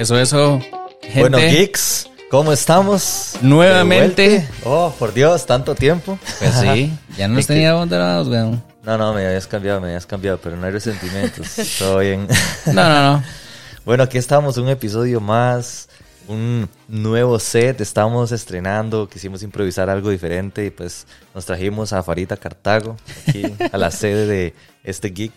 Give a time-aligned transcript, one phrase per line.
[0.00, 0.58] Eso, eso.
[1.02, 3.34] Gente, Bueno, geeks, ¿cómo estamos?
[3.42, 4.48] Nuevamente.
[4.64, 6.18] Oh, por Dios, tanto tiempo.
[6.38, 8.62] Pues sí, ya nos Es que- teníamos abandonados, weón.
[8.82, 11.48] No, no, me habías cambiado, me habías cambiado, pero no hay resentimientos.
[11.78, 12.26] Todo bien.
[12.66, 13.24] No, no, no.
[13.84, 15.88] Bueno, aquí estamos, un episodio más,
[16.28, 22.38] un nuevo set, estamos estrenando, quisimos improvisar algo diferente y pues nos trajimos a Farita
[22.38, 22.96] Cartago,
[23.26, 25.32] aquí a la sede de este geek.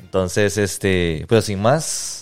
[0.00, 2.21] Entonces, este, pues sin más,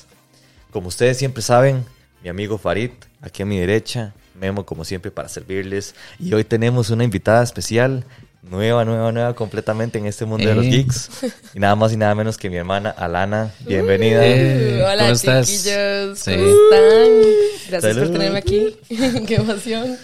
[0.71, 1.85] como ustedes siempre saben,
[2.23, 5.95] mi amigo Farid, aquí a mi derecha, Memo como siempre para servirles.
[6.19, 8.05] Y hoy tenemos una invitada especial,
[8.43, 10.71] nueva, nueva, nueva completamente en este mundo de los Eh.
[10.71, 11.11] geeks.
[11.55, 14.25] Y nada más y nada menos que mi hermana Alana, bienvenida.
[14.25, 15.47] Eh, Hola ¿cómo estás?
[15.47, 16.31] chiquillos, Sí.
[16.33, 17.31] ¿cómo están?
[17.69, 18.03] Gracias Salud.
[18.09, 18.77] por tenerme aquí.
[19.29, 19.99] Qué emoción.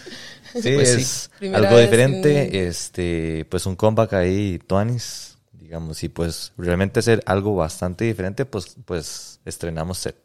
[0.52, 6.52] Sí, Pues es algo diferente, que- este, pues un comeback ahí, Tuanis, digamos, y pues
[6.58, 10.16] realmente hacer algo bastante diferente, pues, pues estrenamos set.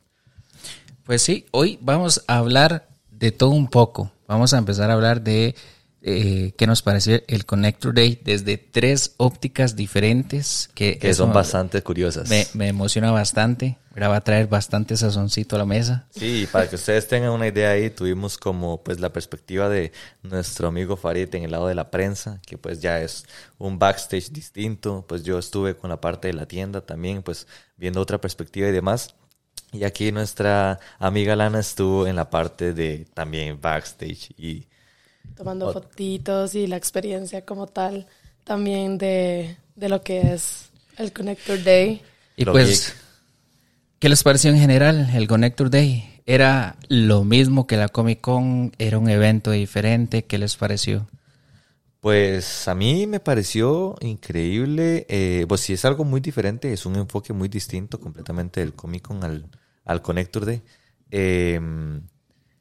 [1.11, 4.13] Pues sí, hoy vamos a hablar de todo un poco.
[4.29, 5.55] Vamos a empezar a hablar de
[6.01, 10.69] eh, qué nos pareció el Connector Day desde tres ópticas diferentes.
[10.73, 12.29] Que, que son bastante curiosas.
[12.29, 13.77] me, me emociona bastante.
[14.01, 16.07] Va a traer bastante sazoncito a la mesa.
[16.11, 19.91] Sí, para que ustedes tengan una idea ahí, tuvimos como pues la perspectiva de
[20.23, 23.25] nuestro amigo Farid en el lado de la prensa, que pues ya es
[23.57, 27.99] un backstage distinto, pues yo estuve con la parte de la tienda también, pues viendo
[27.99, 29.13] otra perspectiva y demás.
[29.73, 34.67] Y aquí nuestra amiga Lana estuvo en la parte de también backstage y
[35.35, 38.07] Tomando Ot- fotitos y la experiencia como tal
[38.43, 42.01] también de, de lo que es el Connector Day.
[42.35, 42.95] Y Lo pues, geek.
[43.99, 46.21] ¿qué les pareció en general el Connector Day?
[46.25, 48.73] ¿Era lo mismo que la Comic Con?
[48.77, 50.25] ¿Era un evento diferente?
[50.25, 51.07] ¿Qué les pareció?
[51.99, 56.95] Pues a mí me pareció increíble, eh, pues si es algo muy diferente, es un
[56.95, 59.45] enfoque muy distinto completamente del Comic Con al,
[59.85, 60.61] al Connector Day.
[61.11, 61.59] Eh,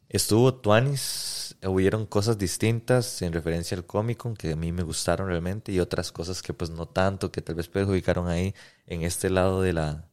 [0.09, 5.29] estuvo Tuanis, hubieron cosas distintas en referencia al Comic Con que a mí me gustaron
[5.29, 8.55] realmente y otras cosas que pues no tanto, que tal vez perjudicaron ahí
[8.87, 10.09] en este lado de la,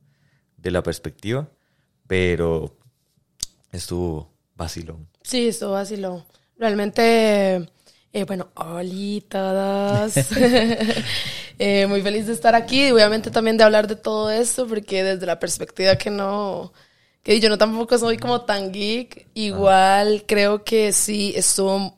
[0.58, 1.50] de la perspectiva,
[2.06, 2.78] pero
[3.72, 5.08] estuvo vacilón.
[5.24, 6.26] Sí, esto vaciló.
[6.58, 7.70] Realmente,
[8.14, 10.14] eh, bueno, hola todos.
[11.60, 15.04] Eh, muy feliz de estar aquí y obviamente también de hablar de todo esto, porque
[15.04, 16.72] desde la perspectiva que no,
[17.24, 21.94] que yo no tampoco soy como tan geek, igual creo que sí estuvo,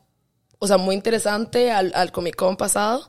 [0.57, 3.07] o sea, muy interesante al, al Comic Con pasado.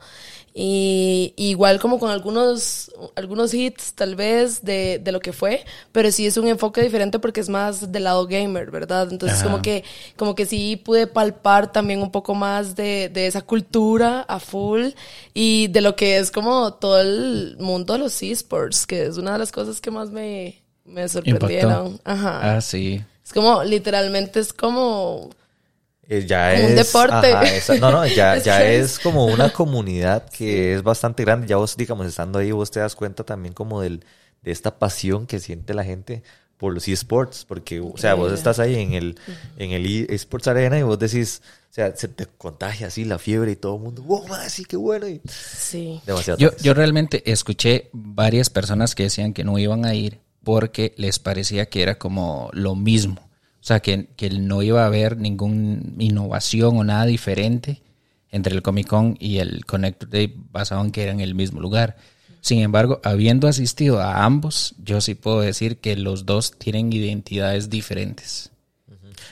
[0.53, 6.11] Y igual como con algunos, algunos hits tal vez de, de lo que fue, pero
[6.11, 9.09] sí es un enfoque diferente porque es más del lado gamer, ¿verdad?
[9.13, 9.47] Entonces Ajá.
[9.47, 9.85] como que,
[10.17, 14.89] como que sí pude palpar también un poco más de, de esa cultura a full
[15.35, 19.35] y de lo que es como todo el mundo de los esports, que es una
[19.35, 20.61] de las cosas que más me,
[20.91, 22.01] me sorprendieron.
[22.05, 22.57] Ajá.
[22.57, 23.03] Ah, sí.
[23.25, 25.31] Es como, literalmente es como
[26.09, 27.33] Eh, ya Como es un deporte.
[27.33, 31.25] ajá, esa- no, no, ya, Es ya que es como una comunidad que es bastante
[31.25, 31.47] grande.
[31.47, 34.05] Ya vos, digamos, estando ahí, vos te das cuenta también como del,
[34.43, 36.23] de esta pasión que siente la gente
[36.57, 37.45] por los esports.
[37.47, 39.19] Porque, o sea, vos estás ahí en el,
[39.57, 43.53] en el esports arena y vos decís, o sea, se te contagia así la fiebre
[43.53, 45.07] y todo el mundo, wow, man, sí, qué bueno.
[45.07, 46.01] Y sí.
[46.05, 46.39] demasiado.
[46.41, 51.19] Yo, yo realmente escuché varias personas que decían que no iban a ir porque les
[51.19, 53.21] parecía que era como lo mismo.
[53.61, 57.83] O sea, que, que no iba a haber ninguna innovación o nada diferente
[58.31, 61.97] entre el Comic Con y el Connector Day basado en que eran el mismo lugar.
[62.41, 67.69] Sin embargo, habiendo asistido a ambos, yo sí puedo decir que los dos tienen identidades
[67.69, 68.51] diferentes.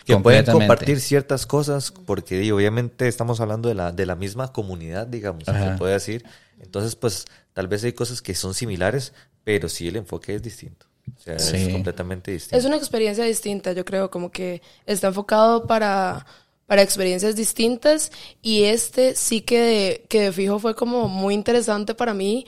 [0.05, 5.07] que pueden compartir ciertas cosas porque obviamente estamos hablando de la, de la misma comunidad,
[5.07, 6.25] digamos, se puede decir.
[6.61, 10.88] Entonces, pues tal vez hay cosas que son similares, pero sí el enfoque es distinto.
[11.17, 11.57] O sea, Sí.
[11.57, 12.57] es completamente distinto.
[12.57, 16.27] Es una experiencia distinta, yo creo, como que está enfocado para,
[16.67, 18.11] para experiencias distintas
[18.43, 22.47] y este sí que de, que de fijo fue como muy interesante para mí.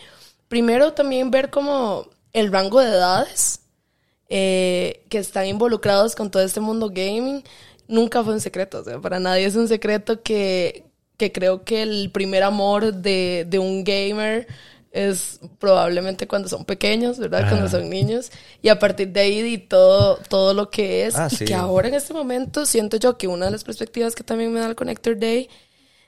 [0.49, 3.61] Primero también ver como el rango de edades
[4.29, 7.43] eh, que están involucrados con todo este mundo gaming.
[7.89, 10.85] Nunca fue un secreto, o sea, para nadie es un secreto que,
[11.17, 14.47] que creo que el primer amor de, de un gamer
[14.91, 17.49] es probablemente cuando son pequeños, ¿verdad?
[17.49, 18.31] Cuando son niños.
[18.61, 21.17] Y a partir de ahí y todo, todo lo que es.
[21.17, 21.45] Ah, y sí.
[21.45, 24.61] que ahora en este momento siento yo que una de las perspectivas que también me
[24.61, 25.49] da el Connector Day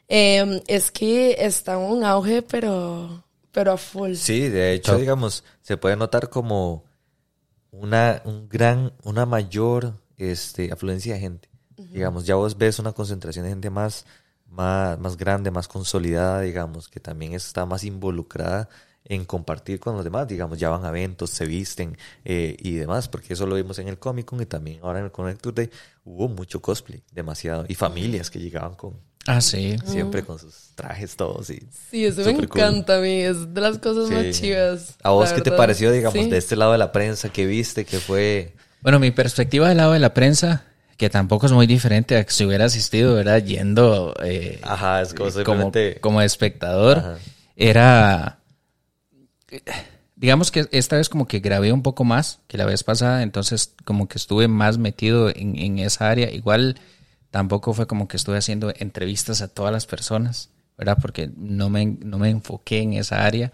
[0.08, 4.14] eh, es que está en un auge, pero, pero a full.
[4.14, 6.84] Sí, de hecho, digamos, se puede notar como
[7.70, 11.48] una, un gran, una mayor este, afluencia de gente.
[11.76, 14.06] Digamos, ya vos ves una concentración de gente más,
[14.52, 18.68] más, más grande, más consolidada, digamos, que también está más involucrada
[19.04, 23.08] en compartir con los demás, digamos, ya van a eventos, se visten eh, y demás,
[23.08, 25.70] porque eso lo vimos en el Comic Con y también ahora en el Connector Day
[26.04, 28.94] hubo mucho cosplay, demasiado, y familias que llegaban con,
[29.26, 29.76] Ah, sí.
[29.86, 31.60] siempre con sus trajes todos y
[31.90, 32.60] Sí, eso me Súper cool.
[32.60, 33.20] encanta a mí.
[33.22, 34.14] Es de las cosas Sí.
[34.14, 34.96] más chivas.
[35.02, 35.58] ¿A vos qué te verdad.
[35.62, 36.28] pareció, digamos, Sí.
[36.30, 38.54] de este lado de la prensa que viste, que fue...
[38.82, 40.64] Bueno, mi perspectiva del lado de la prensa,
[40.96, 43.42] que tampoco es muy diferente a que si hubiera asistido, ¿verdad?
[43.42, 46.00] Yendo eh, Ajá, es como como, simplemente...
[46.00, 47.18] como espectador, Ajá.
[47.56, 48.38] era...
[50.16, 53.74] Digamos que esta vez como que grabé un poco más que la vez pasada, entonces
[53.84, 56.30] como que estuve más metido en, en esa área.
[56.30, 56.76] Igual
[57.30, 60.96] tampoco fue como que estuve haciendo entrevistas a todas las personas, ¿verdad?
[61.02, 63.50] Porque no me, no me enfoqué en esa área.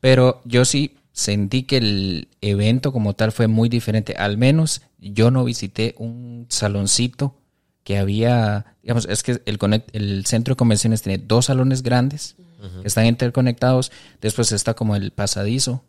[0.00, 4.14] Pero yo sí sentí que el evento como tal fue muy diferente.
[4.16, 7.36] Al menos yo no visité un saloncito
[7.84, 12.36] que había, digamos, es que el, centro de convenciones tiene dos salones grandes
[12.80, 13.90] que están interconectados.
[14.20, 15.82] Después está como el pasadizo.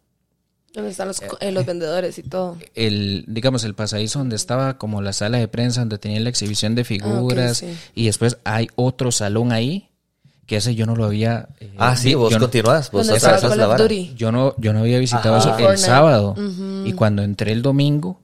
[0.74, 2.58] Donde están los, co- eh, los vendedores y todo.
[2.74, 6.74] El, digamos, el pasadizo donde estaba como la sala de prensa, donde tenía la exhibición
[6.74, 7.60] de figuras.
[7.60, 7.78] sí.
[7.94, 9.90] Y después hay otro salón ahí,
[10.46, 11.50] que ese yo no lo había...
[11.60, 13.88] eh, Ah, sí, vi- vos continuás, vos haces Call la vara.
[14.16, 15.56] Yo no, yo no había visitado Ajá.
[15.58, 16.36] eso el sábado.
[16.86, 18.22] Y cuando entré el domingo,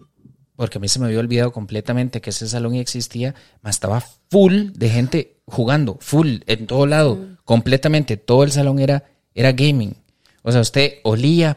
[0.56, 4.72] porque a mí se me había olvidado completamente que ese salón existía, ma, estaba full
[4.74, 8.18] de gente jugando, full, en todo lado, completamente.
[8.18, 9.96] Todo el salón era, era gaming.
[10.44, 11.56] O sea, usted olía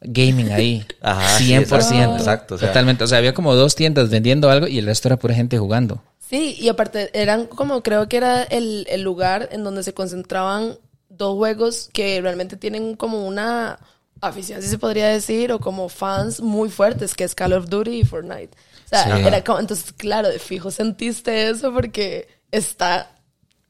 [0.00, 0.84] gaming ahí.
[1.02, 1.60] Ajá, sí, 100%.
[1.60, 2.68] exacto, exacto, o sea.
[2.68, 3.04] Totalmente.
[3.04, 6.02] O sea, había como dos tiendas vendiendo algo y el resto era pura gente jugando.
[6.30, 10.78] Sí, y aparte eran como creo que era el, el lugar en donde se concentraban
[11.08, 13.80] dos juegos que realmente tienen como una
[14.20, 17.90] afición, si se podría decir, o como fans muy fuertes, que es Call of Duty
[18.00, 18.50] y Fortnite.
[18.86, 19.22] O sea, Sí.
[19.26, 23.16] era como, entonces, claro, de fijo sentiste eso porque está,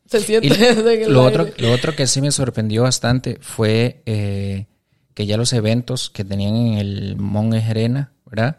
[0.06, 0.48] se Y siente
[0.94, 4.66] en el lo, otro, lo otro que sí me sorprendió bastante fue eh,
[5.14, 8.58] que ya los eventos que tenían en el Monge Arena, ¿verdad?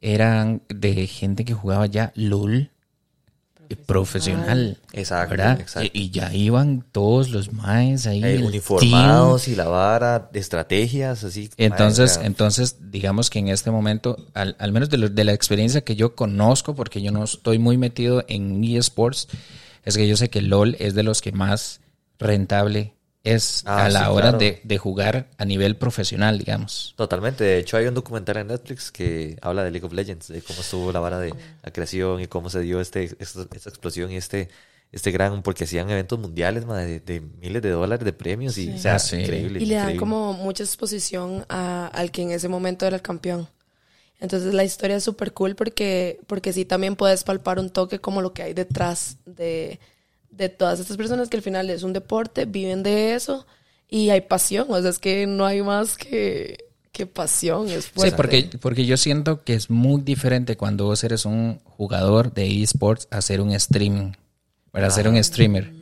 [0.00, 2.70] Eran de gente que jugaba ya LOL
[3.76, 4.78] profesional.
[4.92, 5.90] Exacto, exacto.
[5.92, 8.22] Y, y ya iban todos los maes ahí.
[8.24, 11.50] Eh, uniformados y la vara, de estrategias, así.
[11.56, 15.82] entonces, entonces, digamos que en este momento, al, al menos de, lo- de la experiencia
[15.82, 19.28] que yo conozco, porque yo no estoy muy metido en eSports,
[19.84, 21.80] es que yo sé que LOL es de los que más
[22.18, 22.94] rentable
[23.24, 24.38] es Ah, a la sí, hora claro.
[24.38, 26.96] de, de jugar a nivel profesional, digamos.
[26.96, 27.44] Totalmente.
[27.44, 30.60] De hecho, hay un documental en Netflix que habla de League of Legends, de cómo
[30.60, 34.16] estuvo la vara de la creación y cómo se dio este, esta, esta explosión y
[34.16, 34.48] este,
[34.92, 38.78] este gran, porque hacían eventos mundiales de, de miles de dólares de premios y, o
[38.78, 39.16] sea, Ah, sí.
[39.16, 39.60] increíble.
[39.60, 39.98] Y le dan increíble.
[39.98, 43.48] como mucha exposición a- al que en ese momento era el campeón.
[44.20, 48.20] Entonces la historia es súper cool porque, porque sí también puedes palpar un toque como
[48.22, 49.80] lo que hay detrás de,
[50.30, 53.46] de todas estas personas que al final es un deporte, viven de eso
[53.88, 54.66] y hay pasión.
[54.70, 57.68] O sea, es que no hay más que, que pasión.
[57.68, 58.16] Es Sí, fuerte.
[58.16, 63.08] porque, porque yo siento que es muy diferente cuando vos eres un jugador de esports
[63.10, 64.12] a ser un streaming,
[64.70, 65.10] para ser Ah.
[65.10, 65.72] un streamer.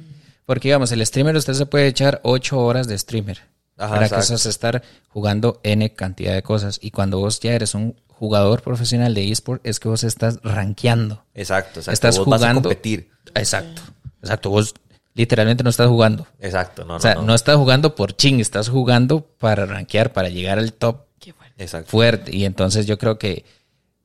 [0.47, 3.43] Porque digamos, el streamer usted se puede echar ocho horas de streamer.
[3.77, 4.25] Ajá, para que exacto.
[4.25, 6.79] eso es estar jugando N cantidad de cosas.
[6.83, 11.23] Y cuando vos ya eres un jugador profesional de esports, es que vos estás rankeando.
[11.35, 11.93] Exacto, exacto.
[11.93, 12.63] Estás Vos vas a jugando.
[12.63, 13.11] competir.
[13.37, 13.83] Exacto.
[14.23, 14.51] Exacto.
[14.51, 14.75] Vos
[15.15, 16.27] literalmente no estás jugando.
[16.41, 17.35] Exacto, no, o sea, no, no, no.
[17.35, 21.63] estás jugando por ching, estás jugando para rankear, para llegar al top Qué fuerte.
[21.63, 21.91] Exacto.
[21.91, 22.37] fuerte.
[22.37, 23.45] Y entonces yo creo que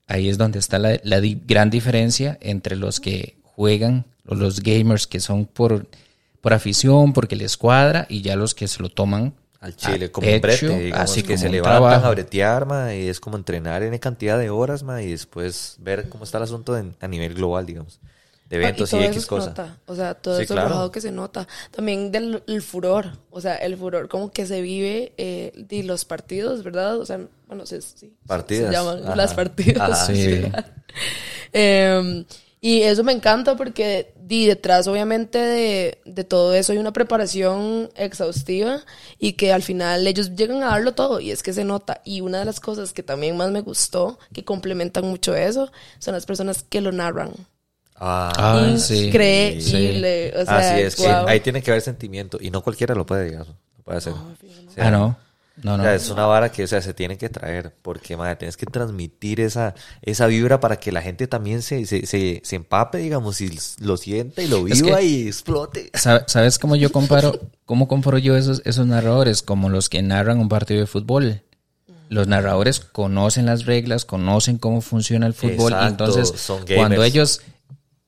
[0.07, 4.61] ahí es donde está la, la di- gran diferencia entre los que juegan, o los
[4.61, 5.85] gamers que son por,
[6.41, 10.11] por afición, porque les cuadra, y ya los que se lo toman Al chile, a
[10.11, 12.05] como un pecho, brete, digamos, así que como se un levantan trabajo.
[12.07, 16.09] a bretear, ma, y es como entrenar en cantidad de horas, ma, y después ver
[16.09, 17.99] cómo está el asunto en- a nivel global, digamos,
[18.53, 19.47] eventos y, todo eso X se cosas.
[19.49, 19.77] nota.
[19.85, 20.67] O sea, todo Sí, eso claro.
[20.69, 21.47] trabajado que se nota.
[21.71, 23.17] También del el furor.
[23.29, 26.97] O sea, el furor como que se vive eh, de los partidos, ¿verdad?
[26.99, 28.67] O sea, bueno, se, sí, Partidas.
[28.67, 29.15] se llaman Ajá.
[29.15, 29.91] las partidas.
[29.91, 30.43] Ajá, Sí.
[31.53, 32.25] Eh,
[32.61, 37.89] y eso me encanta porque di, detrás obviamente de, de todo eso hay una preparación
[37.95, 38.79] exhaustiva
[39.19, 42.01] y que al final ellos llegan a darlo todo y es que se nota.
[42.05, 46.13] Y una de las cosas que también más me gustó, que complementan mucho eso, son
[46.13, 47.33] las personas que lo narran.
[47.95, 49.07] Ah, sí.
[49.07, 50.33] Increíble.
[50.35, 51.27] O sea, Así es, que guau.
[51.27, 53.47] ahí tiene que haber sentimiento, y no cualquiera lo puede, digamos,
[53.77, 54.13] lo puede hacer.
[54.13, 55.17] O sea, Ah, no.
[55.61, 58.37] No, O sea, es una vara que, o sea, se tiene que traer, porque, madre,
[58.37, 62.55] tienes que transmitir esa, esa vibra para que la gente también se, se, se, se
[62.55, 65.91] empape, digamos, y lo sienta y lo Es viva que- y explote.
[65.93, 67.39] ¿Sabe- ¿Sabes cómo yo comparo?
[67.65, 69.43] ¿Cómo comparo yo esos, esos narradores?
[69.43, 71.43] Como los que narran un partido de fútbol.
[72.09, 75.71] Los narradores conocen las reglas, conocen cómo funciona el fútbol.
[75.71, 77.41] y Exacto, entonces, son cuando ellos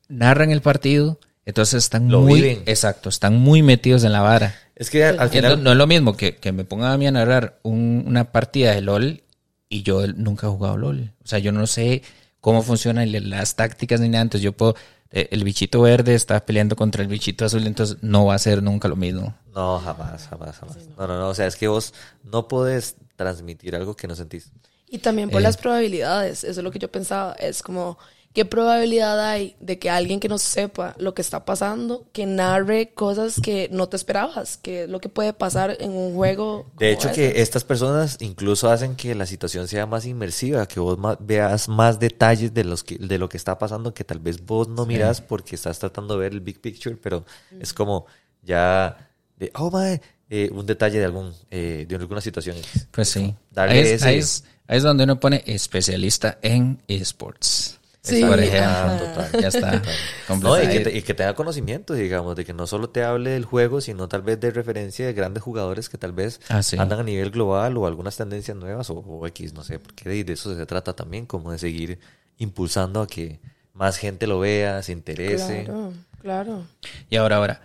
[0.09, 2.63] narran el partido, Entonces están Lo muy, viven.
[2.65, 4.55] exacto, están muy metidos en la vara.
[4.75, 5.17] Es que al,
[5.63, 8.71] no, es lo mismo que, que me pongan a mí a narrar un- una partida
[8.73, 9.21] de LOL
[9.69, 11.11] y yo nunca he jugado LOL.
[11.23, 12.01] O sea, yo no sé
[12.41, 14.23] cómo funcionan las tácticas ni nada.
[14.23, 14.75] Entonces yo puedo,
[15.11, 18.63] eh, el bichito verde está peleando contra el bichito azul, entonces no va a ser
[18.63, 19.35] nunca lo mismo.
[19.53, 20.77] No, jamás, jamás, jamás.
[20.97, 21.29] No, no, no.
[21.29, 21.93] O sea, es que vos
[22.23, 24.51] no podés transmitir algo que no sentís.
[24.89, 25.43] Y también por Eh.
[25.43, 27.99] las probabilidades, eso es lo que yo pensaba, es como,
[28.35, 32.89] ¿qué probabilidad hay de que alguien que no sepa lo que está pasando, que narre
[32.93, 36.69] cosas que no te esperabas, que es lo que puede pasar en un juego?
[36.77, 37.15] De hecho, ese?
[37.33, 41.97] que estas personas incluso hacen que la situación sea más inmersiva, que vos veas más
[41.99, 45.21] detalles de, los que, de lo que está pasando que tal vez vos no mirás
[45.21, 47.25] porque estás tratando de ver el big picture, pero
[47.59, 48.05] es como
[48.43, 52.57] ya de, oh, mae, eh, un detalle de, algún, eh, de alguna situación.
[52.91, 53.33] Pues sí.
[53.51, 57.79] Darle ahí, es, ese- ahí es- ahí es donde uno pone especialista en esports.
[58.05, 59.81] Sí, total, ya está.
[60.41, 63.31] No, y, que te, y que tenga conocimiento, digamos, de que no solo te hable
[63.31, 66.77] del juego, sino tal vez de referencia de grandes jugadores que tal vez Ah, sí.
[66.77, 70.23] andan a nivel global o algunas tendencias nuevas o, o X, no sé, porque de,
[70.23, 71.99] de eso se trata también, como de seguir
[72.37, 73.39] impulsando a que
[73.73, 75.63] más gente lo vea, se interese.
[75.65, 76.65] Claro, claro.
[77.09, 77.61] Y ahora, ahora,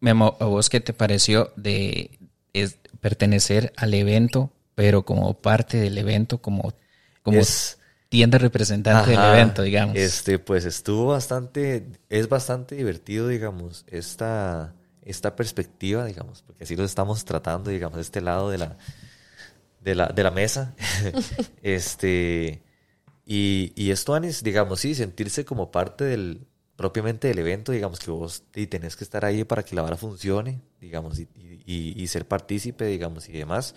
[0.00, 2.18] Memo, ¿a vos qué te pareció de
[2.52, 6.72] es- pertenecer al evento, pero como parte del evento, como,
[7.22, 7.78] como Es-
[8.14, 9.96] tienda representante del Ajá, evento, digamos?
[9.96, 16.84] Este, pues estuvo bastante, es bastante divertido, digamos, esta, esta perspectiva, digamos, porque así lo
[16.84, 18.76] estamos tratando, digamos, de este lado de la,
[19.80, 20.74] de la, de la mesa.
[21.62, 22.62] este,
[23.26, 28.10] y, y esto, Anis, digamos, sí, sentirse como parte del, propiamente del evento, digamos, que
[28.10, 31.28] vos y tenés que estar ahí para que la vara funcione, digamos, y,
[31.66, 33.74] y- y- ser partícipe, digamos, y demás.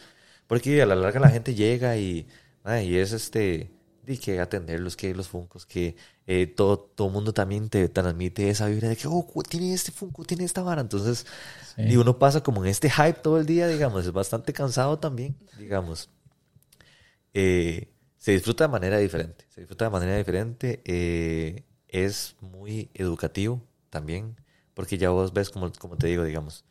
[0.48, 2.28] Porque a la larga la gente llega y,
[2.64, 3.72] ah, y es este,
[4.08, 5.96] y que atenderlos, que los funcos, que
[6.28, 10.24] eh, todo todo mundo también te transmite esa vibra de que, oh, tiene este funko,
[10.26, 10.82] tiene esta vara.
[10.82, 11.26] Entonces,
[11.76, 11.84] Sí.
[11.84, 15.36] y uno pasa como en este hype todo el día, digamos, es bastante cansado también,
[15.60, 16.10] digamos.
[17.34, 23.62] Eh, se disfruta de manera diferente, se disfruta de manera diferente, eh, es muy educativo
[23.90, 24.36] también,
[24.74, 26.66] porque ya vos ves, como, como te digo, digamos,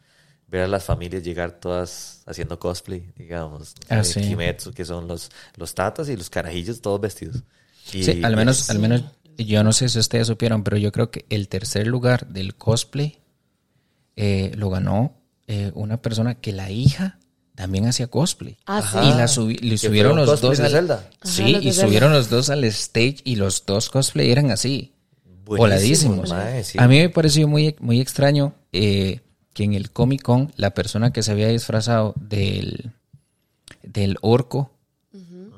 [0.48, 4.20] ver a las familias llegar todas haciendo cosplay, digamos, Ah, sí.
[4.20, 7.42] Kimetsu, que son los, los tatas y los carajillos todos vestidos.
[7.92, 9.02] Y Sí, al menos, es- al menos,
[9.38, 13.18] yo no sé si ustedes supieron, pero yo creo que el tercer lugar del cosplay
[14.16, 17.18] eh, lo ganó eh, una persona que la hija
[17.54, 18.56] también hacía cosplay.
[18.66, 18.98] Ah, sí.
[18.98, 21.10] Y la subi- le subieron los dos de al, Zelda.
[21.22, 21.86] Sí, Ajá, y Zelda.
[21.86, 24.92] subieron los dos al stage y los dos cosplay eran así.
[25.44, 26.28] Buenísimo, voladísimos.
[26.30, 26.76] mae, sí.
[26.80, 29.20] A mí me pareció muy, muy extraño eh,
[29.56, 32.92] que en el Comic Con la persona que se había disfrazado del,
[33.82, 34.70] del orco,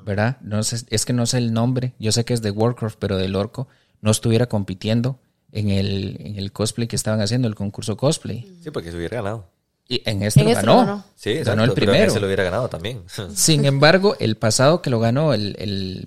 [0.07, 0.38] ¿verdad?
[0.40, 3.17] No sé, es que no sé el nombre, yo sé que es de Warcraft, pero
[3.17, 3.67] del orco,
[4.00, 5.19] no estuviera compitiendo
[5.50, 8.47] en el, en el cosplay que estaban haciendo, el concurso cosplay.
[8.62, 9.47] Sí, porque se hubiera ganado.
[9.88, 10.81] Y en este En lo este ganó.
[10.81, 11.05] lo ganó.
[11.17, 12.05] Sí, exacto, ganó el primero.
[12.05, 13.02] ese lo hubiera ganado también.
[13.35, 16.07] Sin embargo, el pasado que lo ganó, el, el,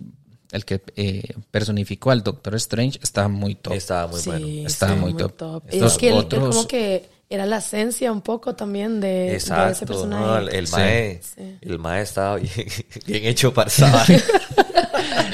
[0.51, 3.73] el que eh, personificó al Doctor Strange, estaba muy top.
[3.73, 4.47] Estaba muy sí, bueno.
[4.65, 5.63] Estaba sí, muy top.
[5.71, 8.99] Y Estos es que él- él otros- como que era la esencia un poco también
[8.99, 10.23] de, de ese personaje.
[10.25, 10.37] ¿no?
[10.37, 10.73] el, el Sí.
[10.73, 11.57] mae, Sí.
[11.61, 12.51] el mae estaba bien,
[13.07, 13.71] bien hecho para.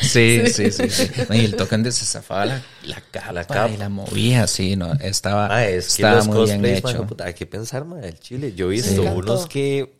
[0.01, 1.09] Sí, sí, sí, sí.
[1.31, 3.69] Y el token de se zafaba la, la capa, La capa.
[3.69, 7.07] y la movía, sí, no, estaba, Mae, es estaba muy bien cosplays, hecho.
[7.07, 8.53] puta, hay que pensar, mae, el chile.
[8.55, 9.95] Yo he visto unos que...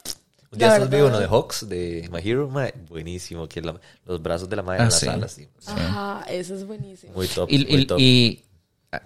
[0.49, 1.05] Un día verdad.
[1.07, 4.79] uno de Hawks, de My Hero, mae, buenísimo, que la- los brazos de la madre
[4.79, 5.07] Ah, en las sí.
[5.09, 5.47] alas, sí.
[5.65, 7.11] Ajá, eso es buenísimo.
[7.13, 7.99] Muy top, Y, muy y- top.
[7.99, 8.43] y,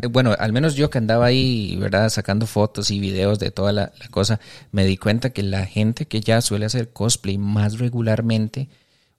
[0.10, 2.10] bueno, al menos yo que andaba ahí, ¿verdad?
[2.10, 4.40] Sacando fotos y videos de toda la, la cosa,
[4.72, 8.70] me di cuenta que la gente que ya suele hacer cosplay más regularmente,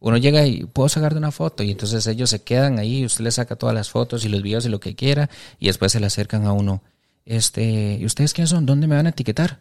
[0.01, 3.23] uno llega y puedo sacar de una foto y entonces ellos se quedan ahí, usted
[3.23, 6.01] les saca todas las fotos y los videos y lo que quiera y después se
[6.01, 6.83] le acercan a uno.
[7.25, 8.67] Este, ¿y ustedes quiénes son?
[8.67, 9.61] ¿Dónde me van a etiquetar?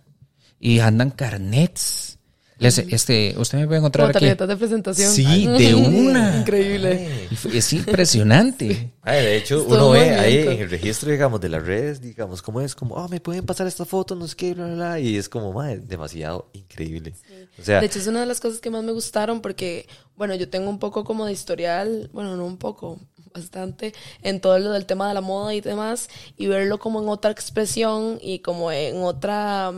[0.60, 2.18] Y andan carnets.
[2.62, 4.26] Les- este, usted me puede encontrar Como aquí.
[4.26, 5.12] tarjetas de presentación.
[5.12, 6.38] Sí, de una.
[6.40, 7.28] Increíble.
[7.32, 8.94] Y fue- Es impresionante.
[9.02, 10.52] Ay, de hecho, Estuvo uno ve ahí bien.
[10.54, 13.66] en el registro, digamos, de las redes, digamos, cómo es, como, oh, me pueden pasar
[13.68, 17.14] esta foto, no sé qué, bla, bla, bla, y es como, madre, demasiado increíble.
[17.60, 20.36] O sea, De hecho, es una de las cosas que más me gustaron porque, bueno,
[20.36, 23.00] yo tengo un poco como de historial, bueno, no un poco,
[23.34, 27.10] bastante, en todo lo del tema de la moda y demás, y verlo como en
[27.10, 29.72] otra expresión y como en otra,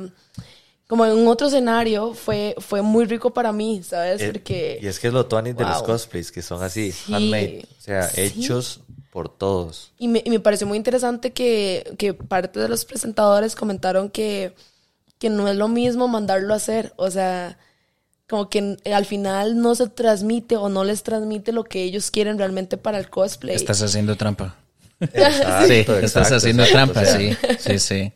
[0.94, 4.22] como en otro escenario, fue, fue muy rico para mí, ¿sabes?
[4.22, 4.78] eh, Porque...
[4.80, 5.86] y es que es lo tuanis de los Wow.
[5.88, 8.22] cosplays, que son así, Sí, handmade, o sea, sí.
[8.22, 8.82] hechos
[9.12, 9.92] por todos.
[9.98, 14.54] Y me, y me pareció muy interesante que, que parte de los presentadores comentaron que,
[15.18, 16.94] que no es lo mismo mandarlo a hacer.
[16.98, 17.58] O sea,
[18.30, 22.38] como que al final no se transmite o no les transmite lo que ellos quieren
[22.38, 23.56] realmente para el cosplay.
[23.56, 24.58] Estás haciendo trampa.
[25.00, 28.14] Exacto, sí, estás haciendo exacto, trampa, o sea, sí, sí, sí.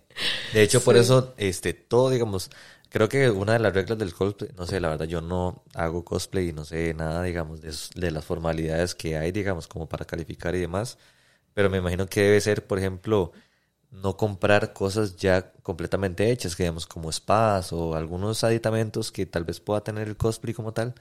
[0.51, 2.49] De hecho, por eso, este, todo, digamos,
[2.89, 6.03] creo que una de las reglas del cosplay, no sé, la verdad, yo no hago
[6.05, 10.05] cosplay y no sé nada, digamos, de, de las formalidades que hay, digamos, como para
[10.05, 10.97] calificar y demás.
[11.53, 13.31] Pero me imagino que debe ser, por ejemplo,
[13.91, 19.43] no comprar cosas ya completamente hechas, que digamos, como espadas o algunos aditamentos que tal
[19.45, 20.95] vez pueda tener el cosplay como tal,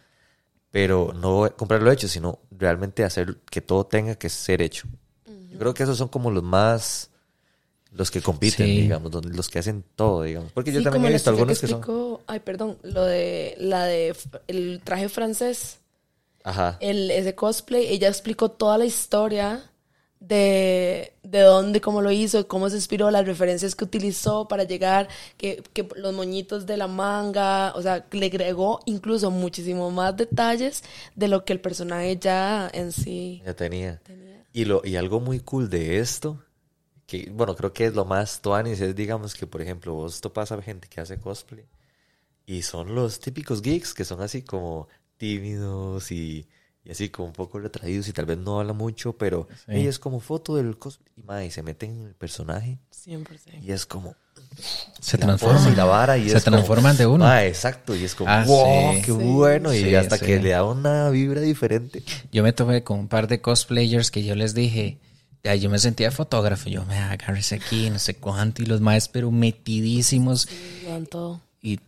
[0.71, 4.89] pero no comprarlo hecho, sino realmente hacer que todo tenga que ser hecho.
[5.51, 7.11] Yo creo que esos son como los más
[7.97, 8.81] los que compiten, Sí.
[8.83, 10.53] digamos, donde- los que hacen todo, digamos.
[10.53, 11.81] Porque yo Sí, también he visto algunos que son.
[11.81, 14.15] explicó- Ay, perdón, lo de la de
[14.49, 15.79] el traje francés,
[16.45, 16.77] Ajá.
[16.81, 19.63] el, ese cosplay, ella explicó toda la historia
[20.21, 25.09] de, de dónde, cómo lo hizo, cómo se inspiró, las referencias que utilizó para llegar,
[25.37, 30.83] que, que los moñitos de la manga, o sea, le agregó incluso muchísimo más detalles
[31.15, 34.01] de lo que el personaje ya en sí Ya tenía.
[34.05, 34.45] tenía.
[34.53, 36.43] Y, lo, y algo muy cool de esto,
[37.07, 40.51] que bueno, creo que es lo más tuanis, es digamos que, por ejemplo, vos topas
[40.53, 41.65] a gente que hace cosplay
[42.47, 46.47] y son los típicos geeks que son así como tímidos y,
[46.85, 49.73] y así como un poco retraídos y tal vez no hablan mucho, pero Sí.
[49.73, 53.63] ella es como foto del cosplay y, ma, y se meten en el personaje 100%.
[53.63, 54.15] y es como
[55.01, 55.73] Se transforman.
[55.73, 57.25] y la vara y Se es como, transforman de uno.
[57.25, 59.01] ma, exacto, y es como, Ah, wow, sí.
[59.03, 59.13] qué Sí.
[59.13, 62.03] bueno, y Sí, hasta que le da una vibra diferente.
[62.33, 64.99] Yo me tomé con un par de cosplayers que yo les dije,
[65.45, 69.09] ya, yo me sentía fotógrafo, yo me agárrese aquí, no sé cuánto, y los maes,
[69.09, 70.49] pero metidísimos.
[71.63, 71.81] Y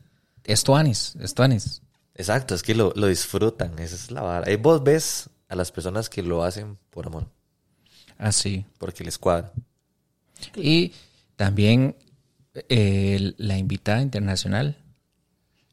[0.44, 1.82] es tuanis, es tuanis.
[2.14, 4.50] Exacto, es que lo, lo disfrutan, esa es la vara.
[4.50, 7.26] Y vos ves a las personas que lo hacen por amor,
[8.18, 8.64] Así.
[8.78, 9.52] porque les cuadra.
[10.56, 10.92] Y
[11.36, 11.96] también
[12.68, 14.76] eh, la invitada internacional,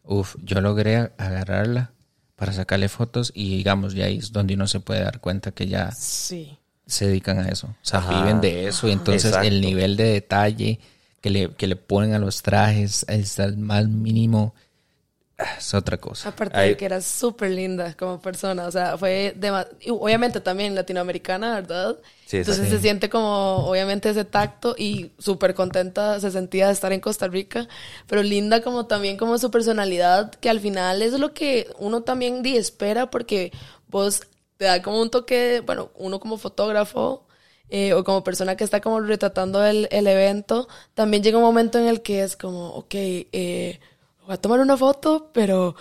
[0.03, 1.91] uf, yo logré agarrarla
[2.35, 5.67] para sacarle fotos y digamos, ya ahí es donde uno se puede dar cuenta que
[5.67, 6.57] ya Sí.
[6.87, 7.67] Se dedican a eso.
[7.67, 8.19] O sea, Ajá.
[8.21, 8.87] viven de eso.
[8.87, 9.47] Y entonces Exacto.
[9.47, 10.79] el nivel de detalle
[11.21, 14.53] que le, que le ponen a los trajes es al más mínimo.
[15.39, 16.29] ah, Es otra cosa.
[16.29, 19.35] Aparte Ahí- de que era súper linda como persona, o sea, fue
[19.89, 21.97] obviamente también latinoamericana, ¿verdad?
[22.25, 26.91] Sí, Entonces se siente como, obviamente, ese tacto y súper contenta se sentía de estar
[26.93, 27.67] en Costa Rica,
[28.07, 32.41] pero linda como también como su personalidad, que al final es lo que uno también
[32.43, 33.51] di, espera porque
[33.89, 34.21] vos
[34.57, 37.25] te da como un toque, bueno, uno como fotógrafo
[37.69, 41.79] eh, o como persona que está como retratando el, el evento, también llega un momento
[41.79, 43.79] en el que es como, ok, eh,
[44.25, 45.75] voy a tomar una foto, pero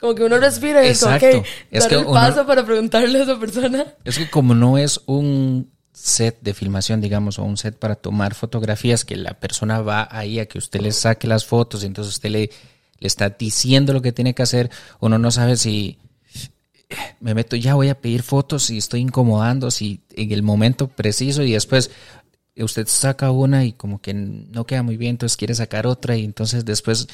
[0.00, 1.38] como que uno respira y es como, Exacto.
[1.38, 3.86] ok, Es dar que el uno- paso para preguntarle a esa persona.
[4.04, 8.34] Es que como no es un set de filmación, digamos, o un set para tomar
[8.34, 12.14] fotografías, que la persona va ahí a que usted le saque las fotos y entonces
[12.14, 12.50] usted le,
[12.98, 15.98] le está diciendo lo que tiene que hacer, uno no sabe si
[17.20, 21.42] me meto, ya voy a pedir fotos y estoy incomodando, si en el momento preciso
[21.42, 21.90] y después
[22.56, 26.24] usted saca una y como que no queda muy bien, entonces quiere sacar otra y
[26.24, 27.08] entonces después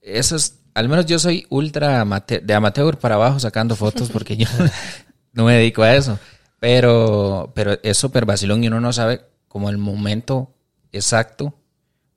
[0.00, 4.36] eso es, al menos yo soy ultra amate- de amateur para abajo sacando fotos porque
[4.36, 4.46] yo
[5.32, 6.18] no me dedico a eso.
[6.60, 10.54] Pero, pero es súper vacilón y uno no sabe como el momento
[10.92, 11.52] exacto.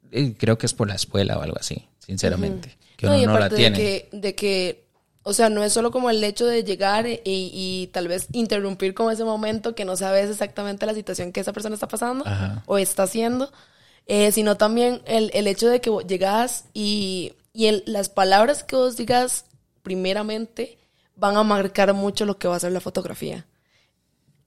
[0.10, 2.78] Y creo que es por la escuela o algo así, sinceramente.
[2.96, 3.78] Que No, uno no la tiene.
[3.78, 4.87] De que, de que,
[5.28, 8.94] o sea, no es solo como el hecho de llegar y, y tal vez interrumpir
[8.94, 12.64] como ese momento que no sabes exactamente la situación que esa persona está pasando Ajá.
[12.66, 13.52] o está haciendo,
[14.08, 18.76] eh, sino también el, el hecho de que llegas y, y el- las palabras que
[18.76, 19.46] vos digas
[19.84, 20.78] primeramente
[21.16, 23.46] van a marcar mucho lo que va a ser la fotografía.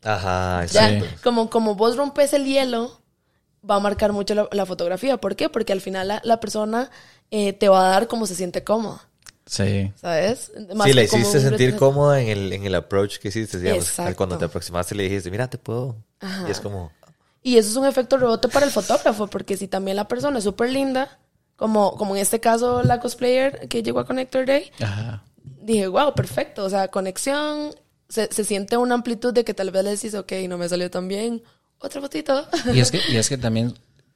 [0.02, 1.06] Ajá, Ya, exacto.
[1.22, 3.00] como, como vos rompes el hielo,
[3.68, 5.18] va a marcar mucho la, la fotografía.
[5.18, 5.48] ¿Por qué?
[5.50, 6.90] Porque al final la, la persona
[7.30, 9.09] eh, te va a dar como se siente cómoda,
[9.50, 9.92] Sí.
[9.96, 10.52] ¿sabes?
[10.84, 13.88] Sí, la hiciste sentir cómoda en el, en el approach que hiciste, digamos.
[13.88, 14.16] Exacto.
[14.16, 15.96] Cuando te aproximaste le dijiste, mira, te puedo.
[16.20, 16.44] Ajá.
[16.46, 16.92] Y es como,
[17.42, 20.44] Y eso es un efecto rebote para el fotógrafo, porque si también la persona es
[20.44, 21.18] súper linda,
[21.56, 25.24] como, como en este caso la cosplayer que llegó a Connector Day, Ajá.
[25.42, 27.74] dije, wow, perfecto, o sea, conexión,
[28.08, 30.88] se, se siente una amplitud de que tal vez le decís, ok, no me salió
[30.92, 31.42] tan bien,
[31.80, 32.46] otra fotito.
[32.72, 33.74] Y es que, y es que también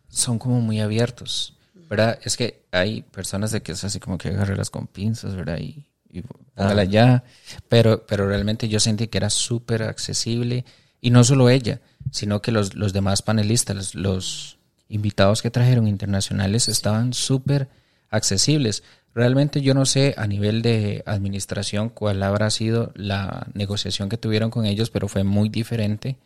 [0.08, 1.56] son como muy abiertos,
[1.94, 2.18] ¿verdad?
[2.24, 5.58] Es que hay personas de que es así como que agarrarlas con pinzas, ¿verdad?
[5.58, 6.22] Y, y
[6.54, 7.22] póngala ya.
[7.68, 10.64] Pero, pero realmente yo sentí que era súper accesible.
[11.00, 11.80] Y no solo ella,
[12.10, 17.68] sino que los, los demás panelistas, los, los invitados que trajeron internacionales estaban súper
[18.10, 18.82] accesibles.
[19.14, 24.50] Realmente yo no sé a nivel de administración cuál habrá sido la negociación que tuvieron
[24.50, 26.16] con ellos, pero fue muy diferente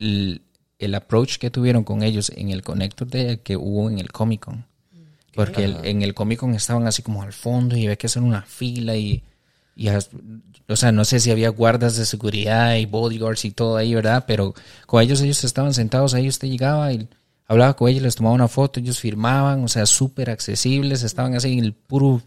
[0.00, 0.42] el,
[0.78, 4.40] el approach que tuvieron con ellos en el Connector de que hubo en el Comic
[4.40, 4.71] Con.
[5.34, 8.22] Porque el- en el Comic Con estaban así como al fondo y había que hacer
[8.22, 9.22] una fila y
[9.74, 9.88] Y,
[10.68, 14.24] o sea, no sé si había guardas de seguridad y bodyguards y todo ahí, ¿verdad?
[14.26, 14.52] Pero
[14.86, 17.08] con ellos, ellos estaban sentados ahí, usted llegaba y
[17.48, 21.54] hablaba con ellos, les tomaba una foto, ellos firmaban, o sea, súper accesibles, estaban así
[21.54, 22.20] en el puro,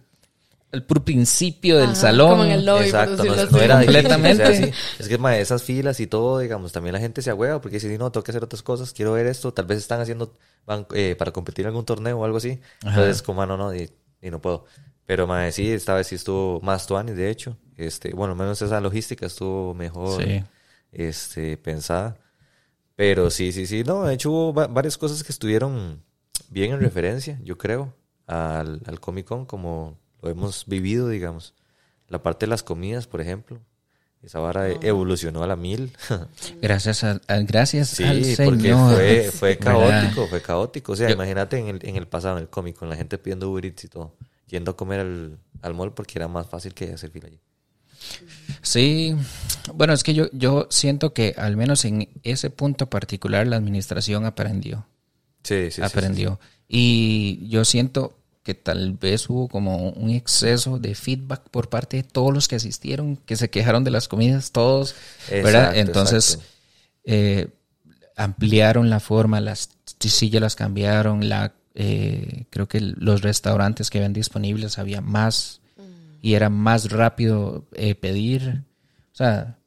[0.75, 2.29] el puro principio del Ajá, salón.
[2.31, 4.43] como en el lobby, Exacto, no, no era difícil, Completamente.
[4.43, 4.71] o sea, sí.
[4.99, 7.97] Es que ma, esas filas y todo, digamos, también la gente se agüeva porque dice,
[7.97, 11.15] no, tengo que hacer otras cosas, quiero ver esto, tal vez están haciendo van, eh,
[11.17, 12.59] para competir en algún torneo o algo así.
[12.83, 12.99] Ajá.
[13.01, 13.89] Entonces, como, ah, no, no, y,
[14.21, 14.65] y no puedo.
[15.05, 17.57] Pero, ma, sí, esta vez sí estuvo más tuani, de hecho.
[17.77, 20.43] Este, bueno, menos esa logística estuvo mejor Sí.
[20.91, 22.17] este, pensada.
[22.95, 23.83] Pero sí, sí, sí.
[23.83, 26.01] No, de hecho hubo va- varias cosas que estuvieron
[26.49, 27.93] bien en referencia, yo creo,
[28.25, 31.53] al, al Comic Con como lo hemos vivido, digamos.
[32.07, 33.59] La parte de las comidas, por ejemplo.
[34.23, 35.91] Esa vara evolucionó a la mil.
[36.61, 38.95] Gracias, a, a- gracias sí, al porque Señor.
[38.95, 40.01] fue, fue ¿verdad?
[40.01, 40.91] caótico, fue caótico.
[40.93, 43.19] O sea, Yo- imagínate en el, en el pasado, en el Comic Con, la gente
[43.19, 44.15] pidiendo Uber Eats y todo.
[44.47, 47.39] Yendo a comer al, al mall porque era más fácil que hacer fila allí.
[48.63, 49.15] Sí,
[49.75, 54.25] bueno, es que yo, yo siento que al menos en ese punto particular la administración
[54.25, 54.87] aprendió.
[55.43, 56.39] Sí, sí, sí, sí, aprendió.
[56.67, 62.03] Y yo siento que tal vez hubo como un exceso de feedback por parte de
[62.03, 64.93] todos los que asistieron, que se quejaron de las comidas, todos,
[65.31, 65.75] ¿verdad?
[65.75, 66.49] Exacto, Entonces, exacto.
[67.05, 67.47] eh,
[68.15, 74.13] ampliaron la forma, las sillas las cambiaron, la, eh, creo que los restaurantes que habían
[74.13, 75.59] disponibles había más
[76.21, 78.61] y era más rápido eh, pedir.
[79.11, 79.57] O sea,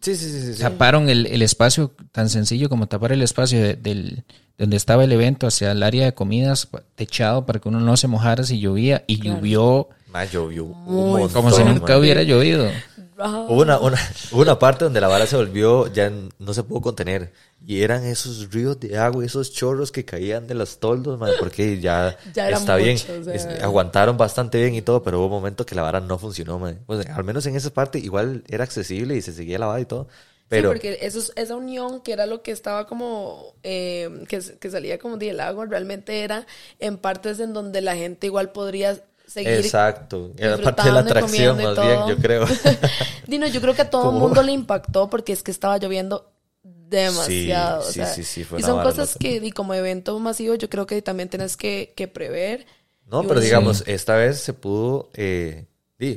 [0.00, 0.60] Sí, sí, sí, sí, sí.
[0.62, 4.24] taparon el, el espacio tan sencillo como tapar el espacio de, del
[4.62, 8.06] donde estaba el evento hacia el área de comidas techado para que uno no se
[8.06, 12.70] mojara si llovía y llovió Ma, llovió un Muy montón, como si nunca hubiera llovido.
[13.18, 13.98] Hubo una, una,
[14.30, 17.32] hubo una parte donde la vara se volvió, ya no se pudo contener.
[17.66, 21.80] Y eran esos ríos de agua, esos chorros que caían de los toldos, man, porque
[21.80, 22.98] ya, Ya está bien.
[22.98, 23.34] mucho, o sea.
[23.34, 26.58] Es- aguantaron bastante bien y todo, pero hubo un momento que la vara no funcionó,
[26.60, 26.78] man.
[26.86, 30.06] Pues, al menos en esa parte igual era accesible y se seguía lavada y todo.
[30.56, 34.40] Pero sí, porque eso, es- esa unión que era lo que estaba como, eh, que,
[34.60, 36.46] que salía como del agua, realmente era
[36.78, 39.64] en partes en donde la gente igual podría seguir.
[39.64, 42.46] exacto, era parte de la atracción más bien, yo creo.
[43.26, 46.30] Dino, yo creo que a todo el mundo le impactó porque es que estaba lloviendo
[46.62, 47.82] demasiado.
[47.82, 50.54] Sí, o sí, sea, sí, sí, fue y son cosas que, y como evento masivo,
[50.54, 52.66] yo creo que también tienes que, que prever.
[53.10, 55.66] No, pero digamos, esta vez se pudo, eh,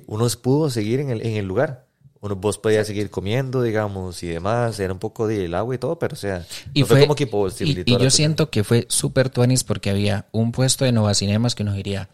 [0.08, 1.86] uno pudo seguir en el, en el lugar.
[2.26, 4.80] Uno, vos podías seguir comiendo, digamos, y demás.
[4.80, 7.06] Era un poco de el agua y todo, pero o sea, Y no fue, fue,
[7.06, 10.86] como que y, posibilitó y yo siento que fue súper tuanis porque había un puesto
[10.86, 12.10] de Nova Cinemas que unos diría,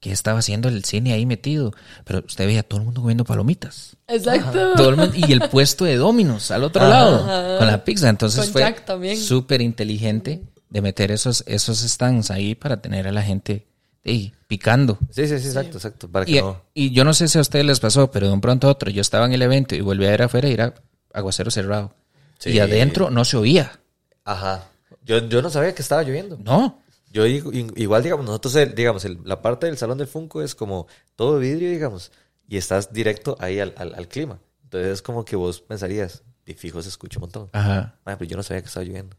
[0.00, 1.74] ¿qué estaba haciendo el cine ahí metido?
[2.04, 3.96] Pero usted veía a todo el mundo comiendo palomitas.
[4.08, 4.72] Exacto.
[4.76, 6.90] Todo el mundo- y el puesto de Dominos al otro Ajá.
[6.90, 8.08] lado, con la pizza.
[8.08, 8.62] Entonces Con
[8.98, 13.66] fue súper inteligente de meter esos, esos stands ahí para tener a la gente
[14.04, 14.98] ey, picando.
[15.10, 16.08] Sí, sí, sí, exacto, exacto.
[16.10, 16.60] Para que Y, no.
[16.74, 18.90] y yo no sé si a ustedes les pasó, pero de un pronto a otro,
[18.90, 20.74] yo estaba en el evento y volví a ver afuera y era
[21.12, 21.94] aguacero cerrado.
[22.38, 22.50] Sí.
[22.50, 23.80] Y adentro no se oía.
[24.24, 24.68] Ajá.
[25.04, 26.38] Yo, yo no sabía que estaba lloviendo.
[26.42, 26.80] No.
[27.12, 30.86] Yo igual, digamos, nosotros, el- digamos, el- la parte del salón del Funko es como
[31.16, 32.12] todo vidrio, digamos,
[32.48, 34.38] y estás directo ahí al, al, al clima.
[34.64, 37.48] Entonces es como que vos pensarías, y fijo se escucha un montón.
[37.52, 37.96] Ajá.
[38.04, 39.16] Pero yo no sabía que estaba lloviendo.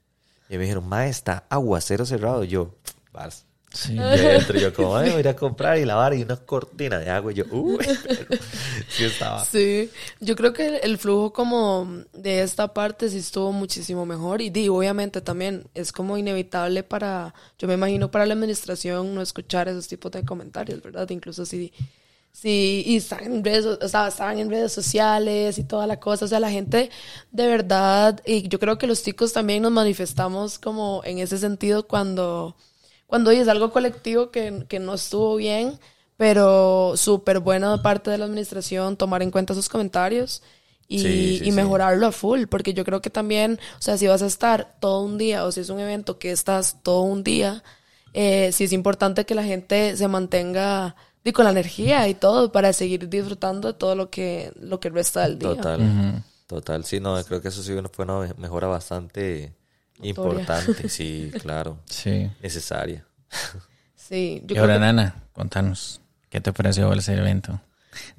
[0.50, 2.44] Y me dijeron, ma, está aguacero cerrado.
[2.46, 2.76] Y yo,
[3.12, 3.46] vas.
[3.74, 3.94] Sí.
[3.94, 7.00] Y adentro yo como, ay, voy a ir a comprar y lavar y una cortina
[7.00, 7.32] de agua.
[7.32, 8.26] Y yo, uy, pero
[8.90, 9.46] sí estaba.
[9.46, 14.42] Sí, yo creo que el, el flujo como de esta parte sí estuvo muchísimo mejor
[14.42, 19.22] y di, obviamente también es como inevitable para, yo me imagino para la administración no
[19.22, 21.10] escuchar esos tipos de comentarios, ¿verdad?
[21.10, 21.72] Incluso si,
[22.32, 26.26] si y están en redes, o sea, estaban en redes sociales y toda la cosa,
[26.26, 26.90] o sea, la gente
[27.32, 31.88] de verdad, y yo creo que los chicos también nos manifestamos como en ese sentido
[31.88, 32.56] cuando,
[33.12, 35.80] cuando oye, es algo colectivo que, que no estuvo bien,
[36.18, 40.42] pero súper bueno de parte de la administración tomar en cuenta sus comentarios
[40.88, 41.52] y, Sí, sí, y sí.
[41.52, 45.02] mejorarlo a full, porque yo creo que también, o sea, si vas a estar todo
[45.04, 47.64] un día o si es un evento que estás todo un día,
[48.14, 52.52] eh, sí es importante que la gente se mantenga y con la energía y todo
[52.52, 55.64] para seguir disfrutando de todo lo que, lo que resta del día.
[55.64, 56.24] Total.
[56.48, 56.84] Total.
[56.86, 59.56] Sí, no, creo que eso sí fue una mejora bastante
[60.02, 60.90] importante.
[60.90, 61.80] Sí, claro.
[61.86, 62.30] Sí.
[62.42, 63.06] Necesaria.
[63.96, 67.62] Sí, yo y ahora, que Nana, contanos, ¿qué te pareció ese evento?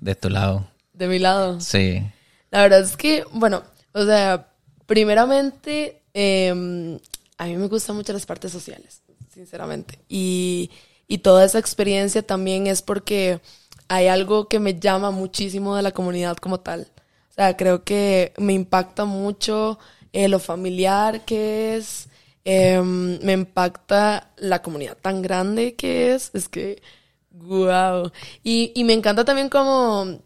[0.01, 0.67] De tu lado.
[0.93, 1.61] de mi lado.
[1.61, 2.03] Sí.
[2.51, 4.49] La verdad es que, bueno, o sea,
[4.87, 6.99] primeramente, eh,
[7.39, 9.99] a mí me gustan mucho las partes sociales, sinceramente.
[10.09, 10.71] Y,
[11.09, 13.41] y toda esa experiencia también es porque
[13.89, 16.89] hay algo que me llama muchísimo de la comunidad como tal.
[17.31, 19.79] O sea, creo que me impacta mucho
[20.13, 22.09] eh, lo familiar que es,
[22.45, 26.83] eh, me impacta la comunidad tan grande que es, es que,
[27.31, 28.11] wow.
[28.43, 30.23] Y, y me encanta también como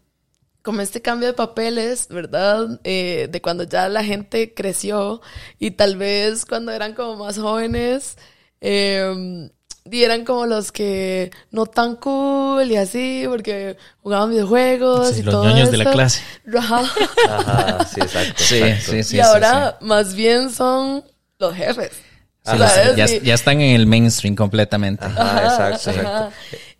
[0.63, 2.81] como este cambio de papeles, ¿verdad?
[2.83, 5.21] Eh, de cuando ya la gente creció
[5.59, 8.17] y tal vez cuando eran como más jóvenes,
[8.61, 9.49] eh,
[9.91, 15.23] y eran como los que no tan cool y así, porque jugaban videojuegos Sí, y
[15.23, 16.21] los todo ñoños de la clase.
[16.57, 16.81] Ajá.
[17.29, 18.43] Ajá, sí, exacto.
[18.43, 18.91] Sí, exacto.
[18.91, 19.15] sí, sí.
[19.17, 21.03] y ahora más bien son
[21.39, 21.91] los jefes.
[22.45, 23.21] Sí, ¿sabes?
[23.23, 25.05] ya, están en el mainstream completamente.
[25.05, 26.07] Ajá, exacto, exacto.
[26.07, 26.31] ajá.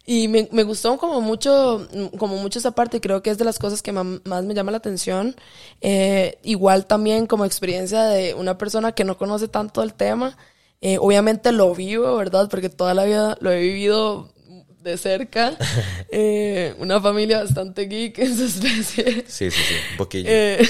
[0.10, 1.86] Y me, me gustó como mucho,
[2.17, 4.72] como mucho esa parte, y creo que es de las cosas que más me llama
[4.72, 5.36] la atención.
[5.82, 10.38] Eh, igual también como experiencia de una persona que no conoce tanto el tema.
[10.81, 12.49] Eh, obviamente lo vivo, ¿verdad?
[12.49, 14.33] Porque toda la vida lo he vivido
[14.81, 15.57] de cerca.
[16.09, 19.25] Eh, una familia bastante geek en su especie.
[19.27, 20.29] Sí, sí, sí, un poquillo.
[20.31, 20.65] Eh,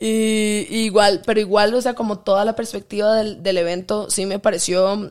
[0.00, 4.26] y, y igual, pero igual, o sea, como toda la perspectiva del, del evento, sí
[4.26, 5.10] me pareció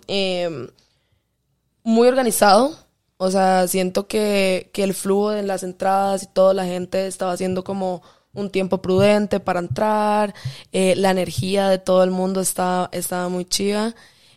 [1.84, 2.78] muy organizado.
[3.18, 7.32] O sea, siento que, que el flujo de las entradas y toda la gente estaba
[7.32, 8.04] haciendo como
[8.34, 10.34] un tiempo prudente para entrar.
[10.72, 13.96] eh, la energía de todo el mundo estaba, estaba muy chida.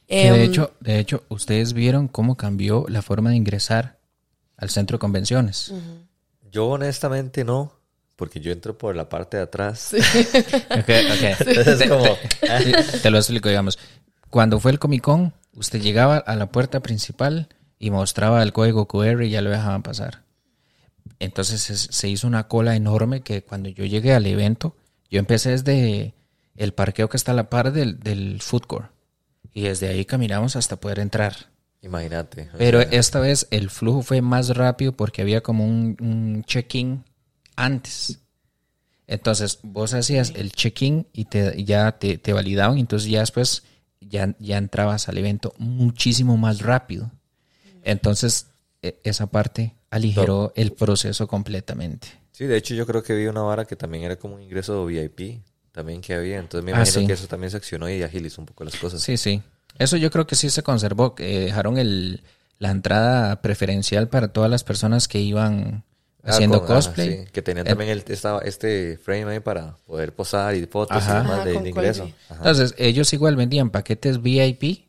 [0.08, 3.98] Que de Em, hecho, de hecho, ustedes vieron cómo cambió la forma de ingresar
[4.56, 5.72] al centro de convenciones.
[6.50, 7.72] Yo honestamente no,
[8.16, 9.94] porque yo entro por la parte de atrás.
[10.70, 11.46] Ok, ok.
[11.46, 12.04] Es Te, como,
[13.02, 13.78] te lo explico, digamos.
[14.30, 18.86] Cuando fue el Comic Con, usted llegaba a la puerta principal y mostraba el código
[18.86, 20.22] QR y ya lo dejaban pasar.
[21.18, 24.76] Entonces se, se hizo una cola enorme que cuando yo llegué al evento,
[25.10, 26.14] yo empecé desde
[26.56, 28.90] el parqueo que está a la par del, del food court.
[29.52, 31.52] Y desde ahí caminamos hasta poder entrar.
[31.82, 32.48] Imagínate.
[32.56, 37.04] Pero sea, esta vez el flujo fue más rápido porque había como un, un check-in
[37.56, 38.20] antes.
[39.06, 43.62] Entonces vos hacías el check-in y te, ya te, te validaban, entonces ya después
[44.00, 47.10] ya, ya entrabas al evento muchísimo más rápido.
[47.82, 48.48] Entonces
[48.80, 52.08] e- esa parte aligeró el proceso completamente.
[52.32, 54.84] Sí, de hecho yo creo que vi una vara que también era como un ingreso
[54.86, 55.40] VIP,
[55.72, 56.38] también que había.
[56.38, 57.06] Entonces me Ah, imagino sí.
[57.06, 59.00] que eso también se accionó y agilizó un poco las cosas.
[59.02, 59.42] Sí, sí.
[59.78, 61.14] Eso yo creo que sí se conservó.
[61.14, 62.22] que dejaron el,
[62.58, 65.84] la entrada preferencial para todas las personas que iban
[66.26, 67.24] Ah, haciendo con- cosplay.
[67.24, 70.96] sí, que tenían Eh, también el, esta- este frame ahí para poder posar y fotos
[70.96, 71.18] Ajá.
[71.18, 72.10] y demás Ajá, de, ingreso.
[72.30, 72.36] Ajá.
[72.36, 74.88] Entonces, ellos igual vendían paquetes VIP,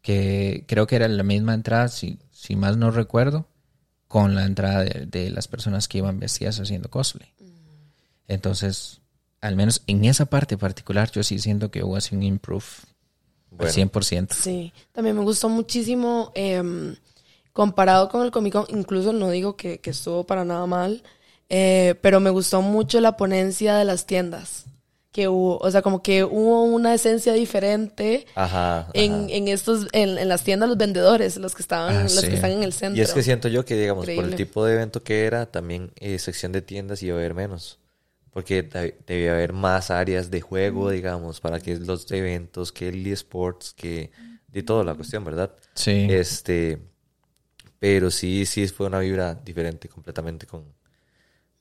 [0.00, 3.46] que creo que era la misma entrada, si, si más no recuerdo,
[4.12, 7.32] con la entrada de, de las personas que iban vestidas haciendo cosplay.
[8.28, 9.00] Entonces,
[9.40, 12.62] al menos en esa parte particular, yo sí siento que hubo así un improve
[13.50, 13.72] Bueno.
[13.72, 14.34] al 100%.
[14.34, 16.94] Sí, también me gustó muchísimo em,
[17.54, 21.02] comparado con el Comic Con, incluso no digo que, que estuvo para nada mal,
[21.48, 24.66] eh, pero me gustó mucho la ponencia de las tiendas
[25.12, 28.90] que hubo, o sea, como que hubo una esencia diferente Ajá, ajá.
[28.94, 32.28] en, en estos, en, en las tiendas los vendedores, los que estaban, Ah, los sí.
[32.28, 32.98] que están en el centro.
[32.98, 35.92] Y es que siento yo que, digamos, por el tipo de evento que era, también
[35.96, 37.78] eh, sección de tiendas iba a haber menos.
[38.32, 43.06] Porque deb- debía haber más áreas de juego, digamos, para que los eventos, que el
[43.06, 44.10] eSports, que
[44.48, 45.52] de toda la cuestión, ¿verdad?
[45.74, 46.06] Sí.
[46.08, 46.78] Este,
[47.78, 50.64] pero sí, sí fue una vibra diferente completamente con,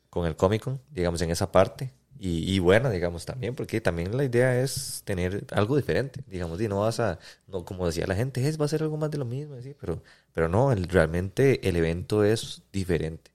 [0.10, 1.92] con el Comic Con, digamos, en esa parte.
[2.24, 6.68] Y, y bueno, digamos, también, porque también la idea es tener algo diferente, digamos, y
[6.68, 9.18] no vas a, no, como decía la gente, es, va a ser algo más de
[9.18, 13.32] lo mismo, así, pero, pero no, el- realmente el evento es diferente.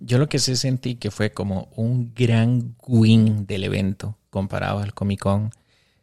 [0.00, 4.92] Yo lo que sí sentí que fue como un gran win del evento comparado al
[4.92, 5.50] Comic Con,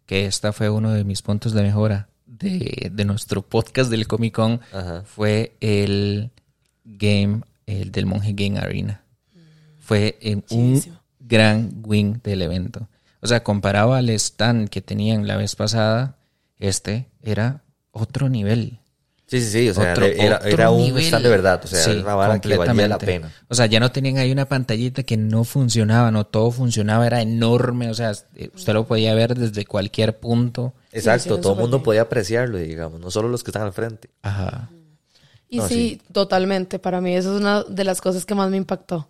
[0.07, 4.33] que esta fue uno de mis puntos de mejora de, de nuestro podcast del Comic
[4.33, 5.03] Con, Ajá.
[5.05, 6.31] fue el
[6.83, 9.03] game, el del Monje Game Arena.
[9.79, 10.81] Fue en un.
[11.23, 12.87] Gran win del evento.
[13.21, 16.17] O sea, comparado al stand que tenían la vez pasada,
[16.59, 18.79] este era otro nivel.
[19.25, 21.03] Sí, sí, sí, o sea, Otro- era, otro era un nivel.
[21.05, 23.05] stand de verdad, o sea, Sí, era una vara que valía la completamente.
[23.05, 23.31] pena.
[23.47, 27.21] O sea, ya no tenían ahí una pantallita que no funcionaba, no todo funcionaba, era
[27.21, 30.73] enorme, o sea, eh, usted lo podía ver desde cualquier punto.
[30.91, 31.83] Exacto, todo el mundo bien.
[31.85, 34.09] podía apreciarlo, digamos, no solo los que están al frente.
[34.21, 34.69] Ajá.
[35.49, 36.77] Y No, sí, totalmente.
[36.77, 39.07] Para mí eso es una de las cosas que más me impactó.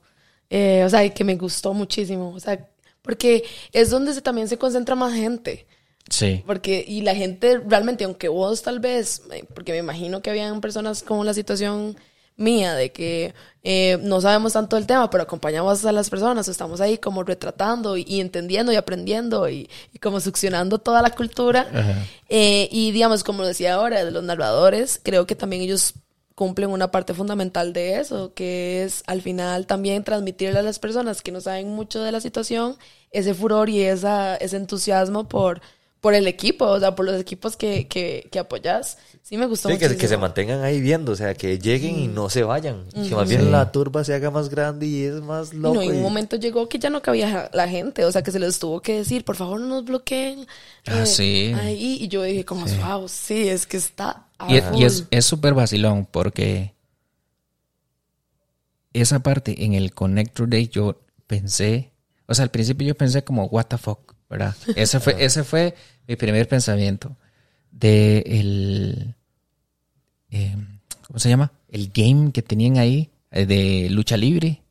[0.55, 2.29] Eh, o sea, y que me gustó muchísimo.
[2.29, 2.63] O sea,
[3.01, 5.65] porque es donde se, también se concentra más gente.
[6.07, 6.43] Sí.
[6.45, 10.61] Porque, y la gente realmente, aunque vos tal vez, eh, porque me imagino que habían
[10.61, 11.97] personas como la situación
[12.35, 16.81] mía, de que eh, no sabemos tanto del tema, pero acompañamos a las personas, estamos
[16.81, 21.67] ahí como retratando y, y entendiendo y aprendiendo y, y como succionando toda la cultura.
[22.29, 25.95] Eh, y digamos, como decía ahora, de los narradores, creo que también ellos
[26.35, 31.21] cumplen una parte fundamental de eso, que es al final también transmitirle a las personas
[31.21, 32.75] que no saben mucho de la situación
[33.11, 35.61] ese furor y esa, ese entusiasmo por,
[36.01, 38.97] por el equipo, o sea, por los equipos que, que, que apoyas.
[39.21, 40.01] Sí, me gustó Sí, que, muchísimo.
[40.01, 42.83] que se mantengan ahí viendo, o sea, que lleguen y no se vayan.
[42.91, 45.75] Que más bien la turba se haga más grande y es más Y loco.
[45.75, 48.31] no, en y- un momento llegó que ya no cabía la gente, o sea, que
[48.31, 50.45] se les tuvo que decir, por favor, no nos bloqueen.
[50.87, 51.53] Ah, sí.
[51.55, 54.83] Ahí, y yo dije, como, wow, sí, es que está a Y, y full".
[54.83, 56.73] es es súper vacilón porque
[58.93, 61.91] esa parte en el Connector Day yo pensé,
[62.27, 64.55] o sea, al principio yo pensé como, what the fuck, ¿verdad?
[64.75, 65.75] Ese fue, ese fue
[66.07, 67.17] mi primer pensamiento
[67.71, 69.15] de el,
[70.31, 70.55] eh,
[71.07, 71.51] ¿cómo se llama?
[71.69, 74.62] El game que tenían ahí eh, de lucha libre.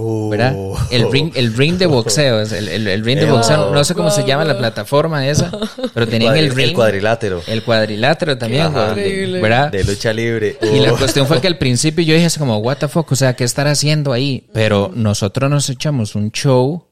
[0.00, 0.28] Oh.
[0.28, 0.54] ¿verdad?
[0.92, 4.10] El ring, el ring de boxeo, el, el- el ring de boxeo, no sé cómo
[4.12, 5.50] se wow, llama la plataforma esa,
[5.92, 9.40] pero tenían el Cuadri- ring, el cuadrilátero el cuadrilátero también, Increíble.
[9.40, 9.72] ¿verdad?
[9.72, 10.56] de lucha libre.
[10.62, 10.96] Y la Oh.
[10.96, 13.42] cuestión fue que al principio yo dije así como, what the fuck, o sea, ¿qué
[13.42, 14.46] estar haciendo ahí?
[14.52, 16.84] Pero nosotros nos echamos un show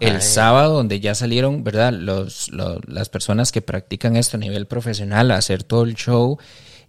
[0.00, 0.22] el Ay.
[0.22, 1.92] sábado donde ya salieron, ¿verdad?
[1.92, 6.38] Los, los- las personas que practican esto a nivel profesional a hacer todo el show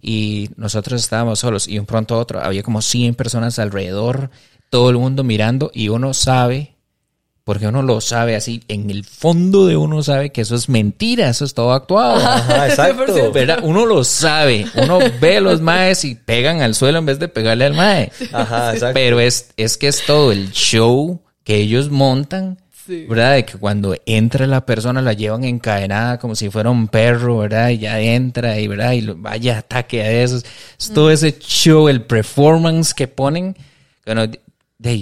[0.00, 4.30] y nosotros estábamos solos y un pronto a otro había como 100 personas alrededor,
[4.70, 6.74] todo el mundo mirando y uno sabe,
[7.44, 11.28] porque uno lo sabe así, en el fondo de uno sabe que eso es mentira,
[11.28, 12.16] eso es todo actuado.
[12.16, 13.32] Ajá, exacto.
[13.32, 13.60] ¿Verdad?
[13.62, 14.66] Uno lo sabe.
[14.74, 18.10] Uno ve a los maes y pegan al suelo en vez de pegarle al mae.
[18.32, 18.94] Ajá, exacto.
[18.94, 22.58] Pero es, es que es todo el show que ellos montan.
[22.84, 23.04] Sí.
[23.08, 23.34] ¿Verdad?
[23.34, 27.70] De que cuando entra la persona la llevan encadenada como si fuera un perro, ¿verdad?
[27.70, 28.92] Y ya entra y, ¿verdad?
[28.92, 30.44] Y lo- vaya ataque a esos.
[30.78, 33.56] Es todo ese show, el performance que ponen.
[34.04, 34.22] Bueno,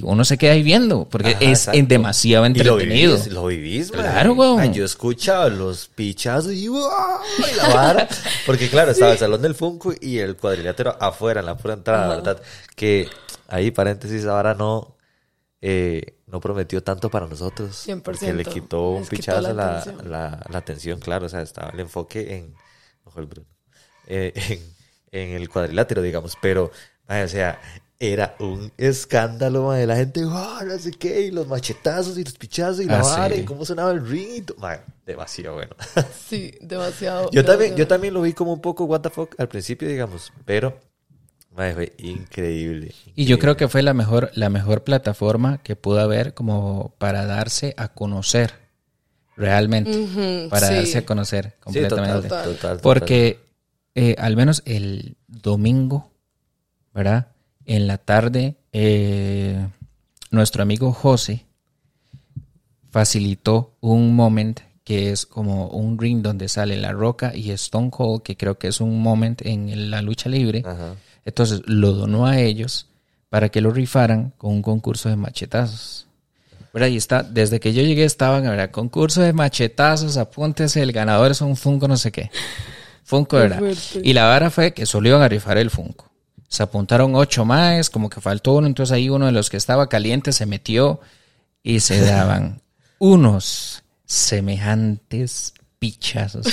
[0.05, 1.81] uno se queda ahí viendo porque Ajá, es exacto.
[1.88, 3.12] demasiado Y lo entretenido.
[3.16, 4.01] vivís, lo vivís, man.
[4.03, 4.61] Claro, weón.
[4.61, 6.81] Ay, Yo escuchaba los pichazos y, ¡wow!
[7.38, 8.09] y la vara.
[8.47, 12.16] Porque claro, estaba el salón del Funko y el cuadrilátero afuera, en la pura entrada,
[12.16, 12.42] ¿verdad?
[12.77, 13.09] Que
[13.49, 14.97] ahí, paréntesis, vara no,
[15.61, 17.87] eh, no prometió tanto para nosotros.
[17.87, 18.03] 100%.
[18.03, 20.11] Porque le quitó un Les quitó pichazo la la, atención.
[20.11, 21.27] la, la atención, claro.
[21.27, 22.55] O sea, estaba el enfoque en,
[23.05, 23.49] ojo el Bruno,
[24.07, 24.33] eh,
[25.12, 26.35] en, en el cuadrilátero, digamos.
[26.42, 26.70] Pero,
[27.09, 27.61] o sea,
[27.98, 32.35] era un escándalo, mae, la gente, "Wow, no sé qué, y los machetazos y los
[32.35, 33.40] pichazos y la Ah, vara, sí.
[33.42, 35.74] y cómo sonaba el ring, mae, demasiado bueno.
[36.28, 37.30] Sí, demasiado.
[37.30, 40.33] yo, también, yo también lo vi como un poco what the fuck al principio, digamos,
[40.44, 40.78] pero
[41.54, 42.92] mae, fue increíble.
[43.14, 47.26] Y yo creo que fue la mejor, la mejor plataforma que pudo haber como para
[47.26, 48.52] darse a conocer
[49.37, 50.48] realmente.
[50.50, 50.74] Para sí.
[50.74, 52.28] darse a conocer Sí, total, completamente.
[52.28, 52.80] total, total.
[52.83, 53.40] Porque
[53.94, 56.11] eh, al menos el domingo,
[56.92, 57.28] ¿verdad?
[57.66, 59.66] En la tarde, eh,
[60.31, 61.46] nuestro amigo José
[62.90, 68.22] facilitó un moment que es como un ring donde sale La Roca y Stone Cold,
[68.22, 70.62] que creo que es un moment en la lucha libre.
[70.64, 70.94] Ajá.
[71.24, 72.88] Entonces lo donó a ellos
[73.31, 76.07] para que lo rifaran con un concurso de machetazos.
[76.72, 76.88] ¿Verdad?
[76.88, 78.70] Y está, desde que yo llegué estaban, ¿verdad?
[78.70, 82.31] Concurso de machetazos, apúntese, el ganador es un Funko no sé qué.
[83.05, 83.62] Funko, ¿verdad?
[84.03, 86.11] Y la vara fue que solo iban a rifar el Funko.
[86.48, 89.88] Se apuntaron ocho más, como que faltó uno, entonces ahí uno de los que estaba
[89.88, 91.00] caliente se metió
[91.62, 92.62] y se daban
[92.98, 96.46] unos semejantes pichazos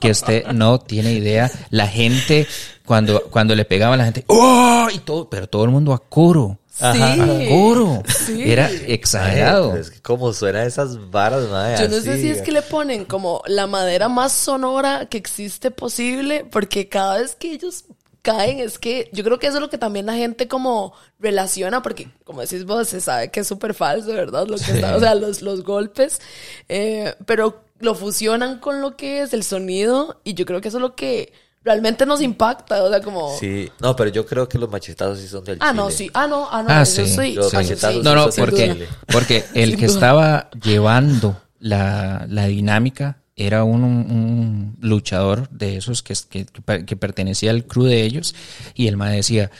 [0.00, 1.50] que usted no tiene idea.
[1.70, 2.46] La gente,
[2.84, 4.88] cuando, cuando le pegaban la gente, ¡oh!
[4.92, 6.58] Y todo, pero todo el mundo a coro.
[6.70, 6.84] Sí.
[6.84, 8.02] A coro.
[8.26, 8.42] Sí.
[8.50, 9.70] Era exagerado.
[9.70, 12.52] pero es que cómo suenan esas varas, mae, Yo no sé así, si es que
[12.52, 17.84] le ponen como la madera más sonora que existe posible, porque cada vez que ellos
[18.22, 21.82] caen es que yo creo que eso es lo que también la gente como relaciona,
[21.82, 24.46] porque como decís vos, se sabe que es súper falso, ¿verdad?
[24.46, 26.20] Lo que está, o sea, los, los golpes,
[26.68, 30.78] eh, pero lo fusionan con lo que es el sonido y yo creo que eso
[30.78, 33.36] es lo que realmente nos impacta, o sea, como...
[33.38, 36.10] Sí, no, pero yo creo que los machetazos sí son del Ah, no, sí.
[36.14, 36.68] Ah, no, ah, no.
[36.70, 37.06] Ah, sí.
[37.06, 37.34] sí.
[37.34, 38.02] Los machetazos sí.
[38.02, 45.48] No, no, porque, porque el que estaba llevando la, la dinámica era un, un luchador
[45.50, 46.46] de esos que, que,
[46.84, 48.34] que pertenecía al crew de ellos
[48.74, 49.50] y el ma decía,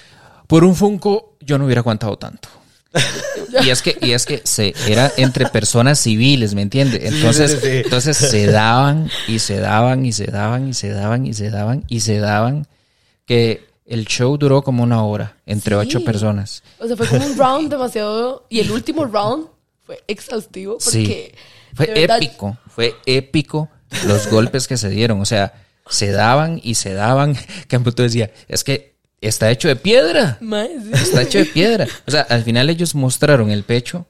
[0.47, 2.49] por un Funko yo no hubiera aguantado tanto.
[3.65, 7.01] y es que, y es que se, era entre personas civiles, ¿me entiendes?
[7.05, 7.69] Entonces, sí, sí.
[7.85, 11.85] entonces se daban y se daban y se daban y se daban y se daban
[11.89, 12.67] y se daban
[13.27, 15.81] que el show duró como una hora entre Sí.
[15.81, 16.63] ocho personas.
[16.81, 18.47] O sea, fue como un round demasiado...
[18.49, 19.47] Y el último round
[19.85, 20.99] fue exhaustivo Sí.
[20.99, 21.35] porque...
[21.87, 23.69] Fue épico, fue épico
[24.07, 25.21] los golpes que se dieron.
[25.21, 25.53] O sea,
[25.89, 27.37] se daban y se daban.
[27.69, 30.39] Camputo decía, es que está hecho de piedra.
[30.93, 31.87] Está hecho de piedra.
[32.07, 34.07] O sea, al final ellos mostraron el pecho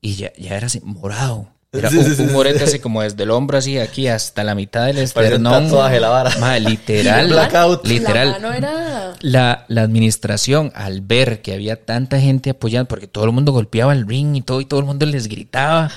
[0.00, 1.48] y ya, ya era así, morado.
[1.70, 5.70] Era un, morete así como desde el hombro así aquí hasta la mitad del esternón.
[5.70, 6.34] la.
[6.40, 7.28] Ma, literal.
[7.28, 7.86] Blackout.
[7.86, 8.28] Literal.
[8.28, 9.12] La mano era...
[9.20, 13.92] La, la administración, al ver que había tanta gente apoyando, porque todo el mundo golpeaba
[13.92, 15.90] el ring y todo, y todo el mundo les gritaba,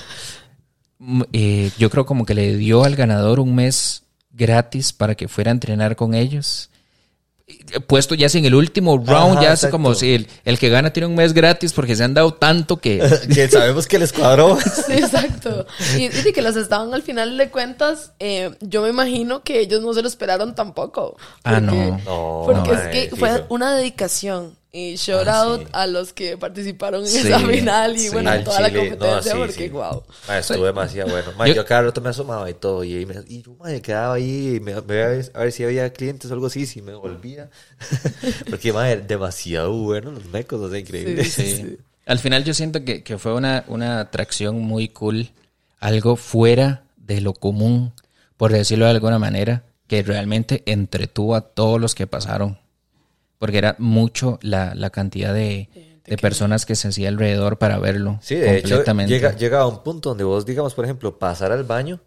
[1.32, 5.50] eh, yo creo como que le dio al ganador un mes gratis para que fuera
[5.50, 6.70] a entrenar con ellos.
[7.86, 10.92] Puesto ya en el último round, Ajá, ya hace como si el, el que gana
[10.92, 12.98] tiene un mes gratis porque se han dado tanto que...
[13.34, 14.56] que sabemos que les cuadró.
[14.86, 15.66] Sí, exacto.
[15.98, 19.92] Y, que los estaban al final de cuentas, eh, yo me imagino que ellos no
[19.92, 21.16] se lo esperaron tampoco.
[21.44, 21.98] Ah, Porque- no.
[21.98, 24.56] No, Porque no, es que fue una dedicación.
[24.74, 25.66] Y shout Ah, out sí.
[25.72, 28.08] a los que participaron en Sí, esa final y sí.
[28.08, 29.68] bueno, Al toda la Chile, competencia, sí, porque sí.
[29.68, 30.02] wow.
[30.26, 31.32] Ma, estuvo demasiado bueno.
[31.36, 32.82] Ma, Yo- yo, cada rato me asomaba y todo.
[32.82, 35.62] Y, me, y yo ma, quedaba ahí y me, me a, ver, a ver si
[35.64, 36.64] había clientes o algo así.
[36.64, 37.50] Si me volvía.
[38.50, 40.58] Porque ma, era demasiado bueno los mecos.
[40.60, 41.22] O sea, increíble.
[41.24, 41.76] Sí, Sí.
[42.06, 45.30] Al final yo siento que, que fue una, una atracción muy cool,
[45.80, 47.92] algo fuera de lo común,
[48.38, 52.58] por decirlo de alguna manera, que realmente entretuvo a todos los que pasaron,
[53.42, 55.68] porque era mucho la, la cantidad de,
[56.04, 58.20] de personas que se hacía alrededor para verlo.
[58.22, 61.64] Sí, de hecho, llega, llega a un punto donde vos, digamos, por ejemplo, pasar al
[61.64, 61.98] baño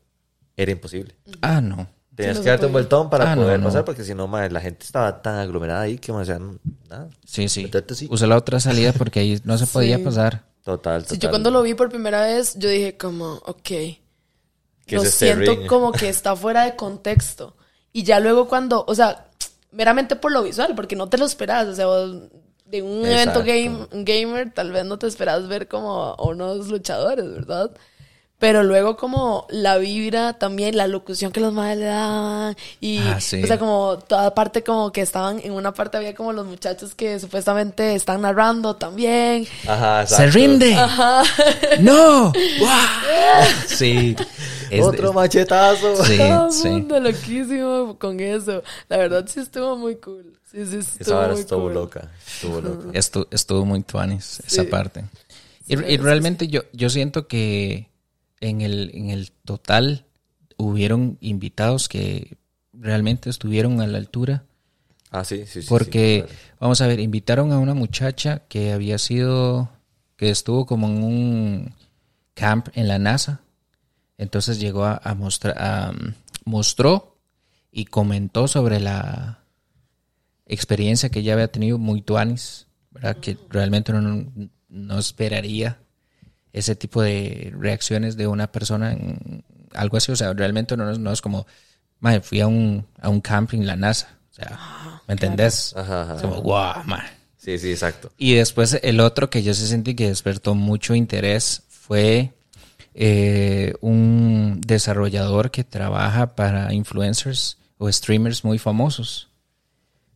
[0.56, 1.14] era imposible.
[1.42, 1.90] Ah, no.
[2.16, 3.66] Tenías no que darte un vueltón para Ah, poder no.
[3.66, 6.40] pasar, porque si no, ma, la gente estaba tan aglomerada ahí que, ma, o sea,
[6.88, 7.10] nada.
[7.26, 7.70] Sí, sí.
[7.94, 8.08] Sí.
[8.10, 10.04] Usé la otra salida porque ahí no se podía Sí.
[10.06, 10.46] pasar.
[10.64, 11.18] Total, total.
[11.18, 14.00] Sí, yo cuando lo vi por primera vez, yo dije como, ok, ¿Qué
[14.96, 17.58] lo es este siento como que está fuera de contexto.
[17.92, 19.28] Y ya luego cuando, o sea,
[19.76, 22.30] meramente por lo visual, porque no te lo esperas, o sea, vos
[22.66, 27.72] de un evento game, gamer tal vez no te esperas ver como unos luchadores, ¿verdad?
[28.46, 33.20] Pero luego como la vibra también, la locución que los madres le daban y, Ah,
[33.20, 33.44] sí.
[33.44, 36.94] o sea, como toda parte como que estaban, en una parte había como los muchachos
[36.94, 39.48] que supuestamente están narrando también.
[39.68, 40.38] Ajá, ¡Se exacto.
[40.38, 40.78] rinde!
[41.80, 42.32] ¡No!
[42.60, 43.48] ¡Guau!
[43.68, 44.16] Sí.
[44.70, 46.04] Es- Otro machetazo.
[46.06, 46.68] Sí, Todo el sí.
[46.70, 48.62] mundo loquísimo con eso.
[48.90, 50.34] La verdad sí estuvo muy cool.
[50.52, 51.74] Sí, sí, Esa estuvo hora muy estuvo cool.
[51.74, 52.12] loca.
[52.28, 52.88] Estuvo loca.
[52.94, 55.04] Estu- estuvo muy tuanis esa parte.
[55.68, 57.90] Y, Sí, y sí, realmente yo, yo siento que
[58.40, 60.06] en el, en el total
[60.58, 62.38] hubieron invitados que
[62.74, 64.46] realmente estuvieron a la altura.
[65.12, 65.68] Ah, sí, sí, sí.
[65.70, 69.70] Porque, sí, vamos a ver, invitaron a una muchacha que había sido,
[70.18, 71.76] que estuvo como en un
[72.34, 73.42] camp en la NASA.
[74.18, 75.94] Entonces llegó a, a mostrar, a,
[76.46, 77.18] mostró
[77.72, 79.44] y comentó sobre la
[80.46, 83.18] experiencia que ella había tenido muy tuanis, ¿verdad?
[83.18, 85.80] Que realmente uno no, no esperaría
[86.58, 89.44] ese tipo de reacciones de una persona en
[89.74, 90.12] algo así.
[90.12, 91.46] O sea, realmente no, es- no es como,
[92.00, 94.18] "Mae, fui a un, a un camping la NASA.
[94.32, 95.74] O sea, ¿me entendés?
[95.76, 96.16] Ajá, ajá.
[96.16, 97.04] Es como, guau, mae".
[97.38, 98.12] Sí, sí, exacto.
[98.18, 102.32] Y después el otro que yo sí sentí que despertó mucho interés fue
[102.96, 109.28] eh, un desarrollador que trabaja para influencers o streamers muy famosos.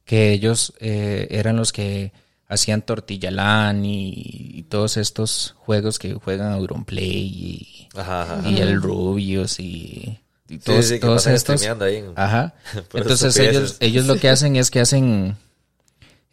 [0.06, 2.14] Que ellos eh, eran los que
[2.50, 4.12] hacían Tortillalán y,
[4.56, 8.50] y todos estos juegos que juegan Auronplay y, Ajá, ajá.
[8.50, 10.20] y el Rubius y,
[10.50, 11.40] y Sí, todos, sí, estos.
[11.42, 12.56] streameando ahí en- Ajá.
[12.94, 15.38] Entonces ellos, ellos lo que hacen es que hacen,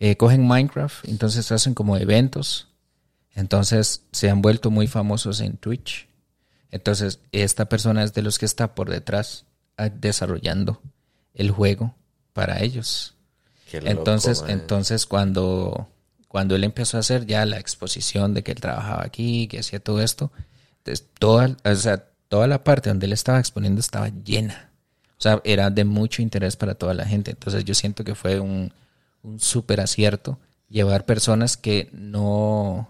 [0.01, 2.67] eh, cogen Minecraft, entonces hacen como eventos.
[3.35, 6.09] Entonces se han vuelto muy famosos en Twitch.
[6.71, 9.45] Entonces esta persona es de los que está por detrás
[9.77, 10.81] ah, desarrollando
[11.35, 11.95] el juego
[12.33, 13.15] para ellos.
[13.71, 15.89] Qué Entonces, entonces cuando,
[16.37, 19.81] cuando él empezó a hacer ya la exposición de que él trabajaba aquí, que hacía
[19.81, 20.31] todo esto,
[20.81, 24.71] entonces, toda, o sea, toda la parte donde él estaba exponiendo estaba llena.
[25.13, 27.31] O sea, era de mucho interés para toda la gente.
[27.31, 28.71] Entonces yo siento que fue un,
[29.23, 32.87] un súper acierto llevar personas que no...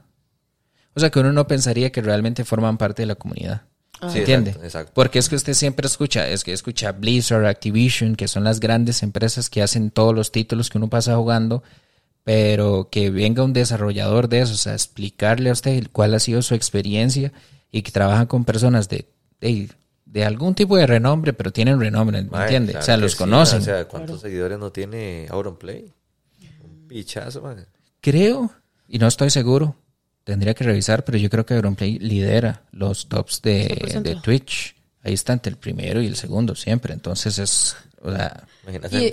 [0.97, 3.63] O sea, que uno no pensaría que realmente forman parte de la comunidad.
[4.09, 4.51] Sí, ¿Entiende?
[4.51, 4.93] exacto, exacto.
[4.93, 9.05] Porque es que usted siempre escucha, es que escucha Blizzard, Activision, que son las grandes
[9.05, 11.63] empresas que hacen todos los títulos que uno pasa jugando,
[12.27, 16.43] pero que venga un desarrollador de eso, o sea, explicarle a usted cuál ha sido
[16.43, 17.33] su experiencia
[17.71, 19.09] y que trabajan con personas de,
[19.41, 19.71] de,
[20.07, 22.73] de algún tipo de renombre, pero tienen renombre, ¿me entiende?
[22.73, 23.61] claro o sea, los sí, conocen.
[23.61, 25.95] O sea, ¿cuántos seguidores no tiene Auronplay?
[26.65, 27.65] Un pichazo, man.
[28.01, 28.51] Creo,
[28.89, 29.77] y no estoy seguro,
[30.25, 34.03] tendría que revisar, pero yo creo que Auronplay lidera los tops de, 100%.
[34.03, 34.75] de Twitch.
[35.07, 36.93] Ahí está entre el primero y el segundo siempre.
[36.93, 39.05] Entonces es, o sea, Imagínate Y,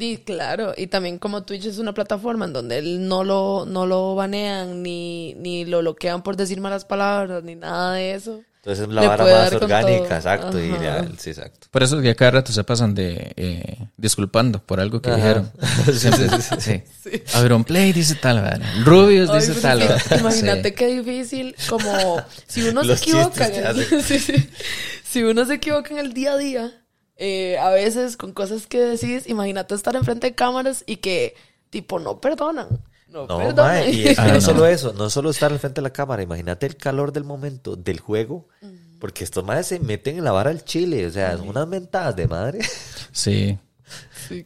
[0.00, 3.64] y- y, claro, y también como Twitch es una plataforma en donde él no lo,
[3.66, 8.42] no lo banean ni, ni lo bloquean por decir malas palabras ni nada de eso.
[8.64, 10.58] Entonces es la le vara más orgánica, exacto.
[10.58, 10.72] Y
[11.18, 11.66] sí, exacto.
[11.70, 15.10] por eso es que a cada rato se pasan de eh, disculpando por algo que
[15.10, 15.16] Ajá.
[15.18, 15.52] dijeron.
[15.86, 17.22] Sí, Siempre, sí, sí, sí.
[17.34, 18.62] Auronplay dice tal, ¿verdad?
[18.84, 20.18] Rubius Ay, dice pero tal.
[20.18, 20.74] Imagínate Sí.
[20.74, 23.48] qué difícil, como si uno se equivoca,
[24.02, 24.48] sí, sí.
[25.14, 26.86] Si uno se equivoca en el día a día,
[27.16, 31.36] eh, a veces con cosas que decís, imagínate estar enfrente de cámaras y que
[31.70, 34.40] tipo no perdonan, no, No, mae, y es que Ah, no no.
[34.40, 37.76] solo eso, no solo estar al frente de la cámara, imagínate el calor del momento
[37.76, 38.48] del juego,
[38.98, 42.16] Porque estos madres se meten en la vara al chile, o sea, son unas mentadas
[42.16, 42.60] de madre.
[43.12, 43.58] Sí.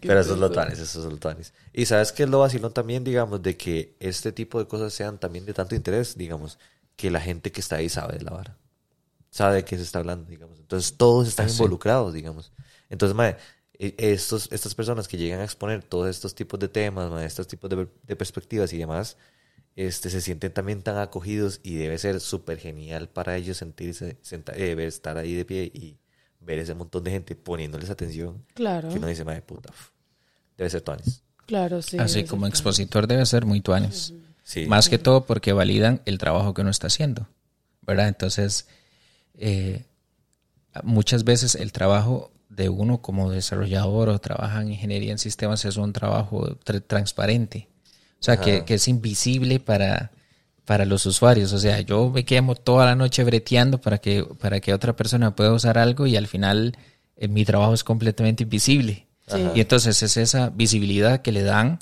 [0.04, 0.54] Pero eso es lo triste.
[0.54, 1.54] tuanis, eso es lo tuanis.
[1.72, 5.18] Y sabes que es lo vacilón también, digamos, de que este tipo de cosas sean
[5.18, 6.58] también de tanto interés, digamos,
[6.96, 8.58] que la gente que está ahí sabe de la vara.
[9.38, 10.58] Sabe de qué se está hablando, digamos.
[10.58, 11.54] Entonces todos están Ah, sí.
[11.54, 12.50] involucrados, digamos.
[12.90, 13.36] Entonces, mae,
[13.78, 17.46] eh, estos, estas personas que llegan a exponer todos estos tipos de temas, mae, estos
[17.46, 19.16] tipos de, de perspectivas y demás,
[19.76, 24.56] este, se sienten también tan acogidos y debe ser súper genial para ellos sentirse, senta-
[24.56, 25.96] eh, ver, estar ahí de pie y
[26.40, 28.44] ver ese montón de gente poniéndoles atención.
[28.54, 29.90] Claro, Que uno dice, madre puta, uf,
[30.56, 31.22] debe ser tuanis.
[31.46, 31.96] claro, sí.
[31.98, 34.14] Así como expositor debe ser muy tuanes.
[34.42, 34.66] Sí.
[34.66, 37.28] Más que todo porque validan el trabajo que uno está haciendo,
[37.82, 38.08] ¿verdad?
[38.08, 38.66] Entonces,
[39.38, 39.84] eh,
[40.82, 45.76] muchas veces el trabajo de uno como desarrollador o trabaja en ingeniería en sistemas es
[45.76, 47.68] un trabajo tr- transparente.
[48.20, 50.10] O sea, que, que es invisible para,
[50.64, 51.52] para los usuarios.
[51.52, 55.36] O sea, yo me quemo toda la noche breteando para que, para que otra persona
[55.36, 56.76] pueda usar algo y al final
[57.16, 59.06] eh, mi trabajo es completamente invisible.
[59.28, 59.38] Sí.
[59.54, 61.78] Y entonces es esa visibilidad que le dan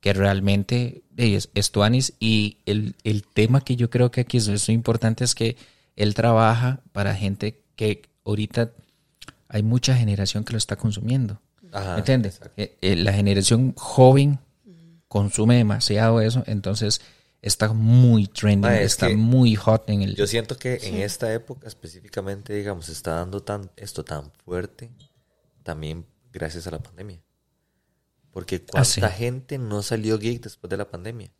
[0.00, 2.12] que realmente es, es tuanis.
[2.20, 5.56] Y el, el tema que yo creo que aquí es, es importante es que
[6.02, 8.72] él trabaja para gente que ahorita
[9.48, 11.40] hay mucha generación que lo está consumiendo.
[11.72, 12.40] Ajá, ¿Me entiendes?
[12.56, 14.38] Eh, eh, la generación joven
[15.08, 17.00] consume demasiado eso, entonces
[17.42, 20.14] está muy trending, Ma, es está muy hot en el...
[20.14, 24.90] Yo siento que en esta época específicamente, digamos, se está dando tan, esto tan fuerte
[25.62, 27.20] también gracias a la pandemia.
[28.30, 29.00] Porque cuánta Ah, sí.
[29.18, 31.32] gente no salió geek después de la pandemia.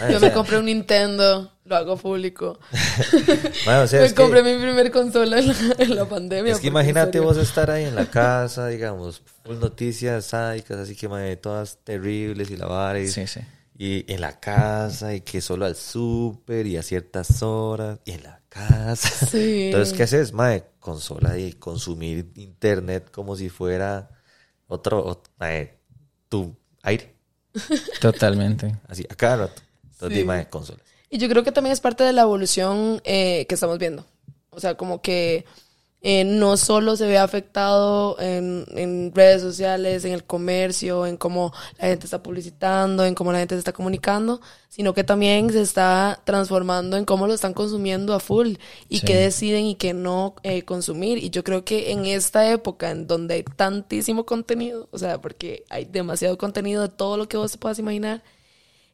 [0.00, 2.58] Yo o me sea, compré un Nintendo, lo hago público.
[3.66, 6.52] ma, o sea, me es que- compré mi primer consola en la, en la pandemia.
[6.52, 11.08] Es que imagínate vos estar ahí en la casa, digamos, full noticias sádicas, así que
[11.08, 13.40] madre, todas terribles y la vara y, Sí, sí.
[13.78, 18.22] y en la casa y que solo al súper y a ciertas horas y en
[18.24, 19.08] la casa.
[19.30, 19.66] Sí.
[19.66, 20.32] Entonces, ¿qué haces?
[20.32, 24.10] Madre, consola y consumir internet como si fuera
[24.66, 25.78] otro, ot- mae,
[26.28, 27.14] tu aire,
[28.00, 28.74] Totalmente.
[28.88, 29.62] así, a cada rato.
[29.92, 30.24] Entonces, Sí.
[30.24, 30.82] mae, consolas.
[31.10, 34.04] Y yo creo que también es parte de la evolución eh, que estamos viendo.
[34.50, 35.44] O sea, como que
[36.04, 41.52] eh, no solo se ve afectado en, en redes sociales, en el comercio, en cómo
[41.78, 45.60] la gente está publicitando, en cómo la gente se está comunicando, sino que también se
[45.62, 48.54] está transformando en cómo lo están consumiendo a full
[48.88, 49.06] y Sí.
[49.06, 51.18] qué deciden y qué no eh, consumir.
[51.18, 55.64] Y yo creo que en esta época en donde hay tantísimo contenido, o sea, porque
[55.70, 58.24] hay demasiado contenido de todo lo que vos te puedas imaginar,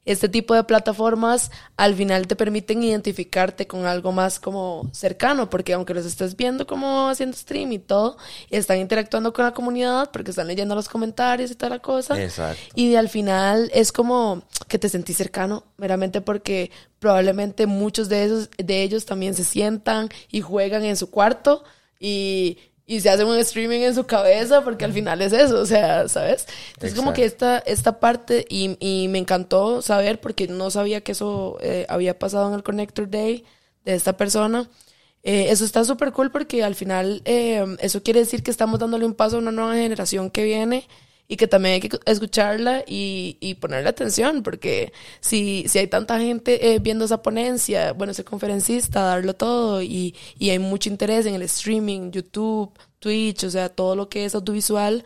[0.09, 5.75] este tipo de plataformas al final te permiten identificarte con algo más como cercano, porque
[5.75, 8.17] aunque los estés viendo como haciendo stream y todo,
[8.49, 12.21] están interactuando con la comunidad porque están leyendo los comentarios y toda la cosa.
[12.23, 12.59] Exacto.
[12.75, 18.51] Y al final es como que te sentís cercano, meramente porque probablemente muchos de esos
[18.57, 21.65] de ellos también se sientan y juegan en su cuarto
[22.01, 22.57] y,
[22.89, 26.09] y se hacen un streaming en su cabeza porque al final es eso, o sea,
[26.09, 26.47] ¿sabes?
[26.73, 31.13] Entonces como que esta, esta parte y, y me encantó saber porque no sabía que
[31.13, 33.45] eso eh, había pasado en el Connector Day
[33.85, 34.71] de esta persona.
[35.23, 39.05] Eh, eso está súper cool porque al final eh, eso quiere decir que estamos dándole
[39.05, 40.89] un paso a una nueva generación que viene
[41.31, 46.19] y que también hay que escucharla y, y ponerle atención, porque si, si hay tanta
[46.19, 51.27] gente eh, viendo esa ponencia, bueno, ese conferencista, darlo todo, y, y hay mucho interés
[51.27, 55.05] en el streaming, YouTube, Twitch, o sea, todo lo que es audiovisual,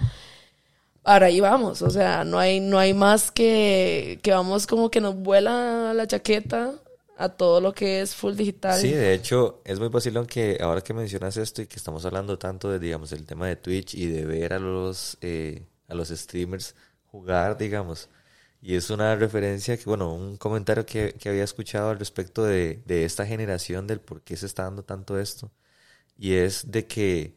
[1.02, 5.00] ahora ahí vamos, o sea, no hay, no hay más que, que vamos como que
[5.00, 6.74] nos vuela la chaqueta
[7.18, 8.80] a todo lo que es full digital.
[8.80, 12.38] Sí, de hecho, es muy vacilón que ahora que mencionas esto y que estamos hablando
[12.38, 15.62] tanto de, digamos, el tema de Twitch y de ver a los, eh,
[15.93, 16.74] a los streamers
[17.07, 18.11] jugar, digamos.
[18.62, 22.82] Y es una referencia que, bueno, un comentario que, que había escuchado al respecto de,
[22.86, 25.53] de esta generación, del por qué se está dando tanto esto.
[26.18, 27.36] Y es de que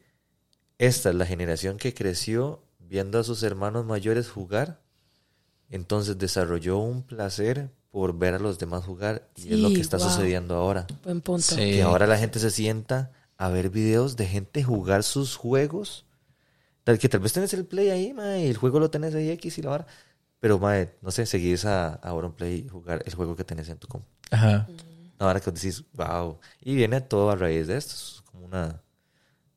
[0.78, 4.82] esta es la generación que creció viendo a sus hermanos mayores jugar.
[5.70, 9.28] Entonces desarrolló un placer por ver a los demás jugar.
[9.36, 10.06] Y es lo Sí, que está wow.
[10.10, 10.92] sucediendo ahora.
[11.02, 11.42] Buen punto.
[11.42, 11.70] Sí.
[11.70, 16.05] Que ahora la gente se sienta a ver videos de gente jugar sus juegos.
[16.86, 19.28] Tal que tal vez tenés el play ahí, mae, y el juego lo tenés ahí
[19.30, 19.86] X y la vara.
[20.38, 23.78] Pero, mae, no sé, seguís a, a Play y jugar el juego que tenés en
[23.78, 24.06] tu compu.
[24.30, 24.68] Ajá.
[25.18, 26.38] Ahora que decís, wow.
[26.60, 27.94] Y viene todo a raíz de esto.
[27.94, 28.80] Es como una,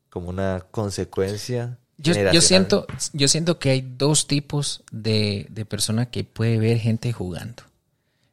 [0.09, 1.77] como una consecuencia.
[1.99, 6.79] Yo, yo siento, yo siento que hay dos tipos de, de persona que puede ver
[6.79, 7.61] gente jugando.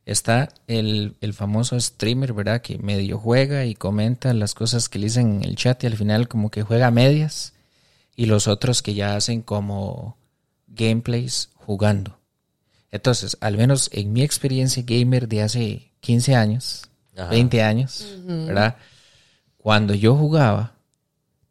[0.07, 2.62] Está el, el famoso streamer, ¿verdad?
[2.62, 5.99] Que medio juega y comenta las cosas que le dicen en el chat y al
[5.99, 7.53] final como que juega a medias.
[8.17, 10.17] Y los otros que ya hacen como
[10.67, 12.19] gameplays jugando.
[12.91, 17.29] Entonces, al menos en mi experiencia gamer de hace 15 años, Ajá.
[17.31, 18.77] 20 años, ¿verdad?
[19.59, 20.75] cuando yo jugaba,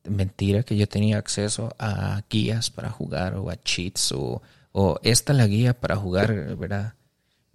[0.05, 4.41] mentira que yo tenía acceso a guías para jugar o a cheats o,
[4.71, 6.93] o esta es la guía para jugar, ¿verdad?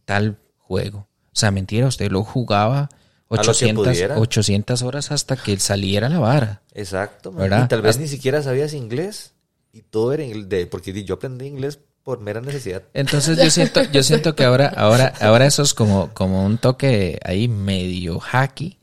[0.05, 1.09] Tal juego.
[1.27, 2.91] O sea, mentira, usted lo jugaba
[3.39, 4.19] 800, pudiera.
[4.19, 6.63] 800 horas hasta que saliera la vara.
[6.75, 7.33] Exacto.
[7.33, 7.65] ¿Verdad?
[7.65, 9.33] Y tal vez Hasta- ni siquiera sabías inglés.
[9.73, 10.49] Y todo era inglés.
[10.49, 12.83] de- porque yo aprendí inglés por mera necesidad.
[12.95, 17.21] Entonces yo siento, yo siento que ahora, ahora, ahora eso es como, como un toque
[17.25, 18.79] ahí medio hacky.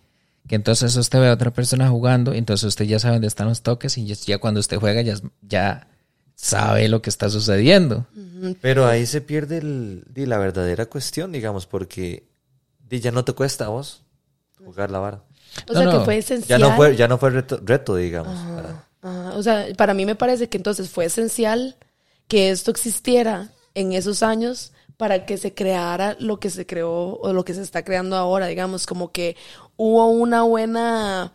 [0.48, 3.50] Que entonces usted ve a otra persona jugando, y entonces usted ya sabe dónde están
[3.50, 5.88] los toques, y ya, cuando usted juega ya, ya
[6.36, 8.06] sabe lo que está sucediendo.
[8.62, 12.24] Pero ahí se pierde el, la verdadera cuestión, digamos, porque
[12.89, 14.04] ya no te cuesta a vos
[14.68, 15.24] jugar la vara.
[15.70, 16.61] O No, sea, que fue Ya esencial.
[16.61, 18.38] no fue, ya no fue reto, reto, digamos.
[18.38, 21.78] para- Ajá, o sea, para mí me parece que entonces fue esencial
[22.28, 27.32] que esto existiera en esos años para que se creara lo que se creó o
[27.34, 29.36] lo que se está creando ahora, digamos, como que
[29.78, 31.32] hubo una buena,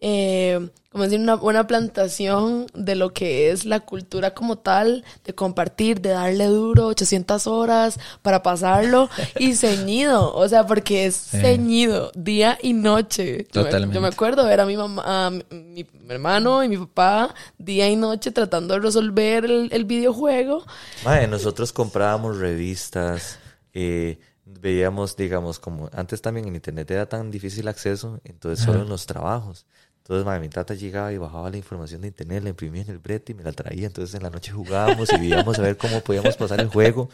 [0.00, 5.34] eh, como decir, una buena plantación de lo que es la cultura como tal, de
[5.34, 12.10] compartir, de darle duro 800 horas para pasarlo y ceñido, o sea, porque es ceñido
[12.16, 13.46] día y noche.
[13.52, 13.94] Yo me- Totalmente.
[13.94, 17.88] Yo me acuerdo ver a mi mamá, a mi, mi hermano y mi papá día
[17.88, 20.64] y noche tratando de resolver el, el videojuego.
[21.04, 23.38] Mae, nosotros comprábamos revistas,
[23.74, 28.88] eh, veíamos, digamos, como antes también en internet era tan difícil acceso, entonces solo en
[28.88, 29.66] los trabajos.
[30.10, 32.98] Entonces, mae, mi tata llegaba y bajaba la información de internet, la imprimía en el
[32.98, 33.86] brete y me la traía.
[33.86, 37.08] Entonces, en la noche jugábamos y veíamos a ver cómo podíamos pasar el juego.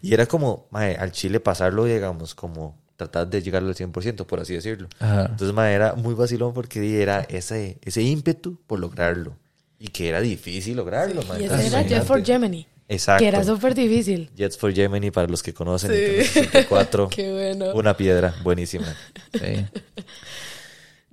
[0.00, 4.40] Y era como, mae, al chile pasarlo, digamos, como tratar de llegar al 100%, por
[4.40, 4.88] así decirlo.
[4.98, 5.26] Ajá.
[5.26, 9.36] Entonces, mae, era muy vacilón porque era ese, ese ímpetu por lograrlo.
[9.78, 11.42] Y que era difícil lograrlo, mae.
[11.42, 12.24] Y ese era Jet for.
[12.24, 12.66] Gemini.
[12.88, 13.22] Exacto.
[13.22, 14.30] Que era súper difícil.
[14.34, 15.96] Jets for Gemini, para los que conocen, Sí.
[15.96, 17.74] Nintendo 64, Qué bueno.
[17.74, 18.86] una piedra, buenísima.
[19.34, 19.66] Sí.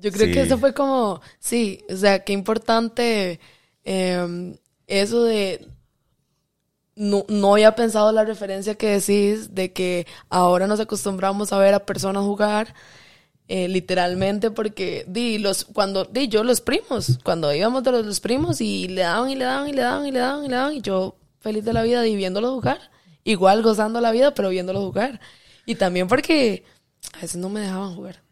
[0.06, 0.34] Yo creo Sí.
[0.34, 3.40] que eso fue como, sí, o sea, qué importante
[3.84, 5.68] eh, eso de...
[6.96, 11.74] No, no había pensado la referencia que decís de que ahora nos acostumbramos a ver
[11.74, 12.74] a personas jugar
[13.50, 18.20] eh, literalmente porque di los cuando di yo los primos cuando íbamos de los, los
[18.22, 20.56] primos y le daban y le daban y le daban y le daban y le
[20.56, 22.80] daban y yo feliz de la vida y viéndolos jugar
[23.26, 25.20] igual gozando la vida pero viéndolos jugar
[25.66, 26.64] y también porque
[27.14, 28.24] a veces no me dejaban jugar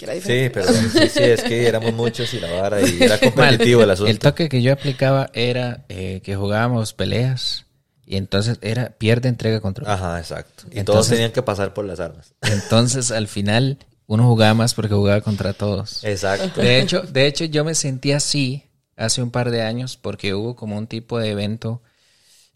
[0.00, 3.20] que era Sí, pero sí, sí, es que éramos muchos y la vara y era
[3.20, 4.10] competitivo el asunto.
[4.10, 7.66] El toque que yo aplicaba era eh, que jugábamos peleas
[8.06, 9.88] y entonces era pierde, entrega, control.
[9.90, 10.64] Ajá, exacto.
[10.72, 12.32] Y todos tenían que pasar por las armas.
[12.40, 16.02] Entonces al final uno jugaba más porque jugaba contra todos.
[16.02, 16.60] Exacto.
[16.62, 18.64] De hecho, de hecho yo me sentí así
[18.96, 21.82] hace un par de años porque hubo como un tipo de evento,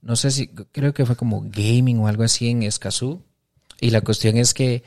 [0.02, 3.22] no sé si, creo que fue como gaming o algo así en Escazú.
[3.80, 4.82] Y la cuestión es que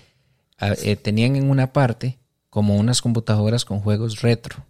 [0.57, 2.17] a- eh, tenían en una parte
[2.57, 4.65] como unas computadoras con juegos retro.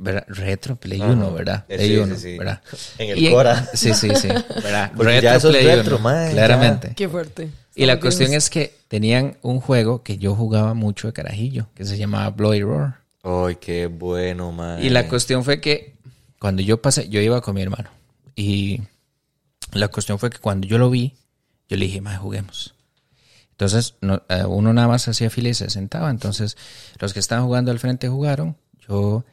[0.00, 0.24] ¿Verdad?
[0.26, 1.12] Retro, Play Ajá.
[1.12, 1.64] 1, ¿verdad?
[1.66, 2.38] Play sí, 1, sí, sí.
[2.38, 2.60] ¿verdad?
[2.98, 3.70] En el Y Cora.
[3.72, 4.26] Sí, sí, sí.
[4.64, 4.90] ¿verdad?
[4.96, 6.32] Porque ya eso es Play retro, 1, mae, ya.
[6.32, 6.94] Claramente.
[6.96, 7.50] Qué fuerte.
[7.76, 11.84] Y la cuestión es que tenían un juego que yo jugaba mucho de carajillo, que
[11.84, 12.96] se llamaba Bloody Roar.
[13.22, 14.82] Ay, qué bueno, man.
[14.82, 15.94] Y la cuestión fue que
[16.40, 17.90] cuando yo pasé, yo iba con mi hermano.
[18.34, 18.80] Y
[19.72, 21.14] la cuestión fue que cuando yo lo vi,
[21.68, 22.74] yo le dije, más juguemos.
[23.52, 26.10] Entonces, no- eh, uno nada más hacía fila y se sentaba.
[26.10, 26.56] Entonces,
[26.98, 28.56] los que estaban jugando al frente jugaron.
[28.88, 29.24] Yo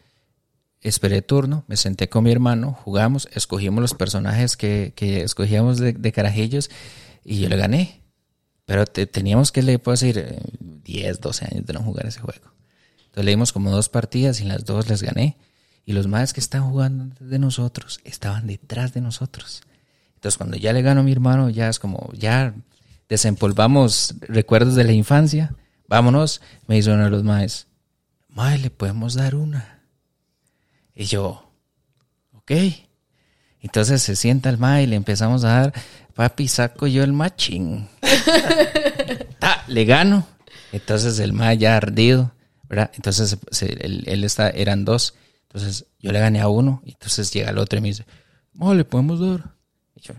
[0.81, 5.93] esperé turno, me senté con mi hermano, jugamos, escogimos los personajes que, que escogíamos de,
[5.93, 6.69] de carajillos
[7.25, 8.01] y yo le gané.
[8.65, 12.19] Pero te- teníamos que, le puedo decir, eh, 10, 12 años de no jugar ese
[12.21, 12.53] juego.
[12.99, 15.37] Entonces le dimos como dos partidas y en las dos les gané.
[15.85, 19.63] Y los más que están jugando de nosotros estaban detrás de nosotros.
[20.15, 22.53] Entonces cuando ya le ganó mi hermano, ya es como, ya
[23.09, 25.53] desempolvamos recuerdos de la infancia.
[25.87, 27.67] Vámonos, me hizo uno de los maes.
[28.29, 29.81] Mae, le podemos dar una.
[30.95, 31.51] Y yo,
[32.33, 32.51] ok.
[33.61, 35.73] Entonces se sienta el mae y le empezamos a dar,
[36.13, 37.87] papi, saco yo el matching.
[39.39, 40.25] Ta, le gano.
[40.71, 42.31] Entonces el mae ya ardido,
[42.69, 42.91] ¿verdad?
[42.93, 45.15] Entonces se- él, él está, eran dos.
[45.43, 46.81] Entonces yo le gané a uno.
[46.85, 48.05] Y entonces llega el otro y me dice,
[48.53, 49.55] no, le podemos dar.
[49.95, 50.13] Y yo,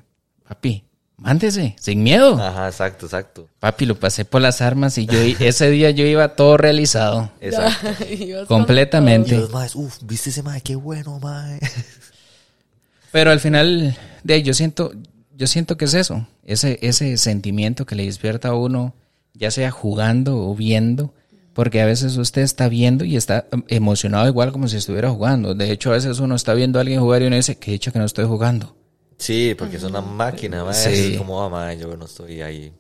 [0.49, 0.85] papi,
[1.21, 2.41] mándese, sin miedo.
[2.43, 3.49] Ajá, exacto, exacto.
[3.61, 7.31] Papi, lo pasé por las armas y yo ese día yo iba todo realizado.
[7.41, 7.89] Exacto.
[8.49, 9.35] Completamente.
[9.35, 10.61] Y los maes, uff, ¿viste ese mae?
[10.63, 11.61] Qué bueno, mae.
[13.13, 14.93] Pero al final, de ahí, yo siento,
[15.37, 18.95] yo siento que es eso, ese, ese sentimiento que le despierta a uno,
[19.35, 21.13] ya sea jugando o viendo,
[21.53, 25.55] porque a veces usted está viendo y está em, emocionado igual como si estuviera jugando.
[25.55, 27.93] De hecho, a veces uno está viendo a alguien jugar y uno dice, que dicho
[27.93, 28.77] que no estoy jugando.
[29.21, 30.75] Sí, porque es una máquina, mae.
[30.75, 31.13] Sí.
[31.13, 32.73] Es como, ah, mae, yo no estoy ahí.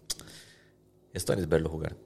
[1.12, 1.97] Esto es verlo jugar.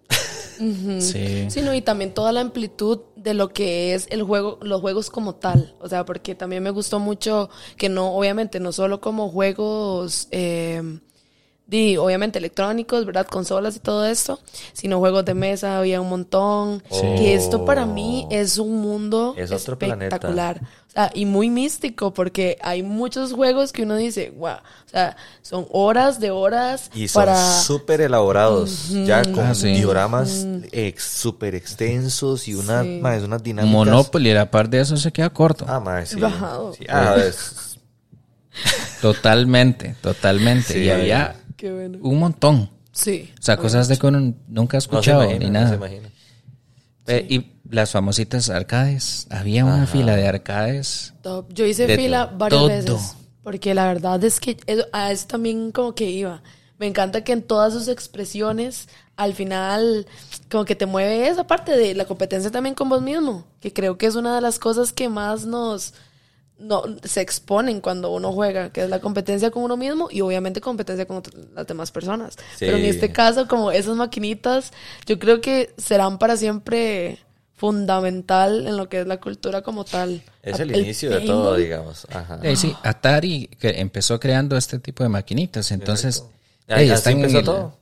[1.00, 1.50] Sí.
[1.50, 5.08] Sí, no, y también toda la amplitud de lo que es el juego, los juegos
[5.08, 5.76] como tal.
[5.80, 10.82] O sea, porque también me gustó mucho que no, obviamente, no solo como juegos, eh,
[11.66, 13.26] di, obviamente electrónicos, ¿verdad?
[13.26, 14.38] Consolas y todo esto,
[14.74, 16.82] sino juegos de mesa, había un montón.
[16.90, 17.00] Sí.
[17.16, 18.34] Que esto para mí Oh.
[18.34, 20.16] es un mundo Es otro planeta.
[20.16, 20.60] espectacular.
[20.88, 25.16] O sea, y muy místico, porque hay muchos juegos que uno dice, wow, o sea,
[25.42, 27.60] son horas de horas Y son para...
[27.62, 29.72] súper elaborados, ya con Ah, sí.
[29.72, 33.00] dioramas ex, súper extensos y una, Sí.
[33.02, 33.72] mae, unas dinámicas.
[33.74, 35.64] Monopoly, la par de eso se queda corto.
[35.66, 36.20] Ah, sí.
[36.20, 36.74] Bajado.
[36.74, 37.76] Sí, ah, es-
[39.00, 40.74] Totalmente, totalmente.
[40.74, 40.80] Sí.
[40.84, 41.34] y había
[41.64, 41.98] Qué bueno.
[42.02, 42.68] un montón.
[42.92, 43.32] Sí.
[43.38, 45.68] O sea, cosas de que uno nunca ha no se escuchado imagina, ni no nada.
[45.70, 46.08] se imagina.
[47.06, 49.26] Eh, Y las famositas arcades.
[49.30, 51.14] Había una fila de arcades.
[51.22, 51.50] Top.
[51.54, 52.68] Yo hice fila varias todo.
[52.68, 53.16] veces.
[53.42, 56.42] Porque la verdad es que eso- a eso también como que iba.
[56.78, 60.06] Me encanta que en todas sus expresiones, al final,
[60.50, 63.46] como que te mueve esa parte de la competencia también con vos mismo.
[63.60, 65.94] Que creo que es una de las cosas que más nos
[66.58, 70.60] no, se exponen cuando uno juega, que es la competencia con uno mismo y obviamente
[70.60, 72.34] competencia con otras- las demás personas.
[72.56, 72.66] Sí.
[72.66, 74.72] Pero en este caso, como esas maquinitas,
[75.06, 77.18] yo creo que serán para siempre
[77.74, 80.22] fundamental en lo que es la cultura como tal.
[80.42, 82.06] Es el, El inicio de todo, digamos.
[82.10, 82.38] Ajá.
[82.42, 85.70] Eh, sí, Atari que empezó creando este tipo de maquinitas.
[85.72, 86.24] Entonces,
[86.68, 87.78] eh, están en el, todo.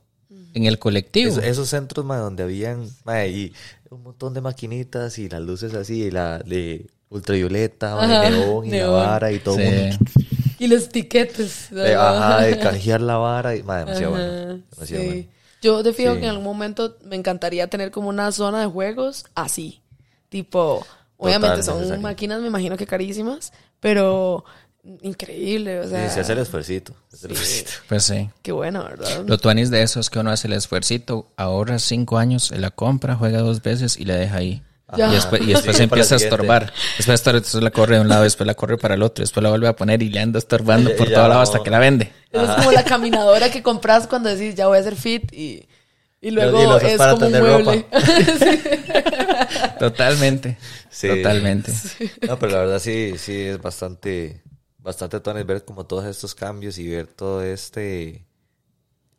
[0.53, 1.31] en el colectivo.
[1.31, 2.87] Es- esos centros donde habían
[3.29, 3.53] y
[3.89, 8.87] un montón de maquinitas y las luces así, y la de ultravioleta, neón y la
[8.87, 9.63] vara y todo Sí.
[9.63, 9.97] mundo.
[10.59, 11.71] Y los tiquetes.
[11.73, 13.55] Eh, ajá, de canjear la vara.
[13.55, 14.61] Y, mae, demasiado Ajá, bueno.
[14.71, 15.07] Demasiado sí.
[15.09, 15.23] bueno.
[15.61, 16.19] Yo de fijo Sí.
[16.19, 19.81] que en algún momento me encantaría tener como una zona de juegos así.
[20.29, 20.85] Tipo,
[21.17, 22.01] obviamente son necesario.
[22.01, 24.43] máquinas, me imagino que carísimas, pero
[25.01, 26.07] increíble, o sea.
[26.09, 26.93] Sí, se hace el esfuercito.
[27.09, 27.43] se hace el Sí.
[27.43, 27.71] esfuercito.
[27.87, 28.29] Pues sí.
[28.41, 29.23] Qué bueno, ¿verdad?
[29.25, 32.71] Lo tuanis de eso es que uno hace el esfuercito, ahorra cinco años, se la
[32.71, 34.61] compra, juega dos veces y la deja ahí.
[34.95, 35.09] Ya.
[35.09, 36.73] Y después, y después Sí, empieza a estorbar.
[36.97, 39.67] Después, la corre de un lado, después la corre para el otro, después la vuelve
[39.67, 41.41] a poner y le anda estorbando por todo lado no.
[41.41, 42.11] hasta que la vende.
[42.31, 45.67] Eso es como la caminadora que compras cuando decís ya voy a hacer fit y,
[46.21, 47.85] y luego Y es para como un mueble.
[49.79, 50.57] Totalmente.
[50.89, 51.09] Sí.
[51.09, 51.71] Totalmente.
[52.27, 54.41] No, pero la verdad sí, sí es bastante,
[54.77, 58.25] bastante tones ver como todos estos cambios y ver todo este,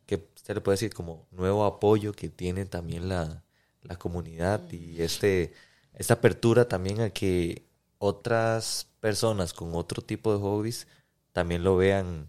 [0.05, 3.44] que usted le puede decir como nuevo apoyo que tiene también la,
[3.87, 5.53] la comunidad y este,
[5.93, 7.63] esta apertura también a que
[7.97, 10.87] otras personas con otro tipo de hobbies
[11.31, 12.27] también lo vean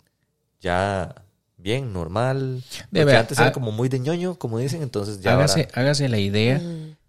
[0.60, 1.22] ya
[1.56, 2.62] bien, normal.
[2.90, 5.60] De Porque ver- antes era ah, como muy de ñoño, como dicen, entonces ya Hágase,
[5.62, 6.60] ahora- hágase la idea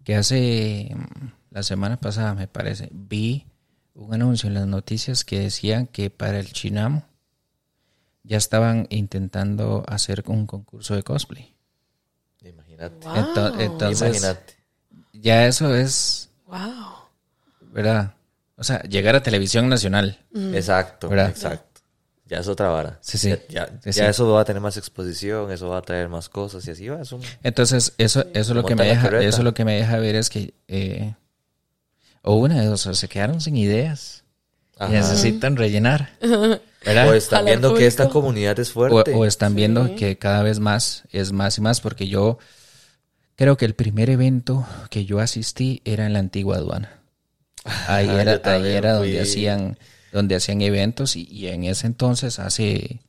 [0.04, 3.46] que hace mm, la semana pasada, me parece, vi
[3.94, 7.02] un anuncio en las noticias que decían que para el Chinamo
[8.22, 11.54] ya estaban intentando hacer un concurso de cosplay.
[12.78, 13.06] Imagínate.
[13.06, 13.16] Wow.
[13.16, 14.54] Ento- entonces, Imagínate.
[15.12, 16.58] ya eso es, wow.
[17.72, 18.14] ¿verdad?
[18.56, 20.18] O sea, llegar a televisión nacional.
[20.52, 21.30] Exacto, ¿Verdad?
[21.30, 21.64] exacto.
[22.26, 22.98] Ya es otra vara.
[23.00, 23.30] Sí, sí.
[23.30, 24.02] Ya, ya- Sí, ya sí.
[24.02, 27.00] eso va a tener más exposición, eso va a traer más cosas y así va.
[27.00, 27.22] Es un...
[27.42, 29.24] Entonces, eso, eso lo que me deja, carreta.
[29.24, 31.14] eso lo que me deja ver es que eh,
[32.22, 34.24] o una de dos, o se quedaron sin ideas
[34.80, 36.10] y necesitan rellenar.
[36.84, 37.08] ¿verdad?
[37.08, 39.14] O están viendo que esta comunidad es fuerte.
[39.14, 42.38] o están viendo que cada vez más es más y más, porque yo
[43.38, 47.00] creo que el primer evento que yo asistí era en la antigua aduana.
[47.84, 49.78] Ahí Ah, era, ahí era donde hacían,
[50.12, 53.00] donde hacían eventos y, y en ese entonces, hace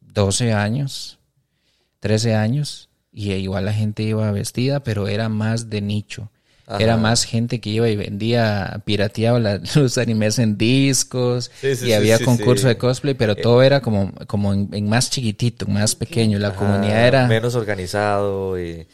[0.00, 1.18] 12 años,
[2.00, 6.30] 13 años, y igual la gente iba vestida, pero era más de nicho.
[6.66, 6.78] Ajá.
[6.82, 11.88] Era más gente que iba y vendía, pirateaba la- los animes en discos Sí, sí,
[11.88, 12.68] y sí, había concurso.
[12.68, 16.38] Eh, de cosplay, pero todo era como, como en, en más chiquitito, más pequeño.
[16.38, 18.86] La Ajá, comunidad era, menos organizado y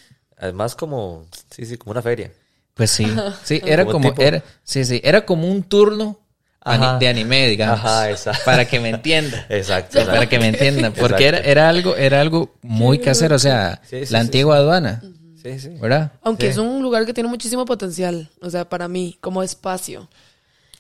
[0.44, 2.30] además como, sí, sí, como una feria.
[2.74, 3.06] pues sí,
[3.44, 6.20] sí, era Como como, tipo- era, sí, sí, era como un turno
[6.60, 6.98] Ajá.
[6.98, 8.42] de anime, digamos, Ajá, exacto.
[8.44, 9.46] para que me entienda.
[9.50, 10.04] Exacto.
[10.06, 14.06] Para que me entiendan, porque era, era algo, era algo muy casero, o sea, Sí,
[14.06, 15.02] sí, la sí, antigua aduana,
[15.42, 15.68] Sí, sí.
[15.80, 16.12] ¿verdad?
[16.22, 16.52] Aunque Sí.
[16.52, 20.08] es un lugar que tiene muchísimo potencial, o sea, para mí, como espacio.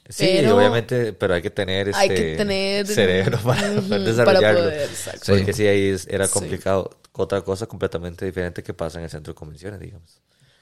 [0.08, 3.88] Sí, Pero- obviamente, pero hay que tener este Hay que tener- cerebro para Ujú, poder
[3.88, 4.60] para desarrollarlo.
[4.60, 5.32] poder, exacto.
[5.32, 6.32] Porque sí, ahí es- era Sí.
[6.32, 6.90] complicado.
[7.16, 10.20] Otra cosa completamente diferente que pasa en el centro de convenciones, digamos.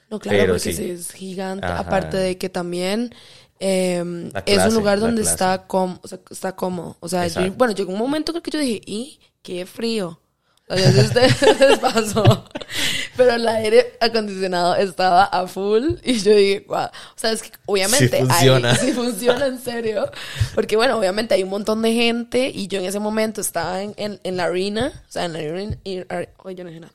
[0.09, 0.89] No, claro, Pero porque sí.
[0.91, 1.65] es gigante.
[1.65, 1.79] Ajá.
[1.79, 3.13] Aparte de que también
[3.59, 6.97] eh, La es un lugar donde está, com o sea, está cómodo.
[6.99, 10.19] O sea, yo- bueno, llegó un momento creo que yo dije, ¡y qué frío!
[10.75, 12.45] Sé si ustedes pasó.
[13.15, 16.85] Pero el aire acondicionado estaba a full y yo dije, wow.
[16.85, 18.71] O sea, es que obviamente Sí funciona.
[18.71, 20.09] Hay, sí funciona en serio.
[20.55, 23.93] Porque bueno, obviamente hay un montón de gente y yo en ese momento estaba en,
[23.97, 25.77] en, en la arena, o sea, en la arena,
[26.43, 26.89] oye, no.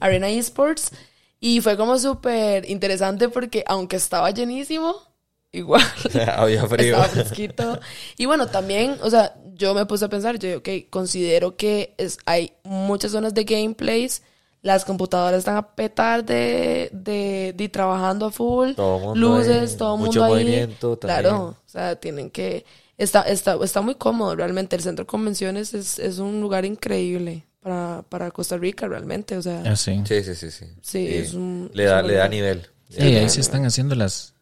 [0.00, 0.92] Arena Esports.
[1.40, 4.96] Y fue como súper interesante porque aunque estaba llenísimo,
[5.54, 5.82] igual
[6.36, 6.96] Había frío.
[6.96, 7.80] estaba fresquito.
[8.16, 12.18] Y bueno, también, o sea, yo me puse a pensar, yo, ok, considero que es,
[12.26, 14.22] hay muchas zonas de gameplays,
[14.62, 19.76] las computadoras están a petar de, de, de trabajando a full, Todo mundo luces, ahí,
[19.78, 20.44] todo el mucho mundo ahí.
[20.44, 21.20] movimiento también.
[21.20, 22.64] Claro, o sea, tienen que...
[22.96, 24.76] Está, está, está muy cómodo, realmente.
[24.76, 29.36] El centro de convenciones es, es un lugar increíble para, para Costa Rica, realmente.
[29.36, 30.00] O sea, Así.
[30.06, 30.66] Sí, sí, sí, sí.
[30.80, 32.68] Sí, Y es un- le da, le da nivel.
[32.88, 34.33] Sí, ahí se están haciendo las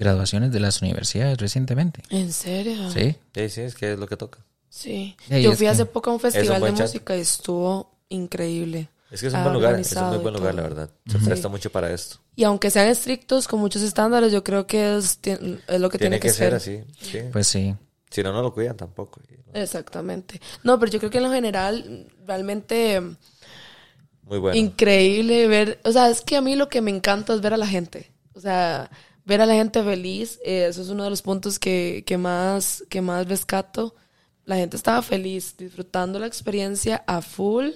[0.00, 2.02] graduaciones de las universidades recientemente.
[2.10, 2.90] ¿En serio?
[2.90, 3.14] Sí.
[3.34, 4.40] Sí, sí, es que es lo que toca.
[4.68, 5.16] Sí.
[5.28, 8.88] Yo fui que hace poco a un festival de música y estuvo increíble.
[9.10, 10.90] Es que es un buen lugar, es un muy buen y lugar, la verdad.
[11.06, 12.16] Se presta mucho para esto.
[12.36, 16.18] Y aunque sean estrictos con muchos estándares, yo creo que es, es lo que Tiene
[16.18, 16.82] tiene, que ser así.
[17.00, 17.18] sí.
[17.32, 17.74] Pues sí.
[18.10, 19.20] Si no, no lo cuidan tampoco.
[19.52, 20.40] Exactamente.
[20.64, 23.00] No, pero yo creo que en lo general, realmente
[24.22, 24.56] Muy bueno.
[24.56, 25.80] increíble ver.
[25.84, 28.12] O sea, es que a mí lo que me encanta es ver a la gente.
[28.34, 28.90] O sea,
[29.24, 30.38] ver a la gente feliz.
[30.44, 33.94] eh, eso es uno de los puntos que, que más, que más rescato.
[34.44, 37.68] La gente estaba feliz, disfrutando la experiencia a full.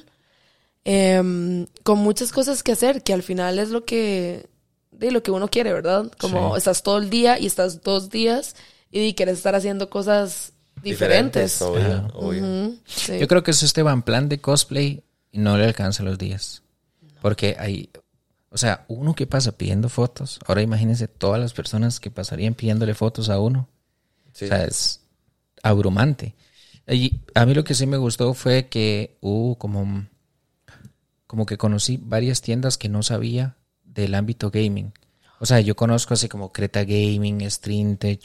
[0.84, 4.46] em, con muchas cosas que hacer, que al final es lo que,
[4.90, 6.10] de lo que uno quiere, ¿verdad?
[6.18, 6.58] Como Sí.
[6.58, 8.54] estás todo el día y estás dos días
[8.90, 11.62] y quieres estar haciendo cosas diferentes.
[11.62, 12.42] obvio, obvio.
[12.44, 13.18] Ujú, sí.
[13.18, 16.62] Yo creo que va en plan de cosplay y no le alcanza los días.
[17.22, 17.88] Porque hay,
[18.54, 22.94] o sea, uno que pasa pidiendo fotos, ahora imagínense todas las personas que pasarían pidiéndole
[22.94, 23.68] fotos a uno.
[24.32, 24.44] Sí.
[24.44, 25.00] O sea, es
[25.60, 26.36] abrumante.
[26.86, 30.06] Y a mí lo que sí me gustó fue que hubo como,
[31.26, 34.92] como que conocí varias tiendas que no sabía del ámbito gaming.
[35.40, 38.22] O sea, yo conozco así como Creta Gaming, Streamtech,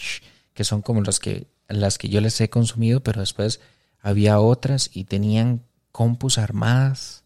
[0.53, 3.61] que son como las que, las que yo les he consumido, pero después
[3.99, 7.23] había otras y tenían compus armadas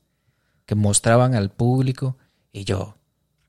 [0.66, 2.16] que mostraban al público
[2.54, 2.96] y yo,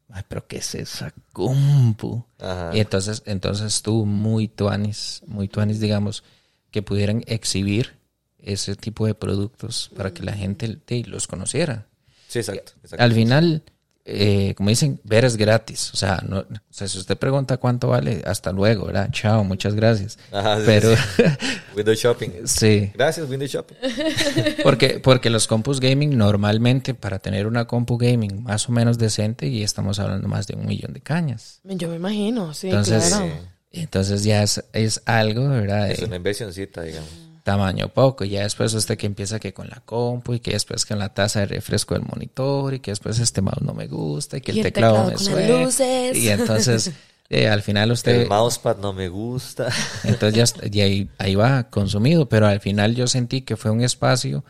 [0.08, 2.24] ay, pero ¿qué es esa compu?
[2.40, 2.70] Ajá.
[2.74, 6.24] Y entonces, entonces estuvo muy tuanis, muy tuanis, digamos,
[6.72, 7.98] que pudieran exhibir
[8.38, 11.86] ese tipo de productos para que la gente te- los conociera.
[12.28, 12.72] Sí, exacto.
[12.82, 13.02] exacto.
[13.04, 13.62] Al final,
[14.06, 15.90] eh, como dicen, ver es gratis.
[15.94, 19.08] O sea, no, o sea, si usted pregunta cuánto vale, hasta luego, ¿verdad?
[19.10, 20.18] Chao, muchas gracias.
[20.30, 20.94] Ajá, sí, Pero
[21.76, 22.30] Windows Shopping.
[22.44, 23.76] sí, Gracias, Windows Shopping.
[24.62, 29.46] porque, porque los compus gaming normalmente para tener una compu gaming más o menos decente
[29.46, 31.60] y estamos hablando más de un millón de cañas.
[31.64, 33.30] Yo me imagino, sí, Entonces, claro.
[33.70, 35.90] entonces ya es, es algo, ¿verdad?
[35.90, 37.08] Es una inversioncita, digamos.
[37.44, 38.24] Tamaño poco.
[38.24, 41.14] Y ya después usted que empieza que con la compu y que después con la
[41.14, 44.50] taza de refresco del monitor y que después este mouse no me gusta y que
[44.50, 45.64] el, Y el teclado, teclado me con las suena.
[45.64, 46.16] luces.
[46.18, 46.90] Y entonces
[47.28, 48.22] eh, al final usted...
[48.22, 49.68] El mousepad no me gusta.
[50.04, 53.82] Entonces ya, ya ahí, ahí va consumido, pero al final yo sentí que fue un
[53.82, 54.44] espacio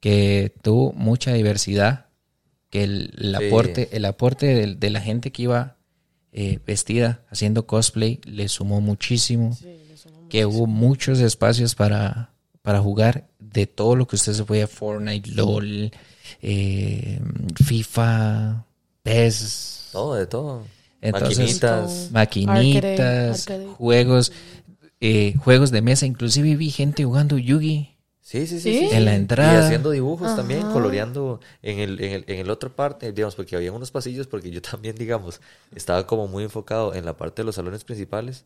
[0.00, 2.06] que tuvo mucha diversidad,
[2.70, 3.46] que el, el Sí.
[3.46, 5.76] aporte, el aporte de, de la gente que iba
[6.32, 9.56] eh, vestida haciendo cosplay le sumó muchísimo,
[10.30, 12.29] que hubo muchos espacios para,
[12.62, 15.90] para jugar de todo lo que usted se podía, Fortnite, LOL,
[16.42, 17.20] eh,
[17.64, 18.64] FIFA,
[19.02, 20.62] PES, Todo, de todo.
[21.00, 22.08] Entonces- Maquinitas.
[22.12, 23.66] maquinitas, Arcade, arcade.
[23.76, 24.32] juegos,
[25.00, 26.04] eh, juegos de mesa.
[26.06, 28.88] Inclusive vi gente jugando Yugi Sí, sí, sí.
[28.92, 29.66] En la Y entrada.
[29.66, 33.72] haciendo dibujos también, coloreando en el, en el, en el otro parte, digamos, porque había
[33.72, 35.40] unos pasillos, porque yo también, digamos,
[35.74, 38.44] estaba como muy enfocado en la parte de los salones principales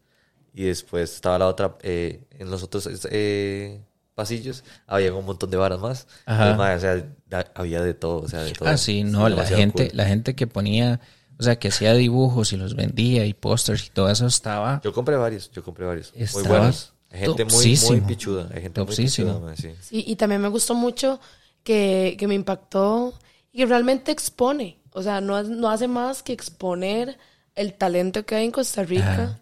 [0.54, 3.82] y después estaba la otra, eh, en los otros eh,
[4.14, 6.06] pasillos, había un montón de varas más.
[6.26, 6.54] Ajá.
[6.56, 8.68] Mae, o sea, da- había de todo, o sea, de todo.
[8.68, 9.96] Ah, sí, no, la gente, cool.
[9.96, 11.00] la gente que ponía,
[11.38, 14.80] o sea, que hacía dibujos y los vendía y pósters y todo eso estaba.
[14.84, 16.12] Yo compré varios, yo compré varios.
[16.34, 16.92] Muy buenos.
[17.10, 18.48] Hay gente muy, muy pichuda.
[18.54, 19.32] Hay gente muy Topsísimo.
[19.34, 19.70] pichuda, mae, sí.
[19.80, 21.20] Sí, y también me gustó mucho
[21.62, 23.14] que, que me impactó
[23.52, 24.78] y que realmente expone.
[24.92, 27.18] O sea, no, no hace más que exponer
[27.54, 29.12] el talento que hay en Costa Rica.
[29.12, 29.40] Ajá.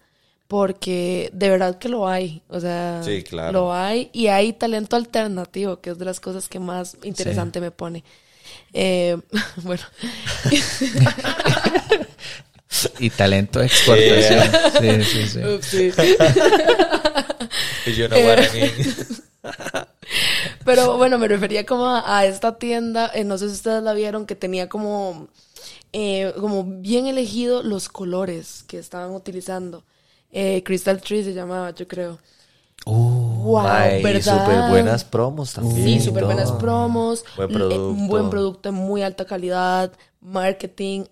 [0.53, 2.43] Porque de verdad que lo hay.
[2.49, 3.53] O sea, Sí, claro.
[3.53, 4.11] lo hay.
[4.13, 8.05] Y hay talento alternativo, que es de las cosas que más interesante me pone.
[8.75, 9.17] Eh,
[9.63, 9.83] bueno,
[12.99, 14.43] Y talento de exportación.
[14.79, 15.39] Sí, sí, sí.
[15.43, 15.91] ups, sí.
[17.87, 18.73] Y yo no wanna mean.
[20.67, 23.95] Pero bueno, me refería como a, a esta tienda, eh, no sé si ustedes la
[23.95, 25.29] vieron, que tenía como,
[25.95, 29.85] eh, como bien elegido los colores que estaban utilizando.
[30.33, 32.19] Eh, Crystal Tree se llamaba, yo creo.
[32.87, 34.39] Uh, Wow, Mae, y ¿verdad?
[34.47, 35.85] súper buenas promos también.
[35.85, 37.25] Sí, súper buenas promos.
[37.37, 37.89] Buen eh, producto.
[37.91, 41.05] Un buen producto de muy alta calidad, marketing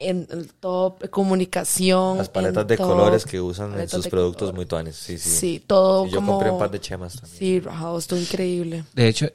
[0.00, 2.18] en el top, comunicación.
[2.18, 4.54] Las paletas en de top, colores que usan en sus productos color.
[4.56, 4.96] muy tuanes.
[4.96, 5.30] Sí, sí.
[5.30, 6.32] Sí, todo Y yo como...
[6.32, 7.38] compré un par de chemas también.
[7.38, 8.84] Sí, rajado, estuvo increíble.
[8.92, 9.26] de hecho,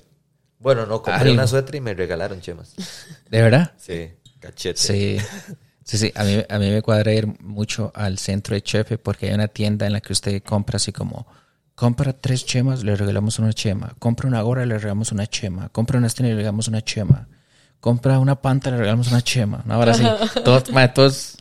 [0.59, 2.73] Bueno, no, compré una suéter y me regalaron chemas.
[3.29, 3.73] de verdad.
[3.77, 4.09] Sí,
[4.39, 4.79] cachete.
[4.79, 5.17] Sí.
[5.83, 9.27] Sí, sí, a mí, a mí me cuadra ir mucho al centro de Chepe porque
[9.27, 11.27] hay una tienda en la que usted compra así como,
[11.75, 15.97] compra tres chemas, le regalamos una chema, compra una gorra, le regalamos una chema, compra
[15.97, 17.27] una estina, le regalamos una chema,
[17.79, 19.63] compra una panta, le regalamos una chema.
[19.67, 20.03] Ahora sí,
[20.43, 21.37] todos, mae, todos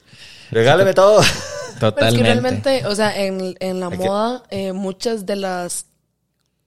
[0.53, 1.20] Regáleme todo.
[1.80, 2.22] Pero es que totalmente.
[2.22, 5.86] realmente, o sea, en, en la moda, eh, muchas de las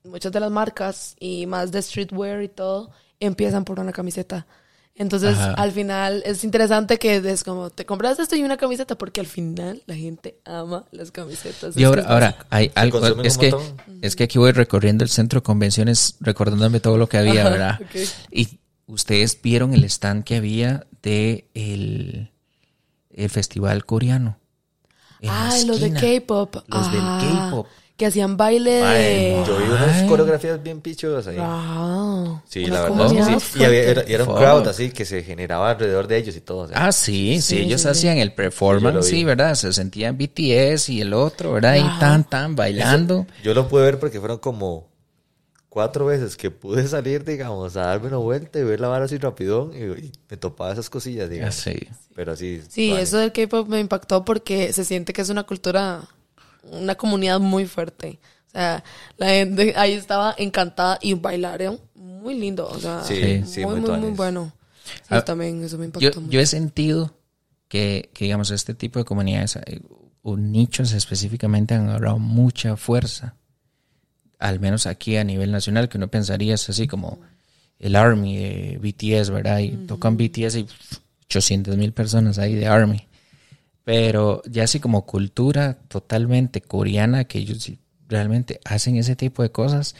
[0.04, 4.46] muchas de las marcas y más de streetwear y todo empiezan por una camiseta.
[4.98, 5.54] Entonces, Ajá.
[5.56, 9.28] al final es interesante que es como te compras esto y una camiseta porque al
[9.28, 11.76] final la gente ama las camisetas.
[11.76, 13.82] Y Es ahora, que ahora hay algo, es que, montón.
[14.02, 17.50] es que aquí voy recorriendo el centro de convenciones, recordándome todo lo que había, Ajá,
[17.50, 17.80] ¿verdad?
[18.32, 22.32] Y ustedes vieron el stand que había de el,
[23.12, 24.40] el festival coreano.
[25.28, 25.92] Ah, los de.
[25.92, 26.56] K-pop.
[26.68, 27.68] Los del Ah, K-pop.
[27.98, 29.44] Que hacían baile de...
[29.48, 30.08] yo vi unas Ay.
[30.10, 31.38] coreografías bien pichudas ahí.
[31.38, 32.42] Wow.
[32.46, 33.08] Sí, la verdad.
[33.40, 33.60] sí.
[33.60, 34.12] Y, había- era, fuerte.
[34.12, 34.38] y era un Fuck.
[34.40, 36.58] crowd así que se generaba alrededor de ellos y todo.
[36.64, 36.88] o sea.
[36.88, 37.92] Ah, sí, sí, Sí, ellos sí, sí.
[37.92, 39.56] hacían el performance, sí, ¿verdad?
[39.56, 41.76] Se sentían BTS y el otro, ¿verdad?
[41.78, 43.26] Y tan, tan, bailando.
[43.44, 44.90] Yo lo pude ver porque fueron como
[45.70, 49.18] cuatro veces que pude salir, digamos, a darme una vuelta y ver la vara así
[49.18, 51.58] rapidón y, y me topaba esas cosillas, digamos.
[51.58, 51.88] Así.
[52.14, 52.62] Pero así.
[52.68, 53.04] Sí, vale.
[53.04, 56.02] eso del K-pop me impactó porque se siente que es una cultura,
[56.72, 58.20] una comunidad muy fuerte.
[58.48, 58.84] O sea,
[59.18, 62.68] la gente ahí estaba encantada y bailaron muy lindo.
[62.68, 64.54] O sea, Sí, muy, sí, muy, muy muy, bueno.
[64.84, 66.32] Sí, Ah, también eso me Yo, impactó mucho.
[66.32, 67.18] yo he sentido
[67.68, 69.82] que, que, digamos, este tipo de comunidades eh,
[70.22, 73.36] o nichos específicamente han agarrado mucha fuerza.
[74.40, 77.20] Al menos aquí a nivel nacional, que uno pensaría es así como
[77.80, 79.60] el Army de BTS, ¿verdad?
[79.60, 83.08] Y tocan BTS y pff, 800 mil personas ahí de Army.
[83.86, 87.72] Pero ya así como cultura totalmente coreana, que ellos
[88.10, 89.96] realmente hacen ese tipo de cosas.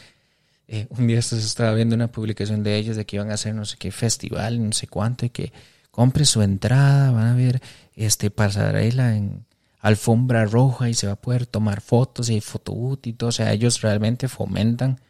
[0.68, 3.64] Eh, un día estaba viendo una publicación de ellos de que iban a hacer no
[3.64, 5.52] sé qué festival, no sé cuánto, y que
[5.92, 7.62] compre su entrada, van a ver
[7.94, 9.46] este pasarela en
[9.80, 13.28] alfombra roja y se va a poder tomar fotos y hay fotoboot y todo.
[13.28, 15.00] O sea, ellos realmente fomentan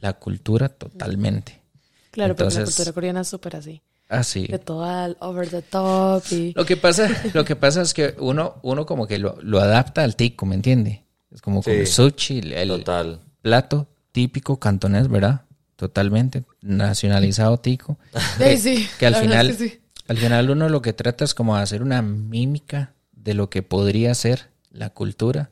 [0.00, 1.60] la cultura totalmente.
[2.10, 3.82] claro, pero la entonces- cultura coreana es súper así.
[4.08, 4.46] Así.
[4.46, 6.52] De todo al over the top y...
[6.54, 10.04] Lo que pasa, lo que pasa es que uno, uno como que lo, lo adapta
[10.04, 11.04] al tico, ¿me entiende?
[11.30, 11.80] Es como con Sí.
[11.80, 13.20] el sushi, el, el Total.
[13.42, 15.42] plato típico cantonés, ¿verdad?
[15.76, 17.98] Totalmente nacionalizado tico.
[18.38, 19.80] Sí, sí, que al final, es que sí.
[20.06, 23.62] al final uno lo que trata es como de hacer una mímica de lo que
[23.62, 25.50] podría ser la cultura,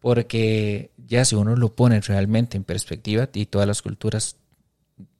[0.00, 4.36] porque ya si uno lo pone realmente en perspectiva y todas las culturas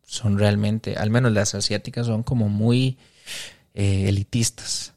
[0.08, 2.96] son realmente, al menos las asiáticas son como muy
[3.74, 4.94] eh, elitistas.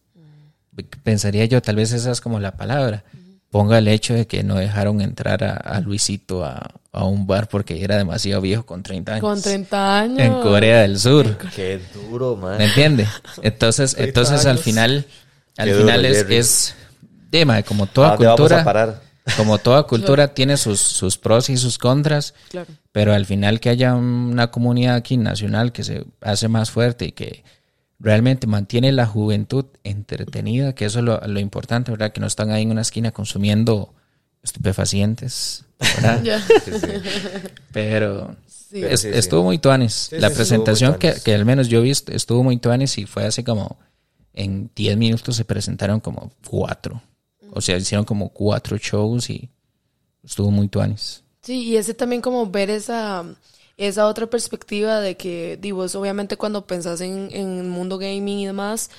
[1.03, 3.03] Pensaría yo, tal vez esa es como la palabra.
[3.49, 7.49] Ponga el hecho de que no dejaron entrar a, a Luisito a, a un bar
[7.49, 9.21] porque era demasiado viejo con 30 años.
[9.21, 10.19] Con 30 años.
[10.19, 11.37] En Corea del Sur.
[11.53, 12.57] Qué duro, man.
[12.57, 13.05] ¿Me entiende?
[13.41, 15.05] Entonces, 30 entonces al final,
[15.57, 16.75] al Qué final duro, es, es
[17.29, 19.01] tema, como ¿A toda dónde vamos a cultura, parar?
[19.37, 22.67] Como toda cultura tiene sus, sus pros y sus contras, Claro.
[22.91, 27.11] pero al final que haya una comunidad aquí nacional que se hace más fuerte y
[27.11, 27.43] que
[27.99, 32.11] realmente mantiene la juventud entretenida, que eso es lo, lo importante, ¿verdad?
[32.11, 33.93] Que no están ahí en una esquina consumiendo
[34.43, 36.21] estupefacientes, ¿verdad?
[36.23, 36.39] Ya.
[36.41, 36.87] Sí, sí.
[37.71, 38.83] Pero Sí.
[38.85, 39.17] es- Sí, sí.
[39.17, 40.07] estuvo muy tuanis.
[40.09, 43.05] Sí, la sí, presentación que, que al menos yo vi est- estuvo muy tuanis y
[43.05, 43.77] fue así como
[44.33, 47.01] en 10 minutos se presentaron como cuatro.
[47.51, 49.49] O sea, hicieron como cuatro shows y
[50.23, 51.23] estuvo muy tuanis.
[51.41, 53.25] Sí, y ese también como ver esa,
[53.77, 58.45] esa otra perspectiva de que, digo, obviamente cuando pensás en, en el mundo gaming y
[58.45, 58.89] demás,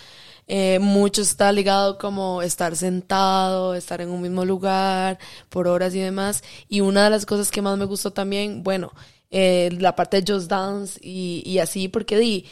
[0.49, 6.01] eh, mucho está ligado como estar sentado, estar en un mismo lugar por horas y
[6.01, 6.43] demás.
[6.69, 8.93] Y una de las cosas que más me gustó también, bueno,
[9.31, 12.47] eh, la parte de Just Dance y, y así, porque di,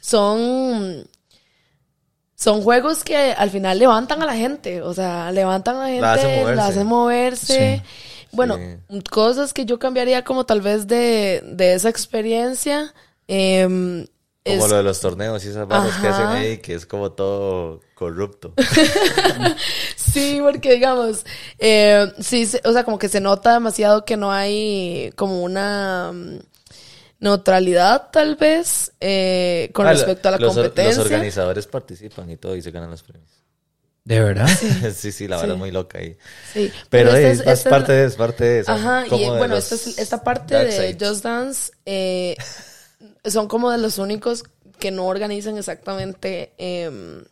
[0.00, 1.06] son
[2.40, 6.00] son juegos que al final levantan a la gente, o sea, levantan a la gente,
[6.02, 6.54] La hacen moverse.
[6.56, 7.82] la hacen moverse.
[7.82, 7.82] Sí.
[8.30, 9.00] Bueno, Sí.
[9.10, 12.94] cosas que yo cambiaría como tal vez de, de esa experiencia.
[13.26, 14.06] em,
[14.44, 17.12] Como es- lo de los torneos y esas barras que hacen ahí, que es como
[17.12, 18.54] todo corrupto.
[19.96, 21.24] Sí, porque digamos,
[21.58, 26.12] eh, sí, se- o sea, como que se nota demasiado que no hay como una
[27.20, 30.96] neutralidad tal vez eh, con Ah, respecto a la los, competencia.
[30.96, 33.30] Los organizadores participan y todo y se ganan los premios.
[34.04, 34.48] ¿De verdad?
[34.94, 36.16] sí, sí, la verdad es muy loca ahí.
[36.52, 38.72] Sí, Pero, esta es- es, esta es- parte de, es parte de eso.
[38.72, 40.96] Ajá, y como de bueno, los esta, es- esta parte de.
[40.98, 42.36] Just Dance eh,
[43.24, 44.44] son como de los únicos
[44.78, 47.22] que no organizan exactamente em,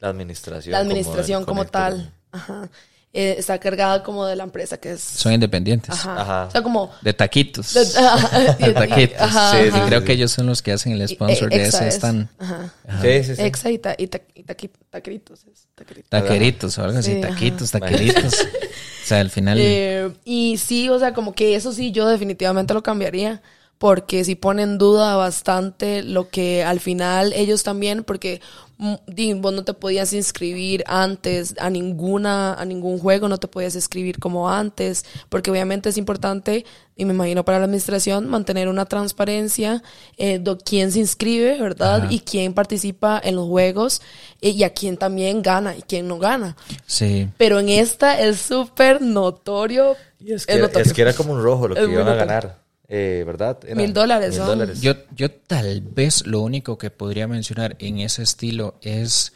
[0.00, 0.72] La administración.
[0.72, 1.80] la como administración como, Connector.
[1.80, 2.12] tal.
[2.32, 2.68] Ajá.
[3.12, 5.00] Eh, está cargada como de la empresa que es...
[5.00, 5.90] Son independientes.
[5.94, 6.20] Ajá.
[6.20, 6.44] Ajá.
[6.46, 6.90] O sea, como...
[7.00, 7.72] De taquitos.
[7.74, 9.20] de- ajá, y- De y- taquitos.
[9.20, 9.78] ajá, Sí, ajá.
[9.78, 11.94] sí, creo que ellos son los que hacen el sponsor Eh, de Exa ese es.
[11.94, 12.72] están Ajá.
[13.02, 13.42] Sí, sí, sí.
[13.42, 15.40] Exa y, ta- y, ta- y taqui- taqueritos.
[15.50, 16.10] es, taqueritos.
[16.10, 18.34] taqueritos o algo así, taquitos, taqueritos.
[19.04, 22.74] o sea, al final Eh, y sí, o sea, como que eso sí, yo definitivamente
[22.74, 23.40] lo cambiaría.
[23.78, 28.40] Porque si pone en duda bastante lo que al final ellos también, porque
[28.78, 33.76] mm, vos no te podías inscribir antes a ninguna, a ningún juego, no te podías
[33.76, 36.64] inscribir como antes, porque obviamente es importante,
[36.96, 39.80] y me imagino para la administración, mantener una transparencia
[40.16, 42.02] eh, de quién se inscribe, ¿verdad?
[42.06, 42.12] Ajá.
[42.12, 44.02] Y quién participa en los juegos,
[44.40, 46.56] eh, y a quién también gana y quién no gana.
[46.84, 47.28] sí.
[47.38, 49.96] Pero en esta es súper notorio.
[50.18, 50.84] Y es, que notorio.
[50.84, 52.26] es que era como un rojo lo que Es iban a notorio.
[52.26, 52.58] ganar,
[52.88, 53.58] eh, ¿verdad?
[53.64, 54.80] Era Mil dólares, Mil dólares.
[54.80, 59.32] Yo, yo tal vez lo único que podría mencionar en ese estilo es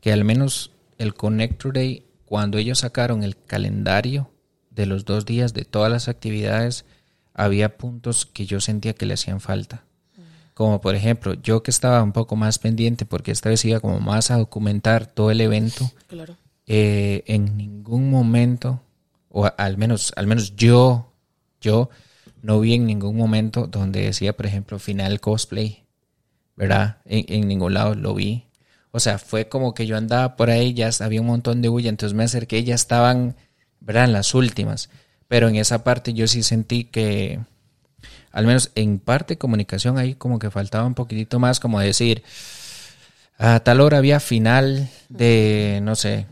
[0.00, 4.30] que al menos el Connector Day, cuando ellos sacaron el calendario
[4.70, 6.84] de los dos días de todas las actividades,
[7.34, 9.84] había puntos que yo sentía que le hacían falta.
[10.54, 14.00] Como por ejemplo, yo que estaba un poco más pendiente porque esta vez iba como
[14.00, 16.34] más a documentar todo el evento, Claro.
[16.66, 18.80] eh, en ningún momento,
[19.28, 21.12] o al menos, al menos yo,
[21.60, 21.90] yo
[22.46, 25.82] no vi en ningún momento donde decía, por ejemplo, final cosplay,
[26.54, 26.98] ¿verdad?
[27.04, 28.44] En, en ningún lado lo vi.
[28.92, 31.88] O sea, fue como que yo andaba por ahí, ya había un montón de bulla,
[31.90, 33.34] entonces me acerqué, ya estaban,
[33.80, 34.04] ¿verdad?
[34.04, 34.88] En las últimas.
[35.28, 37.40] Pero en esa parte yo sí sentí que,
[38.30, 42.22] al menos en parte de comunicación ahí como que faltaba un poquitito más, como decir,
[43.38, 46.26] a tal hora había final de, no sé,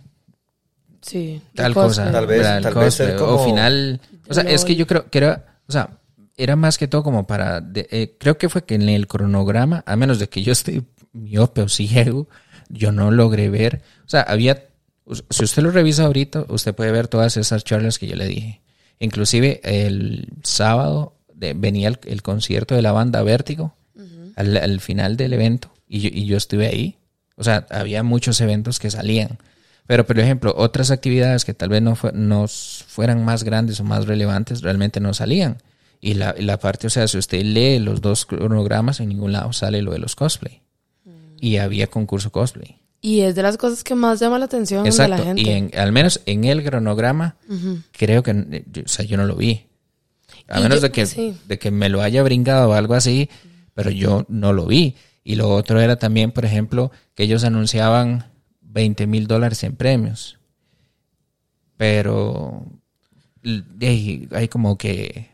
[1.02, 1.42] Sí.
[1.54, 2.10] tal cosa.
[2.10, 4.00] Tal vez- tal vez ser cosplay, como- O final.
[4.28, 5.58] O sea, es que yo creo que era.
[5.68, 5.90] O sea,
[6.36, 7.60] era más que todo como para.
[7.60, 10.82] de- eh, creo que fue que en el cronograma, a menos de que yo esté
[11.12, 12.28] miope o ciego,
[12.68, 13.82] yo no logré ver.
[14.04, 14.64] O sea, había.
[15.30, 18.62] Si usted lo revisa ahorita, usted puede ver todas esas charlas que yo le dije.
[18.98, 23.74] Inclusive el sábado de- venía el, el concierto de la banda Vértigo
[24.36, 26.96] al, al final del evento y yo, y yo estuve ahí.
[27.36, 29.38] O sea, había muchos eventos que salían.
[29.86, 33.84] Pero, por ejemplo, otras actividades que tal vez no, fue- no fueran más grandes o
[33.84, 35.58] más relevantes realmente no salían.
[36.06, 39.32] Y la, y la parte, o sea, si usted lee los dos cronogramas, en ningún
[39.32, 40.60] lado sale lo de los cosplay.
[41.40, 42.76] Y había concurso cosplay.
[43.00, 45.24] Y es de las cosas que más llama la atención de la Exacto.
[45.24, 45.40] gente.
[45.42, 47.36] Y en- al menos en el cronograma,
[47.92, 48.32] creo que,
[48.84, 49.66] o sea, yo no lo vi.
[50.48, 51.34] A Y menos yo- de, que, sí.
[51.48, 53.30] de que me lo haya brincado o algo así,
[53.72, 54.96] pero yo no lo vi.
[55.22, 58.30] Y lo otro era también, por ejemplo, que ellos anunciaban
[58.60, 60.38] 20 mil dólares en premios.
[61.76, 62.66] Pero
[63.80, 65.33] ahí hay como que,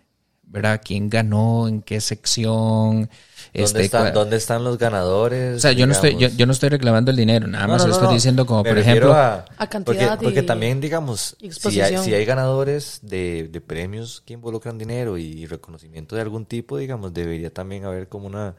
[0.51, 0.81] ¿verdad?
[0.85, 1.69] ¿Quién ganó?
[1.69, 3.11] ¿En qué sección?
[3.57, 5.57] ¿Dónde, Este, están, ¿Dónde están los ganadores?
[5.57, 7.85] o sea, yo no, estoy, yo, yo no estoy reclamando el dinero, nada No, más
[7.85, 8.15] no, no, estoy no.
[8.15, 9.13] diciendo como, Me por ejemplo...
[9.15, 13.61] a, A cantidad porque, porque y- también, digamos, si hay, si hay ganadores de, de
[13.61, 18.57] premios que involucran dinero y reconocimiento de algún tipo, digamos, debería también haber como una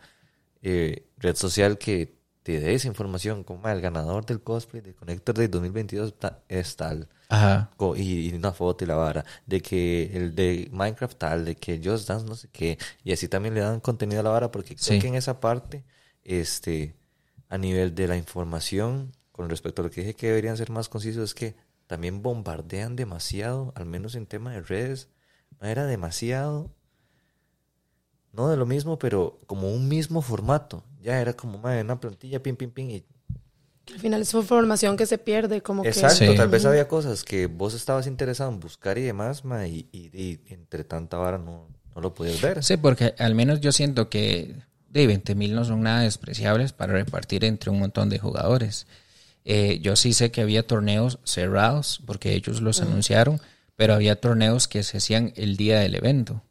[0.61, 4.93] eh, red social que te dé esa información, como "Ah, el ganador del cosplay de
[4.95, 7.07] Connector Day 2022 ta- es tal.
[7.29, 7.71] Ajá.
[7.95, 11.79] Y, y una foto y la vara, de que el de Minecraft tal, de que
[11.83, 14.75] Just Dance no sé qué, y así también le dan contenido a la vara, porque
[14.75, 14.99] creo Sí.
[14.99, 15.85] que en esa parte,
[16.23, 16.95] este,
[17.47, 20.89] a nivel de la información, con respecto a lo que dije que deberían ser más
[20.89, 21.55] concisos, es que
[21.87, 25.09] también bombardean demasiado, al menos en tema de redes,
[25.61, 26.71] era demasiado,
[28.33, 32.41] no de lo mismo, pero como un mismo formato, ya era como mae, una plantilla,
[32.41, 33.03] pim, pim, pim, y
[33.93, 36.31] Al final es información que se pierde, como Exacto, que...
[36.31, 36.37] Sí.
[36.37, 40.09] tal vez había cosas que vos estabas interesado en buscar y demás, ma, y, y-
[40.13, 42.63] y entre tanta vara no, no lo podías ver.
[42.63, 44.55] Sí, porque al menos yo siento que
[44.89, 48.87] de 20 mil no son nada despreciables para repartir entre un montón de jugadores.
[49.43, 53.41] Eh, yo sí sé que había torneos cerrados porque ellos los anunciaron,
[53.75, 56.43] pero había torneos que se hacían el día del evento.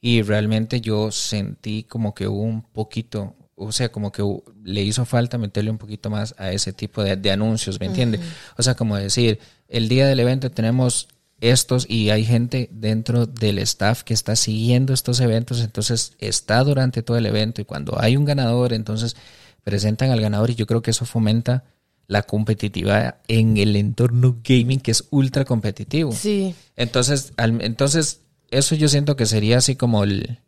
[0.00, 4.22] Y realmente yo sentí como que hubo un poquito, o sea, como que
[4.64, 8.18] le hizo falta meterle un poquito más a ese tipo de, de anuncios, ¿me entiende?
[8.56, 11.08] O sea, como decir, el día del evento tenemos
[11.40, 17.02] estos y hay gente dentro del staff que está siguiendo estos eventos, entonces está durante
[17.02, 19.16] todo el evento y cuando hay un ganador, entonces
[19.62, 21.64] presentan al ganador y yo creo que eso fomenta
[22.06, 26.12] la competitividad en el entorno gaming que es ultra competitivo.
[26.12, 28.20] Sí, Entonces, al- entonces,
[28.50, 30.38] eso yo siento que sería así como el,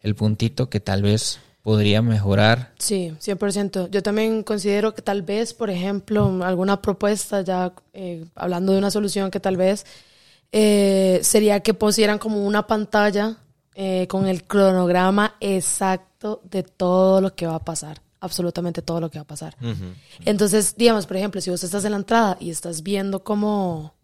[0.00, 2.70] el puntito que tal vez podría mejorar.
[2.78, 3.90] sí, 100%.
[3.90, 8.92] Yo también considero que tal vez, por ejemplo, alguna propuesta, ya eh, hablando de una
[8.92, 9.84] solución que tal vez
[10.52, 13.38] eh, sería que pusieran como una pantalla
[13.74, 19.10] eh, con el cronograma exacto de todo lo que va a pasar, absolutamente todo lo
[19.10, 19.56] que va a pasar.
[20.24, 23.95] Entonces, digamos, por ejemplo, si vos estás en la entrada y estás viendo cómo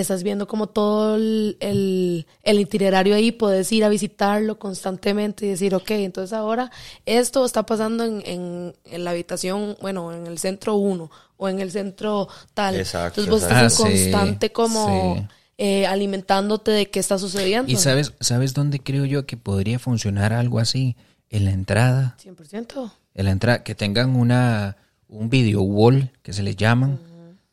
[0.00, 5.48] estás viendo como todo el, el, el itinerario ahí, puedes ir a visitarlo constantemente y
[5.50, 6.70] decir, ok, entonces ahora
[7.06, 11.60] esto está pasando en, en, en la habitación, bueno, en el centro 1 o en
[11.60, 12.76] el centro tal.
[12.76, 13.82] Exacto, entonces vos estás en Ah, sí,
[14.12, 15.26] constante como sí.
[15.58, 17.70] eh, alimentándote de qué está sucediendo.
[17.72, 20.96] ¿Y sabes, sabes dónde creo yo que podría funcionar algo así?
[21.30, 22.16] En la entrada.
[22.22, 22.90] 100%.
[23.14, 24.76] En la entrada, que tengan una
[25.08, 26.98] un video wall, que se les llaman,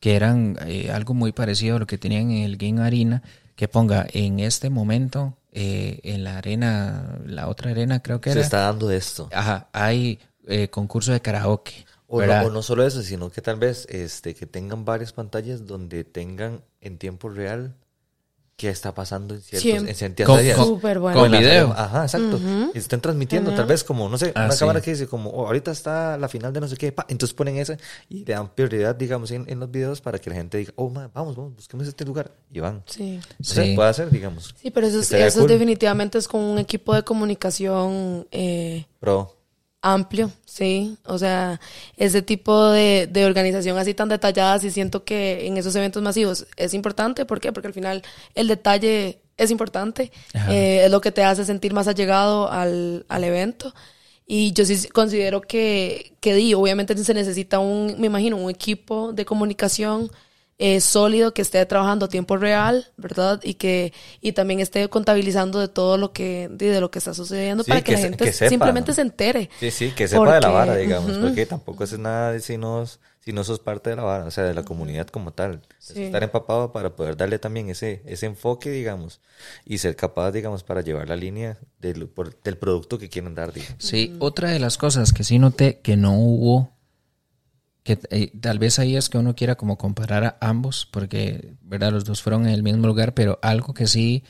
[0.04, 3.24] que eran eh, algo muy parecido a lo que tenían en el Game Arena,
[3.56, 8.40] que ponga en este momento, eh, en la arena, la otra arena creo que Se
[8.40, 9.30] era, está dando esto.
[9.32, 11.86] ajá, hay eh, concurso de karaoke.
[12.08, 15.66] O no, o no solo eso, sino que tal vez este, que tengan varias pantallas
[15.66, 17.74] donde tengan en tiempo real
[18.56, 20.58] qué está pasando en ciertos, en ciertas Con- áreas.
[20.58, 21.02] con- bueno.
[21.14, 21.74] con la- video.
[21.76, 22.40] Ajá, exacto.
[22.74, 24.60] Y estén transmitiendo, tal vez como, no sé, Ah, una sí.
[24.60, 27.34] cámara que dice como, oh, ahorita está la final de no sé qué, pa, entonces
[27.34, 27.78] ponen esa
[28.10, 30.90] y le dan prioridad, digamos, en, en los videos para que la gente diga, oh,
[30.90, 32.32] ma, vamos, vamos, busquemos este lugar.
[32.52, 32.84] Y van.
[32.86, 33.20] Sí.
[33.40, 33.76] O sea, Sí.
[33.76, 34.54] puede hacer, digamos.
[34.62, 35.50] Sí, pero eso, es- eso cool.
[35.50, 39.33] definitivamente es con un equipo de comunicación eh, Pro.
[39.84, 40.98] Amplio, sí.
[41.06, 41.60] O sea,
[41.98, 46.48] ese tipo de, de organización así tan detallada, sí siento que en esos eventos masivos
[46.58, 47.26] es importante.
[47.26, 47.52] ¿Por qué?
[47.52, 48.02] Porque al final
[48.34, 50.12] el detalle es importante.
[50.50, 53.74] Eh, es lo que te hace sentir más allegado al, al evento.
[54.26, 59.12] Y yo sí considero que, que di, obviamente se necesita un, me imagino, un equipo
[59.12, 60.10] de comunicación
[60.60, 63.40] eh, sólido que esté trabajando a tiempo real, ¿verdad?
[63.44, 67.64] Y que y también esté contabilizando de todo lo que de, lo que está sucediendo
[67.64, 68.96] Sí, para que, que la se- gente que sepa, simplemente ¿no?
[68.96, 69.50] se entere.
[69.60, 72.86] Sí, sí, que sepa de la Porque- vara, digamos, porque tampoco es nada si no,
[73.20, 75.62] si no sos parte de la vara, o sea, de la comunidad como tal.
[75.80, 76.04] Sí.
[76.04, 79.20] estar empapado para poder darle también ese, ese enfoque, digamos,
[79.66, 83.52] y ser capaz, digamos, para llevar la línea del, por- del producto que quieren dar,
[83.52, 83.84] digamos.
[83.84, 86.72] Sí, otra de las cosas que sí noté que no hubo,
[87.84, 91.92] que eh, tal vez ahí es que uno quiera como comparar a ambos, porque, ¿verdad?
[91.92, 94.24] Los dos fueron en el mismo lugar, pero algo que sí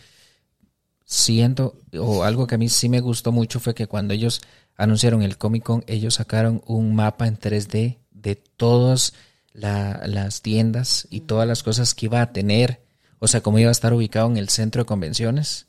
[1.05, 4.41] siento, o algo que a mí sí me gustó mucho fue que cuando ellos
[4.77, 9.13] anunciaron el Comic Con, ellos sacaron un mapa en 3D de todas
[9.53, 12.81] la- las tiendas y todas las cosas que iba a tener,
[13.19, 15.67] o sea, cómo iba a estar ubicado en el centro de convenciones,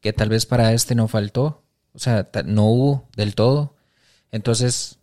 [0.00, 1.62] que tal vez para este no faltó,
[1.94, 3.76] o sea, no hubo del todo.
[4.32, 4.98] Entonces,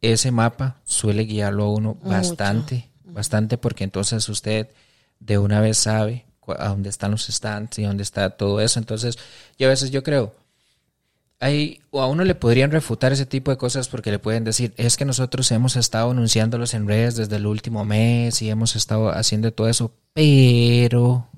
[0.00, 2.08] ese mapa suele guiarlo a uno Mucho.
[2.08, 4.68] bastante, bastante, porque entonces usted
[5.20, 6.26] de una vez sabe
[6.58, 8.78] a dónde están los stands y dónde está todo eso.
[8.78, 9.18] Entonces,
[9.58, 10.34] yo a veces yo creo,
[11.40, 14.72] hay, o a uno le podrían refutar ese tipo de cosas porque le pueden decir,
[14.76, 19.10] es que nosotros hemos estado anunciándolos en redes desde el último mes y hemos estado
[19.10, 21.28] haciendo todo eso, pero,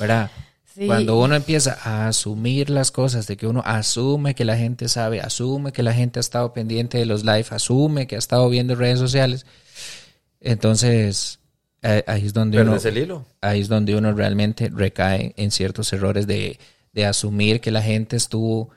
[0.00, 0.30] ¿verdad?
[0.76, 0.86] Sí.
[0.86, 5.22] Cuando uno empieza a asumir las cosas, de que uno asume que la gente sabe,
[5.22, 8.74] asume que la gente ha estado pendiente de los live, asume que ha estado viendo
[8.74, 9.46] redes sociales,
[10.38, 11.38] entonces
[11.80, 13.24] eh, ahí es donde uno, Perdes el hilo.
[13.40, 16.58] ahí es donde uno realmente recae en ciertos errores de,
[16.92, 18.68] de asumir que la gente estuvo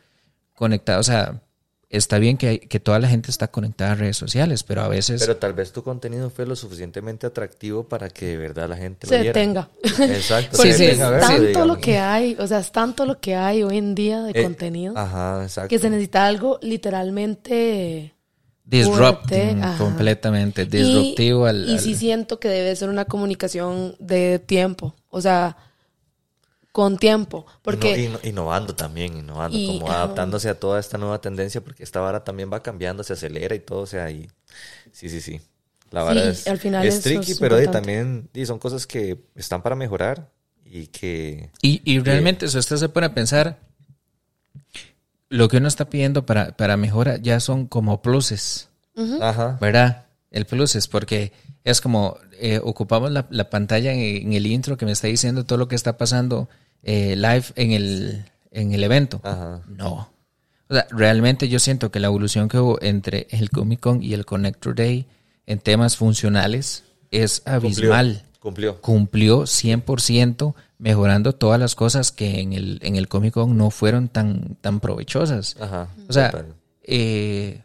[0.54, 1.00] conectada.
[1.00, 1.42] O sea,
[1.90, 5.22] está bien que, que toda la gente está conectada a redes sociales, pero a veces...
[5.22, 9.08] Pero tal vez tu contenido fue lo suficientemente atractivo para que de verdad la gente
[9.08, 9.40] lo Se viera.
[9.40, 9.70] detenga.
[9.84, 10.58] Exacto.
[10.58, 11.68] Porque sí, es detenga a verlo, tanto digamos.
[11.68, 14.44] lo que hay, o sea, es tanto lo que hay hoy en día de Eh,
[14.44, 15.70] contenido Ajá, exacto.
[15.70, 18.14] que se necesita algo literalmente
[18.66, 19.78] disrupting ajá.
[19.78, 21.70] completamente, disruptivo y, al...
[21.70, 25.58] y al- sí siento que debe ser una comunicación de tiempo, o sea,
[26.80, 31.20] con tiempo, porque Inno- inno- innovando también, innovando, Y, como adaptándose a toda esta nueva
[31.20, 34.30] tendencia, porque esta vara también va cambiando, se acelera y todo, o sea, y
[34.94, 35.42] sí, sí, sí.
[35.92, 38.88] La vara Sí, es, al final es eso tricky, es pero también y son cosas
[38.88, 40.30] que están para mejorar
[40.64, 41.50] y que...
[41.62, 43.60] Y, y realmente, si usted se pone a pensar,
[45.28, 48.70] lo que uno está pidiendo para, para mejora ya son como pluses,
[49.20, 49.58] Ajá.
[49.60, 50.06] ¿verdad?
[50.32, 51.34] El plus es porque
[51.66, 55.44] es como eh, ocupamos la, la pantalla en, en el intro que me está diciendo
[55.44, 56.48] todo lo que está pasando
[56.84, 59.22] eh, live en el, en el evento.
[59.24, 59.62] Ajá.
[59.68, 60.12] No.
[60.70, 64.14] O sea, realmente yo siento que la evolución que hubo entre el Comic Con y
[64.14, 65.08] el Connector Day
[65.48, 68.80] en temas funcionales es abismal Cumplió.
[68.80, 74.08] cumplió 100% mejorando todas las cosas que en el, en el Comic Con no fueron
[74.08, 75.58] tan, tan provechosas.
[75.60, 75.90] Ajá.
[76.08, 76.46] O sea,
[76.84, 77.62] eh,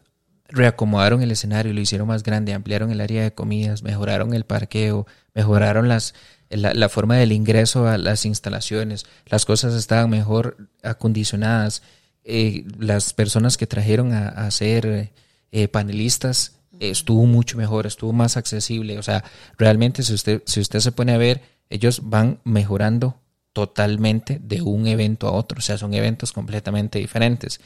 [0.49, 5.07] reacomodaron el escenario, lo hicieron más grande, ampliaron el área de comidas, mejoraron el parqueo,
[5.35, 6.15] mejoraron las,
[6.51, 11.83] la, la forma del ingreso a las instalaciones, las cosas estaban mejor acondicionadas,
[12.25, 15.12] eh, las personas que trajeron a, a ser
[15.53, 19.25] eh, panelistas eh, estuvo mucho mejor, estuvo más accesible, o sea,
[19.59, 23.21] realmente si usted, si usted se pone a ver, ellos van mejorando
[23.53, 27.61] totalmente de un evento a otro, o sea, son eventos completamente diferentes.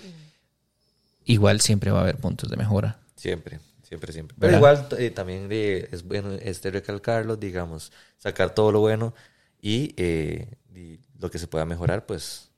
[1.24, 2.98] Igual siempre va a haber puntos de mejora.
[3.16, 4.36] Siempre, siempre, siempre.
[4.38, 4.86] Pero ¿Verdad?
[4.88, 9.14] igual eh, también eh, es bueno este recalcarlo, digamos, sacar todo lo bueno
[9.60, 12.50] y, eh, y lo que se pueda mejorar, pues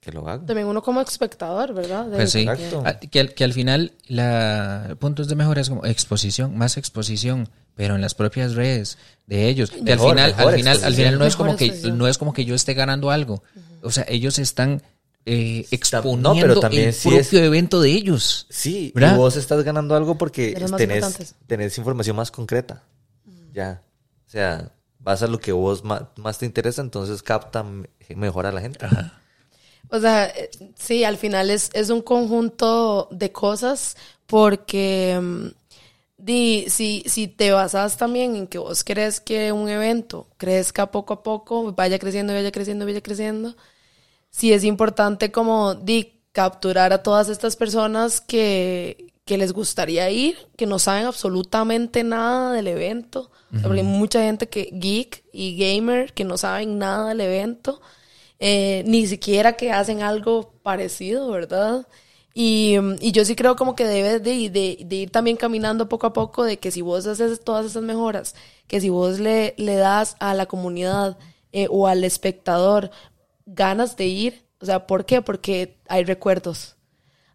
[0.00, 0.46] que lo haga.
[0.46, 2.06] También uno como espectador, ¿verdad?
[2.06, 2.82] De- Pues sí, Exacto.
[2.86, 7.48] Ah, que, al- que al final la puntos de mejora es como exposición, más exposición,
[7.74, 9.70] pero en las propias redes de ellos.
[9.70, 12.06] Que al Mejor, final, mejor al final, al final no es Mejor como que no
[12.08, 13.42] es como que yo esté ganando algo.
[13.82, 14.80] O sea, ellos están
[15.26, 18.46] eh, exponiendo no, pero también el sí propio es- evento de ellos.
[18.48, 19.14] Sí, ¿Verdad?
[19.14, 22.82] y vos estás ganando algo porque tenés, tenés información más concreta.
[23.52, 23.82] Ya.
[24.26, 28.52] O sea, vas a lo que vos más, te interesa, entonces capta me- mejor a
[28.52, 28.78] la gente.
[29.88, 33.96] O sea, eh, sí, al final es, es un conjunto de cosas
[34.26, 35.46] porque mm,
[36.18, 41.14] di, si, si te basas también en que vos crees que un evento crezca poco
[41.14, 43.56] a poco, vaya creciendo, vaya creciendo, vaya creciendo,
[44.30, 50.36] sí es importante como di, capturar a todas estas personas que, que les gustaría ir,
[50.56, 53.30] que no saben absolutamente nada del evento.
[53.62, 57.80] Porque hay mucha gente que geek y gamer que no saben nada del evento,
[58.38, 61.86] eh, ni siquiera que hacen algo parecido, ¿verdad?
[62.34, 66.06] Y, y yo sí creo como que debes de, de- de ir también caminando poco
[66.08, 68.34] a poco, de que si vos haces todas esas mejoras,
[68.66, 71.16] que si vos le, le das a la comunidad
[71.52, 72.90] eh, o al espectador
[73.46, 75.22] ganas de ir, o sea, ¿por qué?
[75.22, 76.76] Porque hay recuerdos.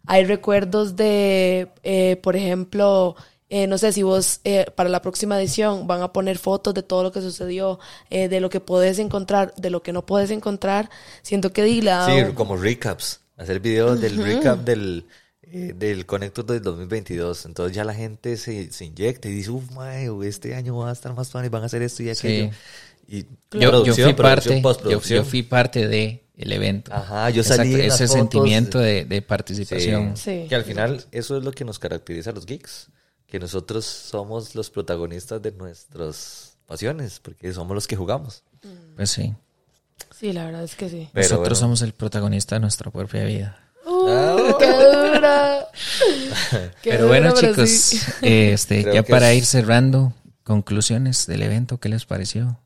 [0.06, 3.14] Hay recuerdos de, eh, por ejemplo,
[3.48, 6.82] eh, no sé si vos eh, para la próxima edición van a poner fotos de
[6.82, 7.78] todo lo que sucedió,
[8.10, 10.90] eh, de lo que podés encontrar, de lo que no puedes encontrar.
[11.22, 13.20] Siento que di la- Sí, como recaps.
[13.36, 15.06] Hacer videos del recap del,
[15.42, 17.44] eh, del Connector del 2022.
[17.46, 19.64] Entonces ya la gente se, se inyecta y dice, uff,
[20.24, 22.50] este año va a estar más fan y van a hacer esto y aquello.
[23.06, 23.26] Y
[23.58, 26.92] Yo, fui parte, yo, yo fui parte de el evento.
[26.94, 28.20] Ajá, yo salí en las ese fotos.
[28.20, 30.16] sentimiento de, de participación.
[30.16, 30.46] Sí.
[30.48, 32.88] Que al final eso es lo que nos caracteriza a los geeks.
[33.26, 38.42] Que nosotros somos los protagonistas de nuestras pasiones, porque somos los que jugamos.
[38.96, 39.34] Pues sí.
[40.18, 41.08] Sí, la verdad es que sí.
[41.12, 41.54] Pero Nosotros bueno.
[41.56, 43.58] somos el protagonista de nuestra propia vida.
[43.86, 45.66] Uh, ¡Qué dura!
[46.82, 48.00] Qué Pero bueno, dura, pero chicos, sí.
[48.22, 50.12] este, Creo ya para es- ir cerrando,
[50.44, 52.58] conclusiones del evento, ¿qué les pareció?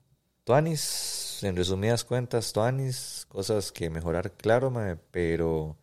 [0.47, 5.77] Tuanis, en resumidas cuentas, Tuanis, cosas que mejorar, claro, mae, pero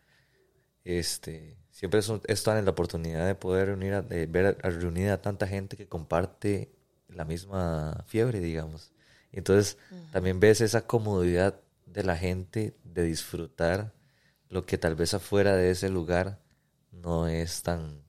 [0.84, 4.70] este siempre es, es Tuanis la oportunidad de poder reunir a, de ver a, a
[4.70, 6.72] reunir a tanta gente que comparte
[7.08, 8.94] la misma fiebre, digamos.
[9.32, 9.76] Entonces,
[10.12, 13.92] también ves esa comodidad de la gente de disfrutar
[14.48, 16.40] lo que tal vez afuera de ese lugar
[16.90, 18.02] no es tan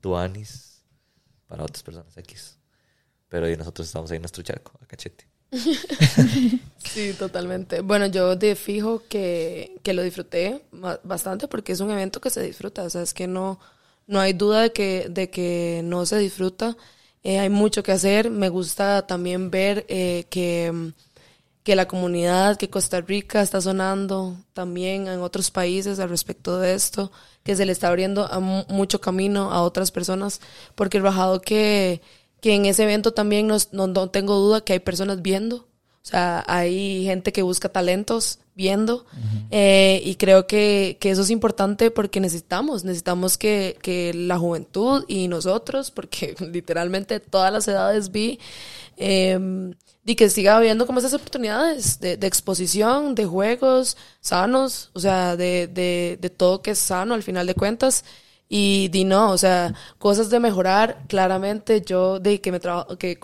[0.00, 0.84] tuanis
[1.46, 2.58] para otras personas X.
[3.28, 5.33] Pero ahí nosotros estamos ahí en nuestro charco, a cachete.
[6.84, 7.80] Sí, totalmente.
[7.80, 10.62] Bueno, yo de fijo que, que lo disfruté
[11.02, 12.82] bastante porque es un evento que se disfruta.
[12.84, 13.58] O sea, es que no,
[14.06, 16.76] no hay duda de que, de que no se disfruta.
[17.22, 18.30] Eh, hay mucho que hacer.
[18.30, 20.92] Me gusta también ver eh, que,
[21.64, 26.74] que la comunidad, que Costa Rica está sonando también en otros países al respecto de
[26.74, 27.10] esto,
[27.42, 28.28] que se le está abriendo
[28.68, 30.40] mucho camino a otras personas,
[30.74, 32.02] porque rajado que,
[32.44, 36.06] que en ese evento también nos- no, no tengo duda que hay personas viendo, o
[36.06, 39.06] sea, hay gente que busca talentos viendo.
[39.50, 45.06] Eh, y creo que, que eso es importante porque necesitamos, necesitamos que, que la juventud
[45.08, 48.38] y nosotros, porque literalmente todas las edades vi,
[48.98, 49.38] eh,
[50.04, 55.34] y que siga habiendo como esas oportunidades de, de exposición, de juegos sanos, o sea,
[55.36, 58.04] de, de, de todo que es sano al final de cuentas.
[58.56, 63.18] Y di no, o sea, cosas de mejorar, claramente yo de que me trabajo, que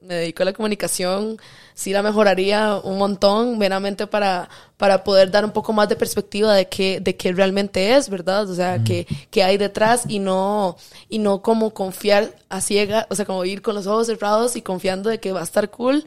[0.00, 1.36] me, dedico a la comunicación,
[1.74, 6.54] sí la mejoraría un montón, meramente para, para poder dar un poco más de perspectiva
[6.54, 8.48] de qué, de qué realmente es, ¿verdad?
[8.48, 10.76] O sea, que, que hay detrás y no,
[11.08, 14.62] y no como confiar a ciega, o sea, como ir con los ojos cerrados y
[14.62, 16.04] confiando de que va a estar cool.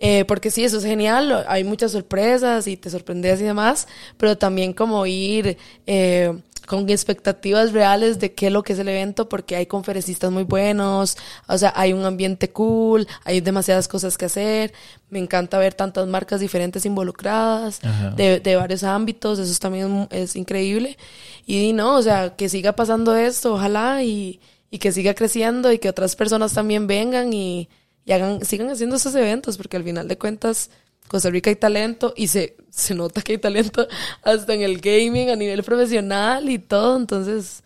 [0.00, 4.36] Eh, porque sí, eso es genial, hay muchas sorpresas y te sorprendes y demás, pero
[4.36, 5.56] también como ir
[5.86, 6.36] eh,
[6.72, 10.44] con expectativas reales de qué es lo que es el evento, porque hay conferencistas muy
[10.44, 14.72] buenos, o sea, hay un ambiente cool, hay demasiadas cosas que hacer,
[15.10, 17.80] me encanta ver tantas marcas diferentes involucradas,
[18.16, 20.96] de, de varios ámbitos, eso también es increíble.
[21.44, 24.40] Y no, o sea, que siga pasando esto, ojalá, y,
[24.70, 27.68] y que siga creciendo y que otras personas también vengan y,
[28.06, 30.70] y hagan, sigan haciendo esos eventos, porque al final de cuentas,
[31.08, 33.86] Costa Rica hay talento y se, se nota que hay talento
[34.22, 37.62] hasta en el gaming a nivel profesional y todo, entonces,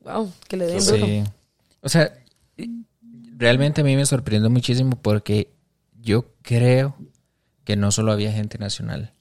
[0.00, 1.06] wow, que le den duro.
[1.06, 1.24] Sí.
[1.82, 2.12] O sea,
[3.36, 5.52] realmente a mí me sorprendió muchísimo porque
[6.00, 6.96] yo creo
[7.64, 9.12] que no solo había gente nacional,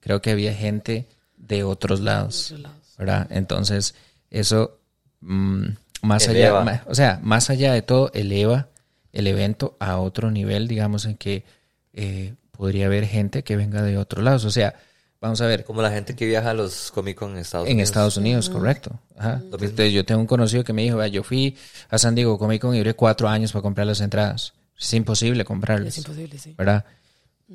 [0.00, 1.06] creo que había gente
[1.36, 2.54] de otros lados,
[2.98, 3.26] ¿verdad?
[3.30, 3.94] Entonces,
[4.30, 4.78] eso,
[5.20, 5.64] mm,
[6.02, 6.60] más Eleva.
[6.60, 8.68] allá, ma- o sea, más allá de todo, eleva
[9.12, 11.44] el evento a otro nivel, digamos, en que
[11.92, 14.44] eh, podría haber gente que venga de otros lados.
[14.44, 14.74] O sea,
[15.20, 17.74] vamos a ver, Como la gente que viaja a los Comic Con en Estados en
[17.74, 17.88] Unidos.
[17.88, 18.98] Estados Unidos, correcto.
[19.16, 19.40] Ajá.
[19.42, 21.56] Entonces, yo tengo un conocido que me dijo, "Vea, yo fui
[21.88, 24.52] a San Diego Comic Con y duré cuatro años para comprar las entradas.
[24.78, 25.88] Es imposible comprarlas.
[25.88, 26.54] Es imposible, sí.
[26.56, 26.84] ¿verdad?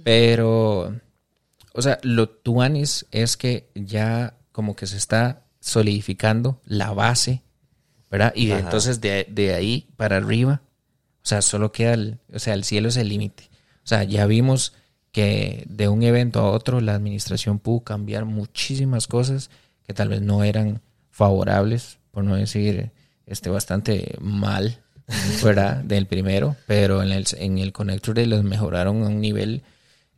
[0.03, 0.95] Pero,
[1.73, 7.43] o sea, lo tuanis es que ya como que se está solidificando la base,
[8.09, 8.33] ¿verdad?
[8.35, 8.61] Y Ajá.
[8.61, 10.61] entonces de, de ahí para arriba,
[11.23, 13.49] o sea, solo queda, el, o sea, el cielo es el límite.
[13.83, 14.73] O sea, ya vimos
[15.11, 19.49] que de un evento a otro la administración pudo cambiar muchísimas cosas
[19.85, 22.91] que tal vez no eran favorables, por no decir
[23.25, 24.77] este bastante mal,
[25.43, 25.77] ¿verdad?
[25.83, 29.63] Del primero, pero en el, en el Connector Day los mejoraron a un nivel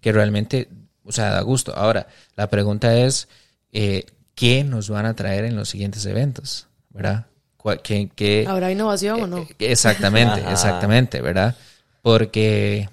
[0.01, 0.67] que realmente,
[1.03, 1.75] o sea, da gusto.
[1.75, 3.27] Ahora, la pregunta es,
[3.71, 4.05] eh,
[4.35, 6.67] ¿qué nos van a traer en los siguientes eventos?
[6.89, 7.25] ¿Verdad?
[7.57, 9.37] ¿Cuál- ¿Qué, qué- ¿Habrá innovación o no?
[9.39, 10.51] eh, exactamente, Ajá.
[10.51, 11.55] exactamente, ¿verdad?
[12.01, 12.89] Porque,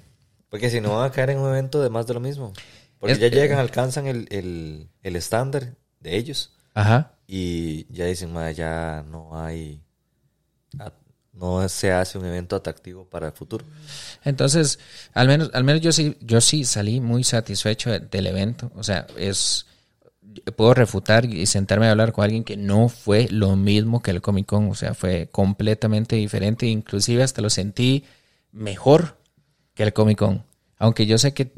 [0.51, 2.53] Porque si no van a caer en un evento de más de lo mismo.
[2.99, 8.31] Porque Es- ya llegan, alcanzan el, el, el estándar de ellos ajá, y ya dicen,
[8.31, 9.81] "Ma, ya no hay,
[11.33, 13.65] no se hace un evento atractivo para el futuro.
[14.23, 14.79] Entonces,
[15.13, 18.71] al menos, al menos yo sí, yo sí salí muy satisfecho de- del evento.
[18.75, 19.65] O sea, es
[20.55, 24.21] puedo refutar y sentarme a hablar con alguien que no fue lo mismo que el
[24.21, 24.69] Comic Con.
[24.69, 26.65] O sea, fue completamente diferente.
[26.67, 28.03] Inclusive hasta lo sentí
[28.51, 29.17] mejor
[29.73, 30.43] que el Comic Con.
[30.77, 31.51] Aunque yo sé que,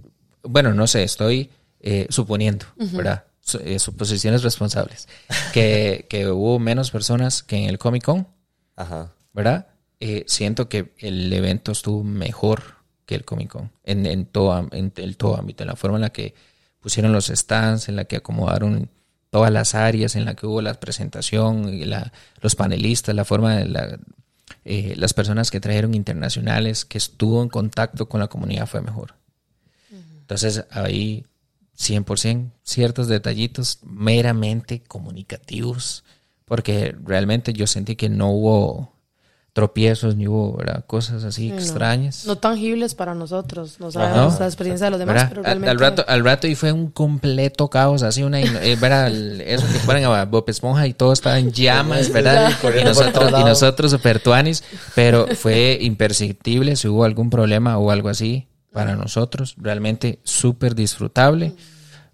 [0.44, 1.50] bueno, no sé, estoy
[1.80, 3.26] eh, suponiendo, ¿verdad?
[3.42, 5.08] Su- eh, suposiciones responsables.
[5.54, 8.28] Que, que hubo menos personas que en el Comic Con.
[8.76, 9.12] Ajá.
[9.34, 9.68] ¿verdad?
[10.00, 12.62] Eh, siento que el evento estuvo mejor
[13.06, 16.02] que el Comic Con en, en, todo, en el todo ámbito, en la forma en
[16.02, 16.34] la que
[16.80, 18.90] pusieron los stands, en la que acomodaron
[19.30, 22.12] todas las áreas, en la que hubo la presentación, y la,
[22.42, 23.98] los panelistas, la forma de la,
[24.66, 29.16] eh, las personas que trajeron internacionales, que estuvo en contacto con la comunidad fue mejor.
[30.22, 31.26] Entonces ahí
[31.78, 36.04] 100% ciertos detallitos meramente comunicativos,
[36.46, 38.93] porque realmente yo sentí que no hubo
[39.54, 40.84] tropiezos ni hubo ¿verdad?
[40.88, 42.26] cosas así extrañas.
[42.26, 43.80] No tangibles para nosotros.
[43.80, 43.92] No ¿no?
[43.92, 45.30] sabemos la experiencia de los demás, ¿Verdad?
[45.30, 45.70] pero Al- realmente...
[45.72, 48.78] al, rato, al rato y fue un completo caos, así una eh,
[49.46, 52.52] eso que ponen a Bob Esponja y todo estaba en llamas, ¿verdad?
[52.80, 54.64] Y nosotros, y nosotros super tuanis,
[54.96, 61.54] pero fue imperceptible si hubo algún problema o algo así para nosotros, realmente súper disfrutable,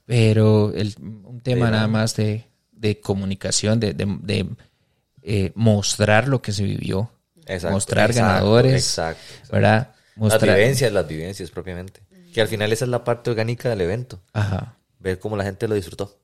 [0.06, 4.46] pero el, un tema Sí, nada más de, de comunicación, de, de- de,
[5.22, 7.12] eh, mostrar lo que se vivió,
[7.50, 9.54] Exacto, mostrar exacto, ganadores, exacto, exacto.
[9.54, 9.90] ¿verdad?
[9.90, 12.02] Las Mostrar, vivencias, las vivencias propiamente.
[12.34, 14.20] Que al final esa es la parte orgánica del evento.
[14.34, 14.76] Ajá.
[15.00, 16.18] Ver cómo la gente lo disfrutó.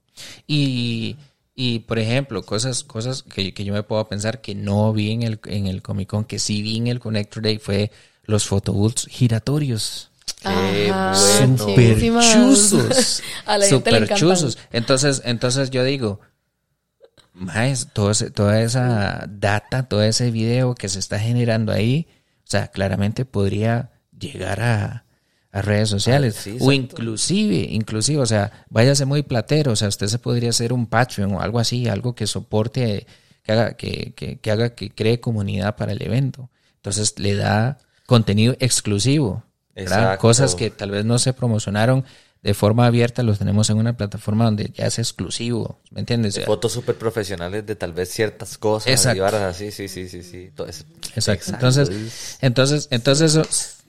[0.45, 1.15] Y,
[1.55, 5.23] y, por ejemplo, cosas, cosas que, que yo me puedo pensar que no vi en
[5.23, 7.91] el, en el Comic Con, que sí vi en el Connector Day, fue
[8.25, 10.11] los photobooths giratorios.
[10.41, 11.57] Qué Ajá, bueno.
[11.57, 13.23] Super chuzos.
[13.45, 14.57] A la gente le super chuzos.
[14.71, 16.19] Entonces, entonces yo digo,
[17.35, 22.07] maes, todo ese- toda esa data, todo ese video que se está generando ahí,
[22.39, 25.05] o sea, claramente podría llegar a,
[25.51, 26.35] a redes sociales.
[26.37, 30.49] Ah, sí, o inclusive, inclusive, o sea, váyase muy platero, o sea, usted se podría
[30.49, 33.05] hacer un Patreon o algo así, algo que soporte,
[33.43, 36.49] que haga, que, que, que haga que cree comunidad para el evento.
[36.77, 39.43] Entonces le da contenido exclusivo.
[40.17, 42.05] Cosas que tal vez no se promocionaron
[42.45, 46.39] de forma abierta, los tenemos en una plataforma donde ya es exclusivo, ¿me entiendes?
[46.45, 48.91] Fotos súper profesionales de tal vez ciertas cosas.
[48.91, 49.25] Exacto.
[49.25, 50.51] así, sí, sí, sí, sí.
[50.53, 50.83] Todo eso.
[51.15, 51.49] Exacto.
[51.51, 53.79] Entonces, entonces, entonces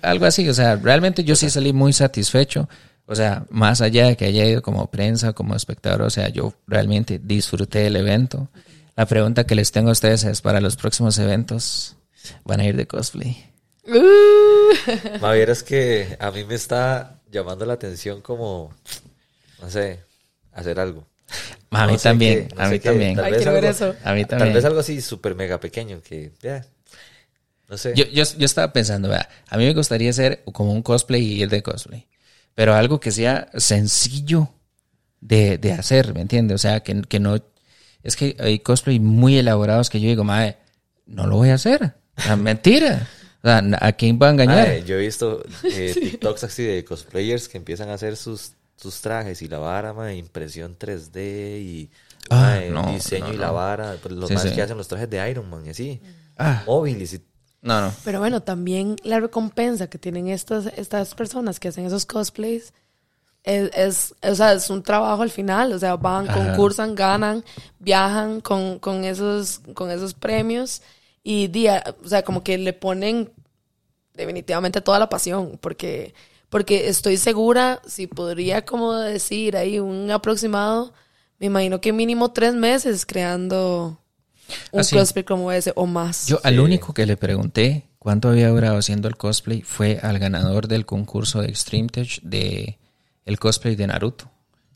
[0.00, 2.68] algo así, o sea, realmente yo sí salí muy satisfecho.
[3.06, 6.54] O sea, más allá de que haya ido como prensa, como espectador, o sea, yo
[6.68, 8.48] realmente disfruté del evento.
[8.94, 11.96] La pregunta que les tengo a ustedes es para los próximos eventos,
[12.44, 13.50] ¿van a ir de cosplay?
[13.88, 18.74] Uh, Ma, vieras que a mí me está llamando la atención como,
[19.60, 20.00] no sé,
[20.52, 21.06] hacer algo.
[21.70, 23.14] A mí No sé también, qué, no a mí qué, también.
[23.14, 23.96] Tal Ay, vez, ver algo, eso.
[24.04, 24.54] A mí tal también.
[24.54, 26.66] vez algo así súper mega pequeño que, ya,
[27.68, 27.94] no sé.
[27.94, 31.42] Yo, yo, yo estaba pensando, vea, a mí me gustaría hacer como un cosplay y
[31.42, 32.08] ir de cosplay,
[32.54, 34.50] pero algo que sea sencillo
[35.20, 36.56] de, de hacer, ¿me entiendes?
[36.56, 37.36] O sea, que, que no...
[38.02, 40.58] Es que hay cosplay muy elaborados que yo digo, madre,
[41.06, 41.94] no lo voy a hacer.
[42.16, 43.08] Sea, mentira.
[43.44, 44.66] O sea, ¿a quién va a engañar?
[44.68, 49.00] Mae, yo he visto eh, TikToks así de cosplayers que empiezan a hacer sus, sus
[49.02, 51.90] trajes y la vara, mae, impresión 3D y
[52.30, 53.96] Ah, mae, no, diseño no, y la vara.
[54.02, 54.52] Pues los Sí, más sí.
[54.54, 56.00] que hacen los trajes de Iron Man y así.
[56.38, 56.62] Ah.
[56.66, 57.20] Móviles y
[57.60, 57.92] No, no.
[58.02, 62.72] pero bueno, también la recompensa que tienen estas, estas personas que hacen esos cosplays
[63.42, 65.74] es, es, o sea, es un trabajo al final.
[65.74, 66.46] O sea, van, Ajá.
[66.46, 67.44] concursan, ganan,
[67.78, 70.80] viajan con, con, esos, con esos premios
[71.24, 73.32] y día, o sea, como que le ponen
[74.12, 76.14] definitivamente toda la pasión porque
[76.50, 80.92] porque estoy segura, si podría como decir ahí un aproximado,
[81.40, 83.98] me imagino que mínimo tres meses creando
[84.70, 84.94] un Así.
[84.94, 86.26] cosplay como ese o más.
[86.28, 90.68] Yo al único que le pregunté cuánto había durado haciendo el cosplay fue al ganador
[90.68, 92.78] del concurso de Extreme Tech de
[93.24, 94.30] el cosplay de Naruto,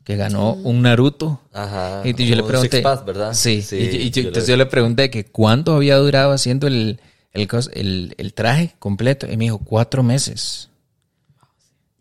[0.09, 1.39] que ganó un Naruto.
[1.53, 2.01] Ajá.
[2.03, 3.31] Y yo le un pregunté, six pack, ¿verdad?
[3.35, 5.97] Sí, Sí, y, yo- y yo- yo lo entonces yo le pregunté que cuánto había
[5.97, 6.99] durado haciendo el,
[7.31, 9.27] el, cos- el- el traje completo.
[9.31, 10.71] Y me dijo, cuatro meses.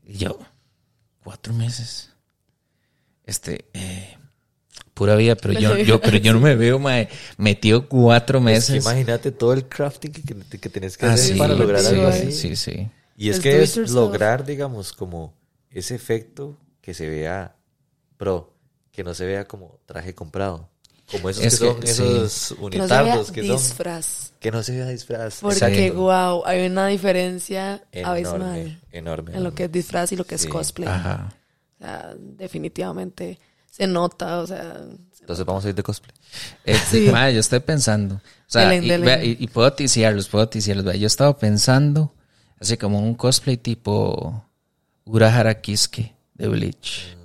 [0.06, 0.39] Y yo,
[1.22, 2.09] cuatro meses.
[3.26, 4.16] Este, eh,
[4.94, 8.72] pura vida, pero yo, yo, pero yo no me veo mae, metido cuatro Es que
[8.72, 8.85] meses.
[8.86, 11.89] imagínate todo el crafting que, que, que tenés que Ah, hacer sí, para lograr sí,
[11.89, 12.32] algo sí, así.
[12.32, 12.89] Sí, sí.
[13.18, 15.35] Y es Es que es lograr, digamos, como
[15.70, 17.55] ese efecto que se vea
[18.19, 18.53] pro,
[18.93, 20.69] que no se vea como traje comprado.
[21.11, 22.03] Como esos Es que son que, sí.
[22.03, 23.57] esos que no se vea unitardos que son.
[23.57, 24.32] disfraz.
[24.40, 25.39] Que no se vea disfraz.
[25.40, 29.35] Porque, wow, hay una diferencia Enorme, abismal enorme.
[29.35, 30.86] en lo que es disfraz y lo que es cosplay.
[30.86, 31.32] Ajá.
[31.81, 33.39] O sea, definitivamente
[33.70, 34.77] se nota, o sea,
[35.20, 36.15] Entonces vamos a ir de cosplay.
[36.66, 37.09] Eh, Sí.
[37.11, 38.16] mae, yo estoy pensando.
[38.16, 39.07] O sea, Delen, y, delen.
[39.07, 40.85] vea, y- y puedo ticiarlos, puedo ticiarlos.
[40.85, 42.12] vea, Yo estaba pensando
[42.61, 44.45] así como un cosplay tipo
[45.05, 47.16] Urahara Kiske de Bleach.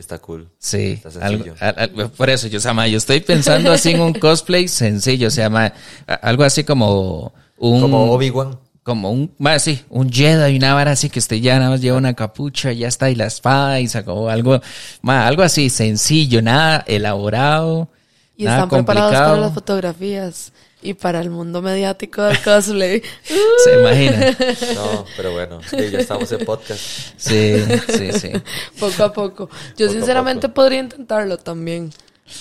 [0.00, 0.48] Está cool.
[0.58, 1.54] Sí, Está sencillo.
[1.60, 4.14] algo- al- al- por eso yo, o sea, ma, yo estoy pensando así en un
[4.18, 5.72] cosplay sencillo, o sea, ma,
[6.06, 7.80] a- algo así como un...
[7.82, 8.58] Como Obi-Wan.
[8.82, 11.98] Como un, ma, sí, un Jedi, una vara así que usted ya nada más lleva
[11.98, 14.58] una capucha, ya está, y la espada, y sacó algo,
[15.02, 17.90] ma, algo así sencillo, nada elaborado,
[18.38, 20.52] y nada están preparados para las fotografías
[20.82, 23.02] y para el mundo mediático del cosplay.
[23.64, 24.36] Se imagina.
[24.74, 26.80] No, pero bueno, sí, ya estamos en podcast.
[27.16, 27.62] Sí,
[27.96, 28.30] sí, sí.
[28.78, 29.48] poco a poco.
[29.76, 30.54] Yo Poco sinceramente poco.
[30.54, 31.92] podría intentarlo también,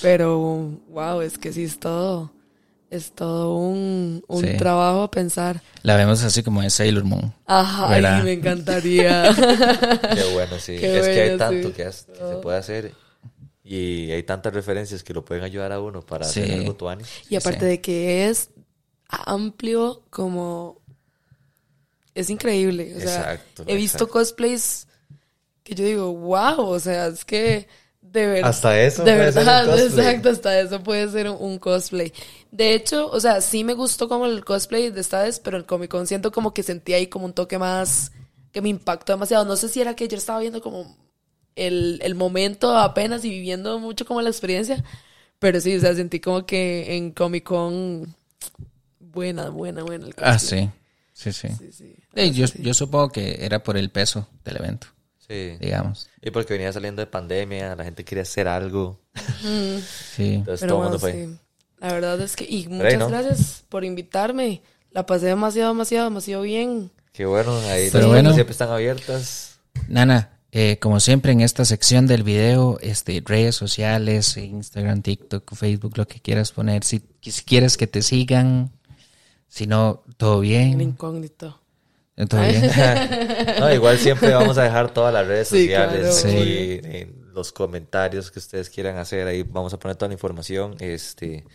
[0.02, 0.38] pero
[0.90, 2.32] wow, es que sí es todo,
[2.90, 4.58] es todo un, un Sí.
[4.58, 5.62] trabajo a pensar.
[5.84, 7.34] La vemos así como de Sailor Moon.
[7.46, 9.34] Ajá, ay, me encantaría.
[9.36, 10.78] Qué bueno, sí.
[10.80, 11.74] Qué es que hay bueno, tanto sí.
[11.74, 12.92] que, has- que se puede hacer
[13.72, 16.42] y hay tantas referencias que lo pueden ayudar a uno para Sí.
[16.42, 17.04] hacer algo tuani.
[17.30, 17.66] y aparte sí.
[17.66, 18.50] de que es
[19.08, 20.80] amplio como
[22.16, 22.94] es increíble.
[22.96, 24.14] O sea, Exacto, he visto exacto.
[24.14, 24.88] cosplays
[25.64, 27.68] que yo digo, wow, o sea, es que
[28.02, 28.50] de verdad.
[28.50, 29.86] Hasta eso De puede ser un verdad, cosplay.
[30.08, 32.12] exacto, hasta eso puede ser un, un cosplay.
[32.52, 35.66] De hecho, o sea, sí me gustó como el cosplay de esta vez, pero el
[35.66, 38.12] Comic Con siento como que sentí ahí como un toque más
[38.52, 39.46] que me impactó demasiado.
[39.46, 40.98] No sé si era que yo estaba viendo como
[41.68, 44.84] el, el momento apenas y viviendo mucho como la experiencia,
[45.40, 48.16] pero sí, o sea, sentí como que en Comic Con
[49.00, 50.14] buena, buena, buena el.
[50.18, 50.70] Ah, sí.
[51.14, 51.50] Sí, sí.
[51.58, 51.96] Sí, sí.
[52.16, 54.88] Eh, yo, yo supongo que era por el peso del evento,
[55.28, 55.58] Sí.
[55.60, 56.10] digamos.
[56.22, 59.00] Y porque venía saliendo de pandemia, la gente quería hacer algo.
[59.42, 60.36] Sí.
[60.36, 61.12] Entonces Pero todo el mundo bueno, fue.
[61.28, 61.40] sí.
[61.80, 63.08] La verdad es que, y ahí muchas no.
[63.10, 64.62] gracias por invitarme.
[64.92, 66.92] La pasé demasiado, demasiado, demasiado bien.
[67.14, 68.34] Qué bueno, ahí Pero las bueno.
[68.34, 69.60] siempre están abiertas.
[69.88, 75.98] Nana, eh, como siempre en esta sección del video, este, redes sociales, Instagram, TikTok, Facebook,
[75.98, 76.84] lo que quieras poner.
[76.84, 78.72] Si, si quieres que te sigan,
[79.48, 80.82] si no, todo bien.
[80.82, 81.60] incógnito.
[82.28, 82.70] Todo bien.
[83.60, 86.38] No, igual siempre vamos a dejar todas las redes Sí, sociales claro.
[86.40, 89.28] aquí en los comentarios que ustedes quieran hacer.
[89.28, 90.76] Ahí vamos a poner toda la información.
[90.80, 91.46] Este,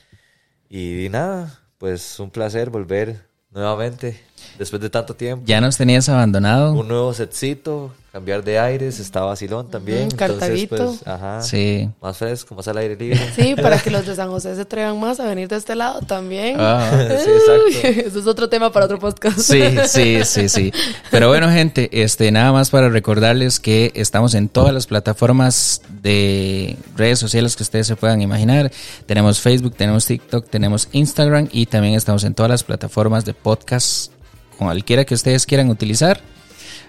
[0.71, 4.21] y, nada, pues un placer volver nuevamente
[4.59, 5.45] después de tanto tiempo.
[5.47, 6.73] Ya nos tenías abandonado.
[6.73, 10.07] Un nuevo setcito, cambiar de aires, está vacilón también.
[10.07, 11.89] Ujú, Entonces, pues, ajá, Sí.
[12.01, 13.19] más fresco, más al aire libre.
[13.35, 16.01] Sí, para que los de San José se atrevan más a venir de este lado
[16.01, 16.57] también.
[16.61, 16.91] Ah.
[16.93, 18.09] Sí, exacto.
[18.09, 19.39] Eso es otro tema para otro podcast.
[19.41, 20.73] Sí, sí, sí, sí.
[21.11, 26.77] Pero bueno, gente, este, nada más para recordarles que estamos en todas las plataformas de
[26.97, 28.71] redes sociales que ustedes se puedan imaginar.
[29.07, 34.13] Tenemos Facebook, tenemos TikTok, tenemos Instagram y también estamos en todas las plataformas de podcast,
[34.59, 36.21] cualquiera que ustedes quieran utilizar.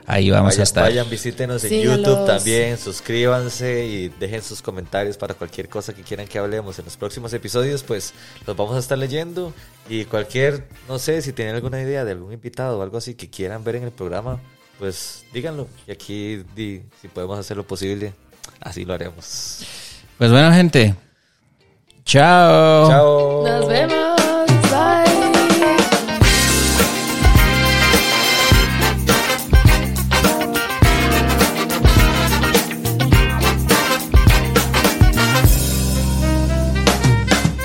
[0.08, 0.84] Ahí vamos vayan, a estar.
[0.84, 1.98] vayan, visítenos en Sígalos.
[2.08, 6.86] YouTube también, suscríbanse y dejen sus comentarios para cualquier cosa que quieran que hablemos en
[6.86, 8.14] los próximos episodios, pues
[8.46, 9.52] los vamos a estar leyendo
[9.90, 13.32] y cualquier, no sé, si tienen alguna idea de algún invitado o algo así que
[13.32, 14.40] quieran ver en el programa,
[14.78, 18.14] pues díganlo y aquí di- si podemos hacer lo posible,
[18.62, 19.66] así lo haremos.
[20.20, 20.94] Pues bueno, gente.
[22.06, 22.88] Chao.
[22.90, 23.44] Chao.
[23.48, 24.55] Nos vemos.